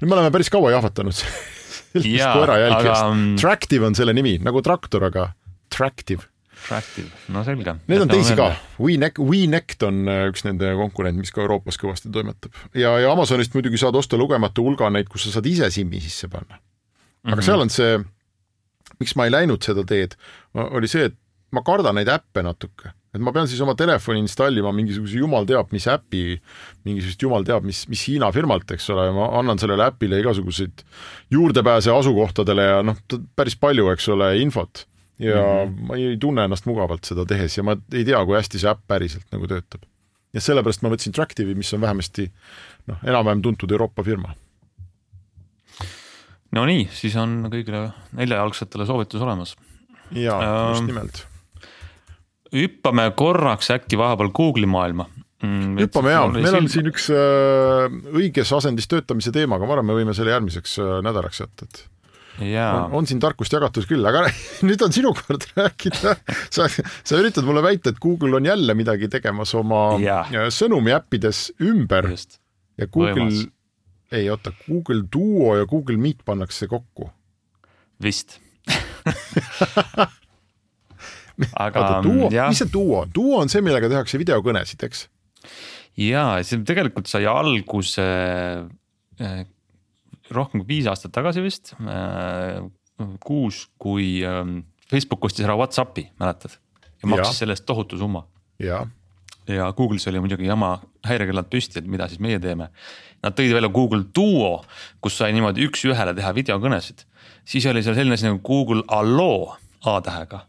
nüüd 0.00 0.08
me 0.08 0.16
oleme 0.16 0.32
päris 0.34 0.50
kaua 0.52 0.72
jahvatanud 0.72 1.16
sellist 1.18 2.24
koerajälgijast 2.24 3.02
aga... 3.02 3.14
Mm, 3.14 3.34
Tractive 3.40 3.90
on 3.90 3.98
selle 3.98 4.14
nimi, 4.16 4.38
nagu 4.44 4.62
traktor, 4.64 5.10
aga 5.10 5.32
Tractive. 5.74 6.28
Tractive, 6.64 7.10
no 7.34 7.42
selge. 7.44 7.76
Neid 7.90 8.04
on 8.04 8.10
teisi 8.12 8.36
ka, 8.38 8.48
WeNect, 8.80 9.20
WeNect 9.20 9.84
on 9.84 10.02
äh, 10.08 10.22
üks 10.30 10.46
nende 10.46 10.72
konkurent, 10.78 11.20
mis 11.20 11.32
ka 11.34 11.42
Euroopas 11.44 11.78
kõvasti 11.80 12.12
toimetab 12.14 12.56
ja, 12.72 12.94
ja 13.02 13.12
Amazonist 13.12 13.56
muidugi 13.56 13.80
saad 13.80 13.96
osta 14.00 14.18
lugematu 14.20 14.64
hulga 14.64 14.88
neid, 14.92 15.10
kus 15.12 15.26
sa 15.26 15.36
saad 15.36 15.48
ise 15.50 15.68
SIM-i 15.74 16.00
sisse 16.04 16.30
panna. 16.32 16.56
aga 16.56 17.34
mm 17.34 17.38
-hmm. 17.38 17.46
seal 17.46 17.60
on 17.60 17.70
see, 17.70 17.98
miks 19.00 19.16
ma 19.16 19.28
ei 19.28 19.36
läinud 19.36 19.62
seda 19.62 19.84
teed, 19.84 20.16
oli 20.54 20.88
see, 20.88 21.10
et 21.12 21.16
ma 21.52 21.62
kardan 21.62 21.94
neid 22.00 22.08
äppe 22.08 22.42
natuke 22.42 22.94
et 23.14 23.22
ma 23.22 23.32
pean 23.34 23.46
siis 23.50 23.60
oma 23.62 23.76
telefoni 23.78 24.22
installima 24.24 24.72
mingisuguse 24.74 25.20
jumal 25.20 25.46
teab 25.46 25.70
mis 25.74 25.86
äpi, 25.90 26.40
mingisugust 26.86 27.22
jumal 27.22 27.46
teab 27.46 27.66
mis, 27.66 27.84
mis 27.90 28.02
Hiina 28.08 28.30
firmalt, 28.34 28.66
eks 28.74 28.88
ole, 28.94 29.06
ma 29.14 29.28
annan 29.38 29.60
sellele 29.62 29.86
äpile 29.86 30.18
igasuguseid 30.22 30.82
juurdepääse 31.34 31.94
asukohtadele 31.94 32.66
ja 32.66 32.82
noh, 32.86 32.98
päris 33.38 33.56
palju, 33.60 33.86
eks 33.94 34.10
ole, 34.14 34.32
infot. 34.42 34.84
Ja 35.18 35.40
mm 35.40 35.74
-hmm. 35.74 35.88
ma 35.88 35.96
ei 35.96 36.16
tunne 36.20 36.44
ennast 36.44 36.66
mugavalt 36.66 37.04
seda 37.04 37.26
tehes 37.26 37.58
ja 37.58 37.62
ma 37.62 37.76
ei 37.92 38.04
tea, 38.04 38.24
kui 38.24 38.36
hästi 38.36 38.58
see 38.58 38.70
äpp 38.70 38.86
päriselt 38.86 39.26
nagu 39.32 39.46
töötab. 39.46 39.82
ja 40.32 40.40
sellepärast 40.40 40.82
ma 40.82 40.90
võtsin 40.90 41.14
Tractive'i, 41.14 41.54
mis 41.54 41.74
on 41.74 41.80
vähemasti 41.80 42.32
noh, 42.86 42.98
enam-vähem 43.04 43.42
tuntud 43.42 43.70
Euroopa 43.70 44.02
firma. 44.02 44.34
no 46.52 46.64
nii, 46.66 46.88
siis 46.92 47.16
on 47.16 47.46
kõigile 47.50 47.92
neljajalgsetele 48.12 48.86
soovitus 48.86 49.22
olemas. 49.22 49.56
jaa, 50.10 50.70
just 50.70 50.86
nimelt 50.86 51.26
hüppame 52.54 53.10
korraks 53.16 53.70
äkki 53.74 53.98
vahepeal 53.98 54.30
Google'i 54.34 54.68
maailma 54.70 55.06
mm,. 55.42 55.78
hüppame 55.82 56.14
jaa, 56.14 56.28
meil 56.34 56.58
on 56.60 56.68
siin 56.70 56.90
üks 56.90 57.08
äh, 57.14 57.88
õiges 58.14 58.52
asendis 58.56 58.88
töötamise 58.90 59.32
teema, 59.34 59.58
aga 59.58 59.68
ma 59.68 59.76
arvan, 59.76 59.90
me 59.90 59.98
võime 59.98 60.14
selle 60.16 60.34
järgmiseks 60.34 60.78
äh, 60.82 60.94
nädalaks 61.06 61.42
jätta, 61.44 61.68
et 61.68 61.84
on, 62.40 62.94
on 62.98 63.06
siin 63.06 63.20
tarkust 63.22 63.54
jagatud 63.54 63.86
küll, 63.88 64.04
aga 64.08 64.24
nüüd 64.66 64.82
on 64.84 64.94
sinu 64.94 65.12
kord 65.16 65.46
rääkida. 65.58 66.16
sa, 66.50 66.66
sa 66.68 67.20
üritad 67.20 67.46
mulle 67.46 67.62
väita, 67.64 67.94
et 67.94 68.00
Google 68.02 68.40
on 68.40 68.48
jälle 68.48 68.76
midagi 68.78 69.10
tegemas 69.12 69.54
oma 69.58 69.84
ja. 70.02 70.24
sõnumiäppides 70.54 71.46
ümber 71.62 72.10
Just. 72.10 72.40
ja 72.80 72.88
Google, 72.90 73.30
ei 74.14 74.30
oota, 74.32 74.54
Google 74.66 75.04
Duo 75.12 75.54
ja 75.60 75.68
Google 75.70 75.98
Meet 76.00 76.24
pannakse 76.26 76.68
kokku. 76.70 77.10
vist 78.02 78.40
aga 81.64 81.80
oota, 81.80 81.96
duo, 82.02 82.30
mis 82.30 82.62
see 82.62 82.72
duo 82.72 83.02
on? 83.02 83.10
duo 83.14 83.40
on 83.42 83.52
see, 83.52 83.62
millega 83.64 83.90
tehakse 83.92 84.18
videokõnesid, 84.18 84.86
eks? 84.88 85.08
jaa, 86.00 86.42
see 86.42 86.64
tegelikult 86.66 87.10
sai 87.10 87.26
alguse 87.30 88.06
äh, 89.20 89.44
rohkem 90.36 90.62
kui 90.62 90.68
viis 90.76 90.88
aastat 90.90 91.14
tagasi 91.14 91.44
vist 91.44 91.74
äh,, 91.80 92.60
kuus, 93.24 93.68
kui 93.78 94.18
äh, 94.26 94.42
Facebook 94.90 95.24
ostis 95.24 95.46
ära 95.46 95.56
Whatsappi, 95.58 96.08
mäletad? 96.20 96.58
ja 97.02 97.10
maksis 97.10 97.42
selle 97.42 97.56
eest 97.56 97.66
tohutu 97.68 97.98
summa. 98.00 98.24
ja, 98.58 98.84
ja 99.48 99.72
Google'is 99.76 100.08
oli 100.08 100.22
muidugi 100.24 100.46
jama 100.48 100.78
häirekellad 101.04 101.50
püsti, 101.52 101.80
et 101.80 101.90
mida 101.90 102.08
siis 102.08 102.20
meie 102.20 102.38
teeme. 102.40 102.70
Nad 103.24 103.36
tõid 103.36 103.52
välja 103.56 103.68
Google 103.72 104.04
Duo, 104.16 104.64
kus 105.00 105.18
sai 105.18 105.32
niimoodi 105.32 105.64
üks-ühele 105.68 106.14
teha 106.16 106.32
videokõnesid. 106.36 107.04
siis 107.44 107.66
oli 107.66 107.82
seal 107.82 107.96
selline 107.96 108.16
asi 108.18 108.28
nagu 108.28 108.40
Google 108.44 108.84
Allo 108.88 109.56
A 109.84 110.00
tähega 110.00 110.46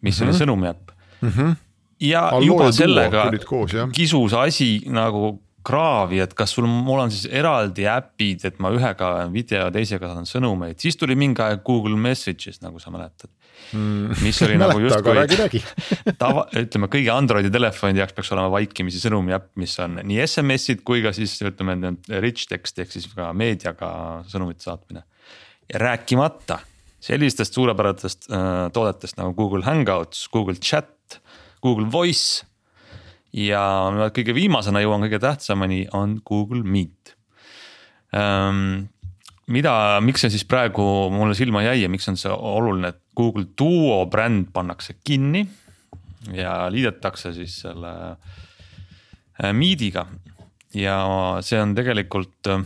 mis 0.00 0.20
mm 0.20 0.24
-hmm. 0.24 0.28
oli 0.28 0.32
mhm. 0.32 0.42
sõnumiäpp 0.42 0.90
mm. 1.20 1.28
-hmm. 1.28 1.56
ja 2.00 2.28
Allo 2.28 2.46
juba 2.46 2.72
sellega 2.72 3.30
koos, 3.46 3.70
kisus 3.92 4.34
asi 4.34 4.82
nagu 4.86 5.42
kraavi, 5.68 6.22
et 6.24 6.32
kas 6.36 6.54
sul, 6.56 6.66
mul 6.68 7.04
on 7.04 7.12
siis 7.12 7.26
eraldi 7.28 7.84
äpid, 7.90 8.46
et 8.48 8.60
ma 8.62 8.72
ühega 8.74 9.10
video, 9.32 9.68
teisega 9.74 10.10
saadan 10.10 10.28
sõnumeid, 10.28 10.78
siis 10.80 10.96
tuli 10.96 11.16
mingi 11.18 11.44
aeg 11.44 11.60
Google 11.66 11.98
Messages, 12.00 12.62
nagu 12.64 12.80
sa 12.82 12.92
mäletad 12.94 13.30
mm.. 13.72 14.22
mis 14.24 14.40
oli 14.46 14.56
nagu 14.62 14.80
justkui 14.82 15.62
tava, 16.22 16.46
ütleme 16.58 16.88
kõigi 16.92 17.12
Androidi 17.12 17.52
telefonide 17.52 18.02
jaoks 18.02 18.16
peaks 18.16 18.32
olema 18.36 18.52
vaikimisi 18.54 19.02
sõnumi 19.02 19.36
äpp, 19.36 19.52
mis 19.60 19.76
on 19.84 20.00
nii 20.00 20.22
SMS-id 20.24 20.82
kui 20.88 21.04
ka 21.04 21.12
siis 21.16 21.36
ütleme 21.44 21.76
rich 22.24 22.48
text 22.50 22.80
ehk 22.82 22.94
siis 22.94 23.08
ka 23.12 23.30
meediaga 23.36 23.92
sõnumite 24.30 24.66
saatmine. 24.66 25.04
ja 25.68 25.84
rääkimata 25.84 26.62
sellistest 27.00 27.54
suurepärastest 27.54 28.30
äh, 28.32 28.68
toodetest 28.74 29.18
nagu 29.20 29.34
Google 29.36 29.64
Hangouts, 29.66 30.28
Google 30.32 30.56
Chat, 30.56 31.20
Google 31.62 31.86
Voice. 31.92 32.46
Ja 33.36 33.62
kõige 34.14 34.34
viimasena 34.36 34.82
jõuan 34.82 35.04
kõige 35.04 35.20
tähtsamani, 35.22 35.86
on 35.96 36.18
Google 36.26 36.64
Meet 36.64 37.14
ähm,. 38.16 38.88
mida, 39.48 39.72
miks 40.04 40.24
see 40.24 40.32
siis 40.32 40.44
praegu 40.48 40.82
mulle 41.12 41.36
silma 41.36 41.62
jäi 41.64 41.82
ja 41.82 41.92
miks 41.92 42.08
on 42.08 42.16
see 42.20 42.32
oluline, 42.32 42.92
et 42.92 43.00
Google 43.16 43.48
Duo 43.58 44.04
bränd 44.10 44.52
pannakse 44.52 44.98
kinni 45.04 45.46
ja 46.34 46.66
liidetakse 46.72 47.32
siis 47.36 47.60
selle 47.64 47.94
äh, 48.10 49.52
Meetiga 49.52 50.06
ja 50.76 50.98
see 51.44 51.60
on 51.62 51.72
tegelikult 51.76 52.52
äh, 52.52 52.64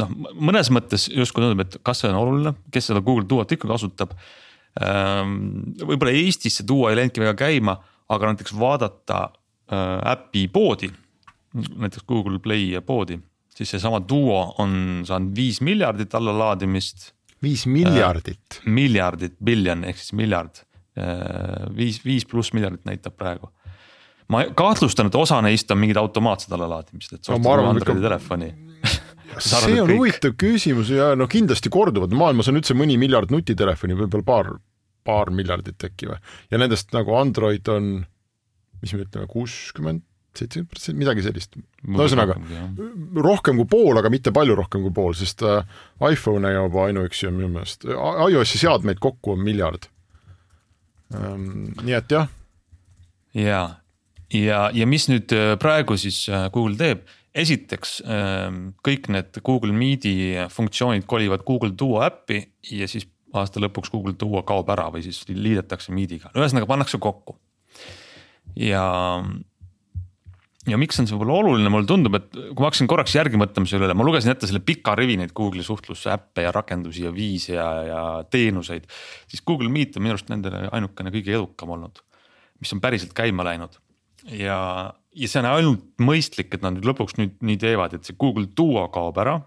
noh, 0.00 0.12
mõnes 0.38 0.70
mõttes 0.72 1.08
justkui 1.12 1.44
tundub, 1.44 1.64
et 1.64 1.78
kas 1.84 2.02
see 2.02 2.10
on 2.10 2.18
oluline, 2.20 2.54
kes 2.72 2.90
seda 2.90 3.02
Google 3.04 3.26
Duot 3.28 3.52
ikka 3.54 3.70
kasutab. 3.70 4.14
Ehm, 4.80 5.34
võib-olla 5.82 6.14
Eestis 6.16 6.58
see 6.58 6.68
Duo 6.68 6.88
ei 6.88 6.98
läinudki 6.98 7.22
väga 7.22 7.36
käima, 7.44 7.76
aga 8.12 8.32
näiteks 8.32 8.54
vaadata 8.58 9.26
äpi 9.72 10.46
poodi, 10.52 10.90
näiteks 11.54 12.04
Google 12.08 12.38
Play 12.42 12.80
poodi, 12.86 13.18
siis 13.52 13.74
seesama 13.74 14.02
Duo 14.08 14.54
on 14.62 15.02
saanud 15.08 15.36
viis 15.36 15.60
miljardit 15.60 16.14
allalaadimist. 16.14 17.12
viis 17.42 17.66
miljardit 17.66 18.60
äh,? 18.60 18.66
miljardit, 18.66 19.34
biljon 19.44 19.84
ehk 19.84 19.98
siis 19.98 20.12
miljard 20.12 20.62
äh,, 20.98 21.66
viis, 21.76 22.04
viis 22.04 22.26
pluss 22.26 22.52
miljardit 22.52 22.84
näitab 22.84 23.16
praegu 23.16 23.50
ma 24.32 24.44
kahtlustan, 24.56 25.10
et 25.10 25.14
osa 25.18 25.40
neist 25.44 25.70
on 25.70 25.80
mingid 25.82 25.98
automaatsed 26.00 26.52
allalaadimised, 26.52 27.18
et 27.18 27.24
sa 27.26 27.34
ostad 27.34 27.48
no, 27.48 27.72
Androidi 27.72 27.98
ikka... 27.98 28.08
telefoni 28.08 28.52
see 29.40 29.80
on 29.80 29.88
kõik. 29.88 29.96
huvitav 29.96 30.36
küsimus 30.40 30.92
ja 30.92 31.12
no 31.18 31.28
kindlasti 31.30 31.72
korduvad, 31.72 32.12
maailmas 32.16 32.50
on 32.50 32.60
üldse 32.60 32.76
mõni 32.76 32.98
miljard 33.00 33.32
nutitelefoni, 33.32 33.96
võib-olla 34.02 34.26
paar, 34.26 34.50
paar 35.06 35.32
miljardit 35.34 35.88
äkki 35.88 36.10
või. 36.10 36.18
ja 36.52 36.60
nendest 36.60 36.92
nagu 36.96 37.16
Android 37.18 37.68
on, 37.72 37.92
mis 38.82 38.94
me 38.96 39.04
ütleme, 39.06 39.28
kuuskümmend, 39.30 40.04
seitsekümmend 40.36 40.70
protsenti, 40.72 40.98
midagi 40.98 41.24
sellist. 41.26 41.56
no 41.86 42.04
ühesõnaga 42.04 42.36
rohkem 43.22 43.60
kui 43.60 43.68
pool, 43.74 44.00
aga 44.00 44.10
mitte 44.12 44.32
palju 44.34 44.56
rohkem 44.58 44.84
kui 44.86 44.94
pool, 44.96 45.16
sest 45.18 45.44
äh, 45.46 45.64
iPhone'e 46.08 46.54
juba 46.56 46.86
ainuüksi 46.88 47.28
on 47.30 47.38
minu 47.38 47.50
meelest, 47.56 47.86
iOS-i 47.86 48.62
seadmeid 48.62 49.02
kokku 49.02 49.36
on 49.36 49.42
miljard 49.44 49.88
ähm,. 51.14 51.72
nii 51.82 51.98
et 51.98 52.16
jah. 52.16 52.30
ja, 53.36 53.64
ja, 54.32 54.62
ja 54.74 54.88
mis 54.88 55.08
nüüd 55.12 55.36
äh, 55.36 55.54
praegu 55.62 55.98
siis 56.00 56.24
äh, 56.32 56.48
Google 56.54 56.80
teeb 56.80 57.04
esiteks 57.32 58.02
ähm, 58.04 58.74
kõik 58.84 59.08
need 59.12 59.38
Google 59.44 59.72
Meet'i 59.72 60.34
funktsioonid 60.52 61.06
kolivad 61.08 61.44
Google 61.48 61.72
Duo 61.78 62.02
äppi 62.04 62.42
ja 62.76 62.88
siis 62.90 63.06
aasta 63.32 63.60
lõpuks 63.62 63.92
Google 63.92 64.14
Duo 64.20 64.42
kaob 64.46 64.68
ära 64.72 64.88
või 64.92 65.04
siis 65.06 65.22
liidetakse 65.28 65.94
Meet'iga, 65.96 66.32
ühesõnaga 66.36 66.68
pannakse 66.68 67.00
kokku. 67.02 67.38
Ja, 68.58 68.84
ja 70.68 70.80
miks 70.80 71.00
on 71.00 71.08
see 71.08 71.16
võib-olla 71.16 71.38
oluline, 71.42 71.72
mulle 71.72 71.88
tundub, 71.88 72.16
et 72.18 72.28
kui 72.32 72.60
ma 72.60 72.70
hakkasin 72.70 72.90
korraks 72.90 73.16
järgi 73.16 73.40
mõtlema 73.40 73.70
selle 73.70 73.88
üle, 73.88 73.96
ma 73.98 74.06
lugesin 74.06 74.34
ette 74.34 74.50
selle 74.50 74.62
pika 74.64 74.96
rivi 74.98 75.18
neid 75.20 75.34
Google'i 75.36 75.66
suhtlusäppe 75.66 76.46
ja 76.46 76.54
rakendusi 76.54 77.06
ja 77.06 77.14
viise 77.14 77.56
ja, 77.56 77.68
ja 77.88 78.02
teenuseid. 78.30 78.88
siis 79.30 79.44
Google 79.46 79.72
Meet 79.72 79.96
on 79.96 80.06
minu 80.06 80.16
arust 80.16 80.32
nendele 80.32 80.66
ainukene 80.72 81.14
kõige 81.14 81.36
edukam 81.36 81.76
olnud, 81.76 82.02
mis 82.60 82.74
on 82.76 82.82
päriselt 82.84 83.16
käima 83.16 83.46
läinud 83.48 83.80
ja 84.30 84.58
ja 85.12 85.28
see 85.28 85.40
on 85.42 85.48
ainult 85.50 85.88
mõistlik, 86.02 86.52
et 86.54 86.62
nad 86.64 86.76
nüüd 86.76 86.86
lõpuks 86.88 87.18
nüüd 87.18 87.34
nii 87.44 87.58
teevad, 87.60 87.96
et 87.96 88.06
see 88.08 88.16
Google 88.18 88.48
Duo 88.56 88.86
kaob 88.92 89.18
ära. 89.20 89.40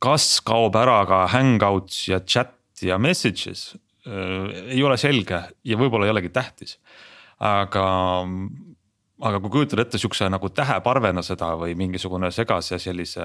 kas 0.00 0.40
kaob 0.44 0.76
ära 0.76 1.00
ka 1.08 1.24
Hangouts 1.32 2.06
ja 2.08 2.20
chat 2.20 2.52
ja 2.84 2.98
messages 3.00 3.74
äh, 4.06 4.72
ei 4.76 4.82
ole 4.84 4.96
selge 5.00 5.40
ja 5.64 5.76
võib-olla 5.76 6.06
ei 6.06 6.12
olegi 6.12 6.28
tähtis. 6.28 6.78
Aga 7.42 7.86
aga 9.26 9.40
kui 9.40 9.52
kujutad 9.52 9.80
ette 9.80 10.00
siukse 10.00 10.28
nagu 10.28 10.48
täheparvena 10.52 11.22
seda 11.24 11.54
või 11.56 11.76
mingisugune 11.78 12.30
segase 12.34 12.78
sellise 12.80 13.24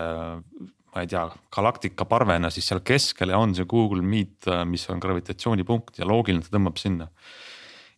ma 0.92 1.04
ei 1.04 1.08
tea, 1.08 1.24
galaktika 1.56 2.06
parvena, 2.08 2.52
siis 2.52 2.68
seal 2.68 2.82
keskel 2.84 3.32
on 3.36 3.56
see 3.56 3.68
Google 3.70 4.04
Meet, 4.04 4.50
mis 4.68 4.84
on 4.92 5.00
gravitatsioonipunkt 5.04 6.02
ja 6.02 6.08
loogiline, 6.08 6.44
ta 6.44 6.58
tõmbab 6.58 6.80
sinna. 6.82 7.08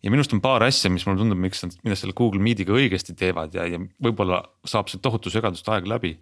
ja 0.04 0.12
minu 0.12 0.22
arust 0.22 0.36
on 0.36 0.42
paar 0.44 0.66
asja, 0.66 0.92
mis 0.94 1.06
mulle 1.08 1.22
tundub, 1.22 1.40
miks 1.42 1.64
nad, 1.64 1.74
mida 1.86 1.98
selle 1.98 2.14
Google 2.18 2.42
Meetiga 2.44 2.76
õigesti 2.76 3.16
teevad 3.18 3.56
ja, 3.56 3.66
ja 3.66 3.80
võib-olla 4.04 4.44
saab 4.68 4.92
see 4.92 5.02
tohutu 5.02 5.34
segadust 5.34 5.70
aeg 5.70 5.88
läbi. 5.90 6.18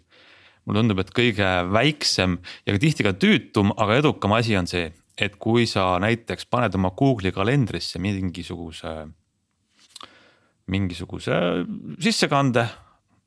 mulle 0.64 0.80
tundub, 0.80 1.00
et 1.02 1.12
kõige 1.12 1.48
väiksem 1.74 2.38
ja 2.66 2.72
ka 2.76 2.80
tihti 2.80 3.04
ka 3.04 3.12
tüütum, 3.12 3.72
aga 3.76 3.98
edukam 3.98 4.32
asi 4.32 4.56
on 4.56 4.68
see, 4.70 4.92
et 5.18 5.36
kui 5.36 5.66
sa 5.66 5.98
näiteks 6.00 6.46
paned 6.46 6.74
oma 6.78 6.92
Google'i 6.96 7.34
kalendrisse 7.34 7.98
mingisuguse 7.98 9.12
mingisuguse 10.70 11.34
sissekande, 12.02 12.66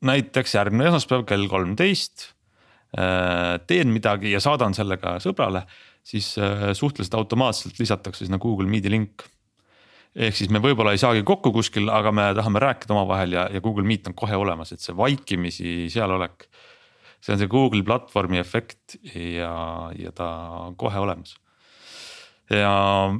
näiteks 0.06 0.56
järgmine 0.56 0.88
esmaspäev 0.90 1.26
kell 1.28 1.48
kolmteist. 1.50 2.30
Äh, 2.96 3.56
teen 3.66 3.90
midagi 3.92 4.30
ja 4.32 4.40
saadan 4.40 4.74
selle 4.76 4.96
ka 5.02 5.16
sõbrale, 5.20 5.64
siis 6.06 6.36
äh, 6.40 6.70
suhteliselt 6.76 7.16
automaatselt 7.18 7.80
lisatakse 7.82 8.24
sinna 8.24 8.38
Google 8.40 8.70
Meet'i 8.70 8.92
link. 8.92 9.26
ehk 10.16 10.36
siis 10.38 10.48
me 10.48 10.62
võib-olla 10.64 10.94
ei 10.96 11.00
saagi 11.02 11.26
kokku 11.26 11.50
kuskil, 11.52 11.90
aga 11.92 12.12
me 12.14 12.30
tahame 12.38 12.62
rääkida 12.62 12.94
omavahel 12.94 13.34
ja, 13.36 13.48
ja 13.52 13.60
Google 13.60 13.84
Meet 13.84 14.06
on 14.08 14.14
kohe 14.16 14.36
olemas, 14.36 14.72
et 14.72 14.80
see 14.80 14.96
vaikimisi 14.96 15.90
sealolek. 15.92 16.46
see 17.20 17.34
on 17.34 17.42
see 17.42 17.50
Google 17.50 17.82
platvormi 17.82 18.38
efekt 18.38 18.96
ja, 19.12 19.90
ja 19.98 20.12
ta 20.14 20.30
on 20.70 20.76
kohe 20.76 20.98
olemas 20.98 21.36
ja, 22.50 22.74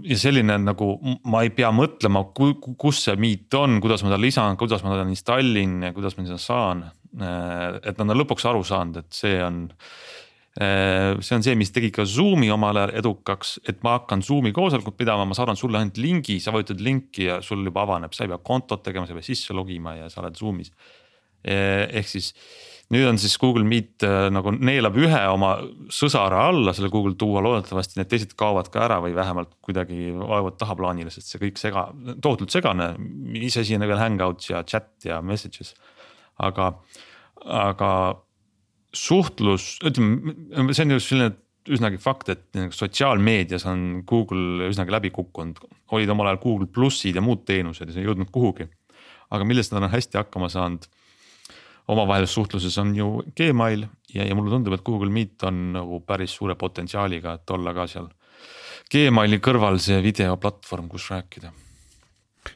ja 0.06 0.18
selline 0.18 0.58
nagu 0.62 0.92
ma 1.26 1.42
ei 1.44 1.52
pea 1.54 1.72
mõtlema, 1.74 2.24
kus 2.32 3.02
see 3.06 3.16
meet 3.20 3.54
on, 3.58 3.80
kuidas 3.82 4.04
ma 4.06 4.12
ta 4.14 4.20
lisan, 4.20 4.58
kuidas 4.60 4.84
ma 4.86 4.94
ta 4.94 5.06
installin 5.08 5.80
ja 5.88 5.94
kuidas 5.96 6.18
ma 6.18 6.26
seda 6.28 6.42
saan. 6.42 6.84
Äh, 7.16 7.80
et 7.82 7.96
nad 7.96 8.12
on 8.12 8.20
lõpuks 8.20 8.46
aru 8.48 8.62
saanud, 8.66 9.00
et 9.00 9.16
see 9.16 9.38
on, 9.42 9.62
äh, 10.60 11.16
see 11.24 11.38
on 11.38 11.46
see, 11.46 11.56
mis 11.58 11.72
tegi 11.74 11.90
ka 11.94 12.04
Zoom'i 12.08 12.50
omal 12.52 12.82
ajal 12.82 12.94
edukaks, 13.00 13.56
et 13.66 13.82
ma 13.86 13.96
hakkan 13.98 14.22
Zoom'i 14.26 14.52
koosolekut 14.56 14.98
pidama, 14.98 15.26
ma 15.28 15.38
saadan 15.38 15.58
sulle 15.58 15.80
ainult 15.80 15.98
lingi, 16.02 16.38
sa 16.42 16.54
vajutad 16.54 16.82
linki 16.84 17.30
ja 17.30 17.40
sul 17.42 17.64
juba 17.66 17.86
avaneb, 17.86 18.14
sa 18.14 18.26
ei 18.26 18.32
pea 18.34 18.42
kontot 18.44 18.84
tegema, 18.84 19.08
sa 19.08 19.16
ei 19.16 19.22
pea 19.22 19.30
sisse 19.32 19.56
logima 19.56 19.96
ja 19.96 20.10
sa 20.12 20.22
oled 20.22 20.38
Zoom'is. 20.38 20.74
Äh, 21.46 21.86
ehk 21.98 22.10
siis 22.10 22.32
nüüd 22.94 23.06
on 23.08 23.18
siis 23.18 23.34
Google 23.42 23.66
Meet 23.66 24.04
äh, 24.06 24.28
nagu 24.30 24.52
neelab 24.54 24.96
ühe 25.00 25.22
oma 25.32 25.56
sõsara 25.92 26.44
alla 26.50 26.74
selle 26.76 26.90
Google 26.92 27.16
Duo, 27.18 27.40
loodetavasti 27.42 27.98
need 27.98 28.10
teised 28.12 28.36
kaovad 28.38 28.70
ka 28.72 28.84
ära 28.86 29.00
või 29.02 29.16
vähemalt 29.16 29.56
kuidagi 29.64 30.12
vajuvad 30.16 30.58
tahaplaanile, 30.60 31.10
sest 31.14 31.32
see 31.32 31.42
kõik 31.42 31.58
sega, 31.60 31.88
tohutult 32.22 32.54
segane. 32.54 32.92
iseasi 33.40 33.78
on 33.78 33.86
veel 33.88 34.02
Hangouts 34.02 34.52
ja 34.52 34.62
chat 34.62 35.08
ja 35.08 35.18
messages, 35.22 35.74
aga, 36.38 36.72
aga 37.42 37.90
suhtlus, 38.96 39.76
ütleme, 39.84 40.36
see 40.72 40.86
on 40.86 40.96
ju 40.96 41.02
selline 41.02 41.34
üsnagi 41.66 41.98
fakt, 41.98 42.30
et 42.30 42.58
sotsiaalmeedias 42.74 43.66
on 43.66 44.04
Google 44.06 44.68
üsnagi 44.70 44.94
läbi 44.94 45.10
kukkunud, 45.14 45.58
olid 45.96 46.12
omal 46.14 46.30
ajal 46.30 46.42
Google 46.44 46.70
plussid 46.70 47.18
ja 47.18 47.24
muud 47.24 47.42
teenused 47.48 47.88
ja 47.88 47.94
see 47.94 48.04
ei 48.04 48.06
jõudnud 48.06 48.30
kuhugi. 48.34 48.68
aga 49.26 49.42
millest 49.42 49.72
nad 49.74 49.82
on 49.82 49.90
hästi 49.90 50.20
hakkama 50.20 50.46
saanud 50.46 50.84
omavahelises 51.88 52.34
suhtluses 52.34 52.78
on 52.82 52.94
ju 52.96 53.10
Gmail 53.36 53.86
ja, 54.14 54.24
ja 54.24 54.34
mulle 54.34 54.50
tundub, 54.50 54.74
et 54.74 54.84
Google 54.86 55.10
Meet 55.12 55.44
on 55.46 55.60
nagu 55.76 56.00
päris 56.06 56.34
suure 56.34 56.56
potentsiaaliga, 56.58 57.36
et 57.38 57.54
olla 57.54 57.74
ka 57.76 57.86
seal 57.90 58.08
Gmaili 58.92 59.40
kõrval 59.42 59.80
see 59.82 59.98
videoplatvorm, 60.02 60.88
kus 60.90 61.08
rääkida. 61.10 61.50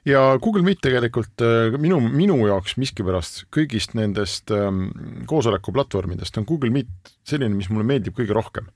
Ja 0.07 0.21
Google 0.39 0.63
Meet 0.63 0.83
tegelikult 0.87 1.43
äh, 1.43 1.75
minu, 1.83 1.99
minu 2.01 2.37
jaoks 2.47 2.77
miskipärast 2.79 3.45
kõigist 3.55 3.97
nendest 3.99 4.53
ähm, 4.55 4.89
koosolekuplatvormidest 5.31 6.39
on 6.39 6.47
Google 6.47 6.71
Meet 6.75 7.17
selline, 7.27 7.57
mis 7.57 7.71
mulle 7.73 7.89
meeldib 7.89 8.15
kõige 8.19 8.37
rohkem 8.37 8.71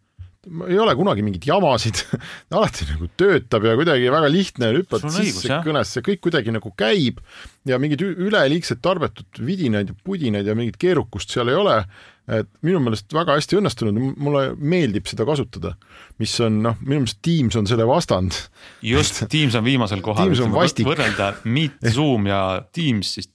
ei 0.68 0.78
ole 0.80 0.94
kunagi 0.98 1.24
mingeid 1.24 1.46
jamasid 1.48 2.00
alati 2.56 2.88
nagu 2.90 3.08
töötab 3.18 3.66
ja 3.68 3.74
kuidagi 3.78 4.10
väga 4.12 4.30
lihtne, 4.32 4.70
hüppad 4.78 5.06
sisse 5.12 5.60
kõnesse, 5.64 6.02
kõik 6.04 6.22
kuidagi 6.26 6.54
nagu 6.54 6.72
käib 6.78 7.20
ja 7.68 7.78
mingit 7.82 8.02
üleliigset 8.04 8.82
tarbetut 8.84 9.40
vidinaid 9.44 9.92
ja 9.92 9.98
pudinaid 10.04 10.48
ja 10.48 10.56
mingit 10.58 10.78
keerukust 10.80 11.32
seal 11.34 11.52
ei 11.52 11.58
ole. 11.58 11.78
et 12.24 12.48
minu 12.64 12.78
meelest 12.80 13.12
väga 13.12 13.34
hästi 13.36 13.58
õnnestunud, 13.58 13.98
mulle 14.16 14.54
meeldib 14.56 15.04
seda 15.04 15.26
kasutada, 15.28 15.74
mis 16.22 16.32
on 16.40 16.62
noh, 16.64 16.78
minu 16.80 17.02
meelest 17.02 17.20
Teams 17.20 17.58
on 17.60 17.68
selle 17.68 17.84
vastand. 17.84 18.38
just, 18.80 19.20
Teams 19.28 19.54
on 19.60 19.66
viimasel 19.66 20.00
kohal, 20.04 20.32
võrrelda 20.32 21.34
Meet, 21.44 21.84
Zoom 21.92 22.30
ja 22.30 22.40
Teams, 22.72 23.12
siis 23.18 23.28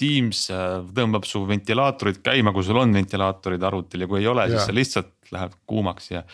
Teams 0.00 0.46
äh, 0.54 0.80
tõmbab 0.96 1.26
su 1.28 1.44
ventilaatorid 1.48 2.22
käima, 2.24 2.54
kui 2.56 2.64
sul 2.66 2.80
on 2.80 2.96
ventilaatorid 2.96 3.68
arvutil 3.68 4.06
ja 4.06 4.10
kui 4.10 4.22
ei 4.22 4.30
ole, 4.30 4.48
siis 4.50 4.66
sa 4.68 4.74
lihtsalt 4.74 5.12
läheb 5.34 5.54
kuumaks 5.68 6.10
ja 6.14 6.24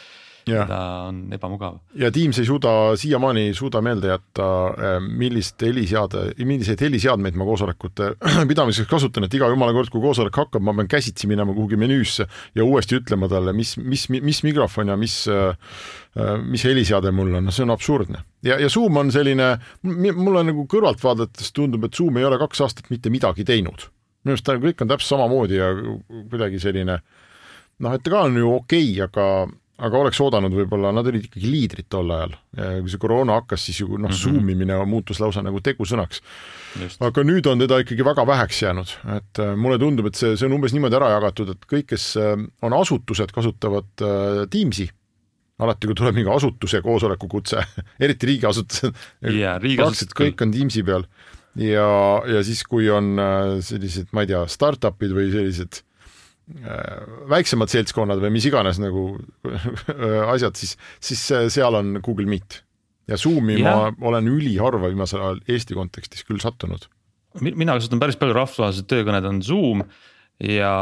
ja 0.47 0.67
ta 0.69 0.81
on 1.09 1.19
ebamugav. 1.35 1.79
ja 1.99 2.11
Teams 2.15 2.39
ei 2.39 2.47
suuda, 2.47 2.71
siiamaani 2.97 3.47
ei 3.49 3.55
suuda 3.55 3.81
meelde 3.83 4.13
jätta, 4.13 4.47
äh, 4.71 4.97
millist 5.03 5.63
heliseade, 5.63 6.23
milliseid 6.45 6.81
heliseadmeid 6.87 7.39
ma 7.39 7.47
koosolekute 7.49 8.13
pidamiseks 8.51 8.89
kasutan, 8.91 9.27
et 9.27 9.35
iga 9.35 9.49
jumala 9.51 9.75
kord, 9.77 9.91
kui 9.91 10.03
koosolek 10.05 10.39
hakkab, 10.39 10.63
ma 10.63 10.75
pean 10.79 10.91
käsitsi 10.91 11.31
minema 11.31 11.55
kuhugi 11.57 11.79
menüüsse 11.81 12.29
ja 12.55 12.65
uuesti 12.65 13.01
ütlema 13.01 13.31
talle, 13.33 13.55
mis, 13.57 13.75
mis, 13.83 14.07
mis 14.11 14.43
mikrofon 14.47 14.95
ja 14.95 14.99
mis, 15.01 15.19
äh, 15.33 15.83
mis 16.47 16.65
heliseade 16.69 17.13
mul 17.15 17.35
on, 17.35 17.51
no 17.51 17.55
see 17.55 17.67
on 17.67 17.75
absurdne. 17.75 18.23
ja, 18.47 18.61
ja 18.63 18.71
Zoom 18.71 19.03
on 19.03 19.13
selline, 19.13 19.57
mulle 19.83 20.47
nagu 20.47 20.67
kõrvalt 20.71 21.03
vaadates 21.03 21.53
tundub, 21.57 21.89
et 21.89 21.99
Zoom 21.99 22.23
ei 22.23 22.29
ole 22.29 22.39
kaks 22.39 22.63
aastat 22.63 22.91
mitte 22.95 23.11
midagi 23.11 23.45
teinud. 23.45 23.91
minu 24.23 24.35
arust 24.35 24.47
ta 24.47 24.59
kõik 24.63 24.83
on 24.83 24.95
täpselt 24.95 25.17
samamoodi 25.17 25.59
ja 25.59 25.75
kuidagi 26.31 26.59
selline 26.63 27.01
noh, 27.83 27.93
et 27.93 28.03
ta 28.03 28.11
ka 28.11 28.27
on 28.31 28.39
ju 28.39 28.53
okei 28.57 28.93
okay,, 28.95 29.07
aga 29.07 29.27
aga 29.77 29.99
oleks 30.01 30.19
oodanud 30.25 30.55
võib-olla, 30.57 30.91
nad 30.95 31.07
olid 31.11 31.27
ikkagi 31.27 31.51
liidrid 31.51 31.89
tol 31.93 32.09
ajal. 32.15 32.35
kui 32.57 32.93
see 32.93 33.01
koroona 33.01 33.37
hakkas, 33.41 33.67
siis 33.69 33.81
ju 33.83 33.89
noh 33.91 34.09
mm 34.09 34.15
-hmm., 34.15 34.21
zoom 34.23 34.49
imine 34.51 34.79
muutus 34.89 35.21
lausa 35.21 35.43
nagu 35.45 35.61
tegusõnaks. 35.61 36.23
aga 37.01 37.25
nüüd 37.25 37.47
on 37.47 37.59
teda 37.59 37.81
ikkagi 37.85 38.05
väga 38.05 38.27
väheks 38.27 38.63
jäänud, 38.63 38.95
et 39.17 39.39
äh, 39.39 39.57
mulle 39.57 39.79
tundub, 39.79 40.07
et 40.07 40.15
see, 40.15 40.37
see 40.37 40.47
on 40.47 40.57
umbes 40.57 40.73
niimoodi 40.73 40.97
ära 40.97 41.11
jagatud, 41.17 41.51
et 41.51 41.67
kõik, 41.69 41.87
kes 41.93 42.17
äh, 42.17 42.37
on 42.63 42.73
asutused, 42.73 43.33
kasutavad 43.33 43.89
äh, 44.01 44.47
Teamsi 44.51 44.89
alati, 45.59 45.87
kui 45.87 45.95
tuleb 45.97 46.15
mingi 46.15 46.31
asutuse 46.31 46.81
koosolekukutse 46.83 47.61
eriti 48.05 48.27
riigiasutused 48.27 48.93
yeah,, 49.25 49.61
praktiliselt 49.61 50.17
kõik 50.17 50.41
on 50.41 50.53
Teamsi 50.53 50.83
peal 50.83 51.05
ja, 51.57 51.89
ja 52.29 52.43
siis, 52.45 52.65
kui 52.65 52.89
on 52.91 53.17
sellised, 53.61 54.09
ma 54.13 54.25
ei 54.25 54.33
tea, 54.33 54.45
startup'id 54.49 55.13
või 55.17 55.31
sellised 55.33 55.86
väiksemad 57.31 57.71
seltskonnad 57.73 58.21
või 58.23 58.37
mis 58.37 58.47
iganes 58.47 58.79
nagu 58.79 59.09
asjad, 60.35 60.55
siis, 60.59 60.77
siis 61.03 61.25
seal 61.53 61.75
on 61.75 61.99
Google 61.99 62.29
Meet. 62.31 62.61
ja 63.11 63.19
Zoomi 63.19 63.59
yeah. 63.59 63.91
ma 63.99 64.11
olen 64.11 64.29
üliharva 64.31 64.91
viimasel 64.91 65.23
ajal 65.23 65.41
Eesti 65.49 65.75
kontekstis 65.75 66.23
küll 66.27 66.39
sattunud. 66.43 66.87
mina 67.43 67.75
kasutan 67.75 68.03
päris 68.03 68.19
palju 68.21 68.37
rahvusvahelised 68.39 68.87
töökõned 68.91 69.27
on 69.27 69.43
Zoom 69.43 69.83
ja, 70.39 70.73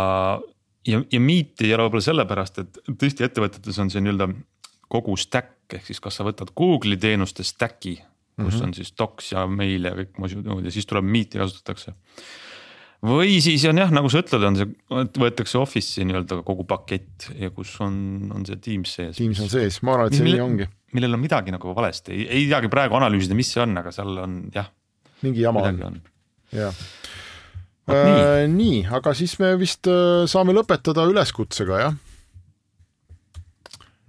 ja, 0.86 1.00
ja 1.00 1.20
Meet 1.20 1.64
ei 1.64 1.74
ole 1.74 1.88
võib-olla 1.88 2.08
sellepärast, 2.12 2.60
et 2.60 2.80
tõesti 3.00 3.24
ettevõtetes 3.24 3.80
on 3.80 3.92
see 3.92 4.04
nii-öelda 4.04 4.30
kogu 4.92 5.16
stack 5.16 5.72
ehk 5.72 5.88
siis 5.88 6.00
kas 6.00 6.20
sa 6.20 6.28
võtad 6.28 6.52
Google'i 6.52 7.00
teenuste 7.00 7.42
stack'i, 7.42 7.96
kus 8.36 8.36
mm 8.36 8.50
-hmm. 8.50 8.64
on 8.68 8.74
siis 8.76 8.92
docs 8.92 9.32
ja 9.32 9.46
mail 9.48 9.88
ja 9.88 9.96
kõik 9.96 10.20
muud 10.20 10.64
ja 10.68 10.70
siis 10.70 10.86
tuleb 10.86 11.08
Meet'i 11.08 11.40
kasutatakse 11.40 11.96
või 13.04 13.38
siis 13.44 13.64
on 13.68 13.80
jah, 13.80 13.92
nagu 13.94 14.10
sa 14.12 14.22
ütled, 14.24 14.46
on 14.48 14.58
see, 14.58 14.70
võetakse 15.20 15.58
Office'i 15.60 16.06
nii-öelda 16.08 16.40
kogu 16.46 16.66
pakett 16.68 17.28
ja 17.38 17.50
kus 17.54 17.74
on, 17.84 17.96
on 18.34 18.46
see 18.48 18.60
Teams 18.64 18.94
sees. 18.98 19.18
Teams 19.18 19.42
on 19.44 19.50
sees, 19.52 19.80
ma 19.84 19.98
arvan, 19.98 20.12
et 20.12 20.18
see 20.18 20.28
nii 20.28 20.40
ongi. 20.44 20.68
millel 20.96 21.18
on 21.18 21.22
midagi 21.22 21.54
nagu 21.54 21.74
valesti, 21.76 22.14
ei, 22.14 22.28
ei 22.40 22.48
teagi 22.50 22.70
praegu 22.72 22.96
analüüsida, 23.00 23.36
mis 23.38 23.52
see 23.54 23.62
on, 23.64 23.76
aga 23.80 23.92
seal 23.94 24.16
on 24.24 24.38
jah. 24.54 24.70
mingi 25.26 25.44
jama 25.44 25.66
on, 25.68 25.82
on., 25.90 26.00
jah. 26.54 26.84
Äh, 27.84 28.46
nii, 28.48 28.86
aga 28.96 29.12
siis 29.16 29.36
me 29.42 29.52
vist 29.60 29.90
äh, 29.90 30.24
saame 30.30 30.56
lõpetada 30.56 31.04
üleskutsega, 31.10 31.82
jah? 31.82 31.98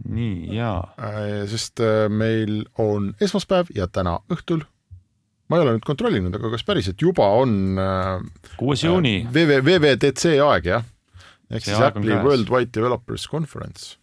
nii, 0.05 0.53
jaa 0.53 0.79
äh,. 1.01 1.43
sest 1.49 1.81
äh, 1.83 2.05
meil 2.11 2.63
on 2.81 3.13
esmaspäev 3.23 3.71
ja 3.75 3.87
täna 3.89 4.19
õhtul 4.31 4.63
ma 5.49 5.57
ei 5.57 5.65
ole 5.65 5.75
nüüd 5.75 5.85
kontrollinud, 5.85 6.35
aga 6.37 6.51
kas 6.55 6.65
päriselt 6.65 7.01
juba 7.01 7.27
on 7.39 7.79
äh, 7.81 8.19
kuues 8.59 8.83
juuni 8.85 9.19
äh, 9.23 9.31
VV, 9.33 9.59
VVDC 9.65 10.37
aeg 10.45 10.69
jah? 10.71 10.85
ehk 11.51 11.67
siis 11.67 11.81
Apple'i 11.85 12.17
Worldwide 12.25 12.73
Developers 12.73 13.27
Conference. 13.29 13.97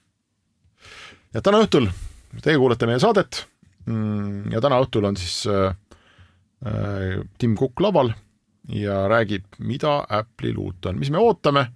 ja 1.35 1.43
täna 1.43 1.63
õhtul, 1.65 1.89
teie 2.45 2.59
kuulete 2.61 2.87
meie 2.87 3.03
saadet 3.03 3.45
mm, 3.87 4.53
ja 4.55 4.63
täna 4.63 4.79
õhtul 4.85 5.09
on 5.11 5.19
siis 5.19 5.43
äh, 5.51 5.75
äh, 6.67 7.19
Tim 7.39 7.57
Cook 7.59 7.83
laval 7.83 8.15
ja 8.71 9.03
räägib, 9.11 9.49
mida 9.59 10.03
Apple'il 10.07 10.59
uut 10.63 10.87
on, 10.87 11.01
mis 11.01 11.11
me 11.11 11.19
ootame. 11.19 11.67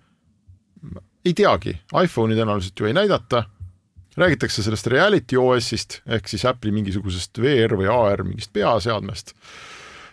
ei 1.26 1.34
teagi, 1.34 1.74
iPhone'i 1.90 2.38
tõenäoliselt 2.38 2.78
ju 2.78 2.86
ei 2.86 2.94
näidata 2.94 3.48
räägitakse 4.16 4.62
sellest 4.64 4.86
reality 4.92 5.36
OS-ist 5.36 6.00
ehk 6.06 6.28
siis 6.28 6.44
Apple'i 6.48 6.72
mingisugusest 6.72 7.38
VR 7.42 7.76
või 7.76 7.88
AR 7.92 8.24
mingist 8.24 8.52
peaseadmest. 8.52 9.34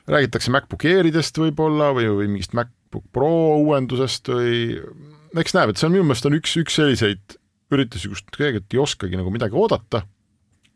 räägitakse 0.07 0.51
MacBook 0.51 0.85
Airidest 0.85 1.37
võib-olla 1.37 1.93
või, 1.95 2.09
või 2.11 2.27
mingist 2.27 2.53
Mac 2.53 2.71
MacBook 2.93 3.09
Pro 3.11 3.57
uuendusest 3.57 4.29
või 4.29 4.77
eks 5.39 5.55
näeb, 5.55 5.71
et 5.71 5.79
see 5.79 5.87
on 5.87 5.95
minu 5.95 6.05
meelest 6.05 6.27
on 6.29 6.37
üks, 6.37 6.53
üks 6.61 6.77
selliseid 6.77 7.37
üritusi, 7.73 8.09
kust 8.11 8.27
tegelikult 8.35 8.75
ei 8.75 8.81
oskagi 8.83 9.17
nagu 9.17 9.31
midagi 9.33 9.57
oodata, 9.57 10.03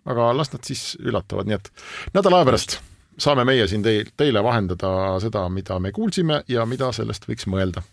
aga 0.09 0.31
las 0.33 0.49
nad 0.53 0.65
siis 0.65 0.95
üllatavad, 0.97 1.45
nii 1.45 1.57
et 1.59 1.69
nädala 2.17 2.41
aja 2.41 2.49
pärast 2.49 2.79
saame 3.21 3.45
meie 3.45 3.67
siin 3.69 3.83
teil, 3.85 4.09
teile 4.17 4.41
vahendada 4.45 5.17
seda, 5.21 5.45
mida 5.49 5.77
me 5.81 5.91
kuulsime 5.93 6.41
ja 6.49 6.65
mida 6.65 6.89
sellest 6.93 7.27
võiks 7.29 7.45
mõelda. 7.49 7.83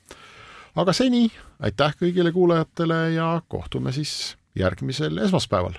aga 0.76 0.93
seni 0.93 1.28
aitäh 1.61 1.97
kõigile 2.01 2.32
kuulajatele 2.32 3.01
ja 3.18 3.28
kohtume 3.49 3.93
siis 3.93 4.37
järgmisel 4.55 5.19
esmaspäeval 5.19 5.79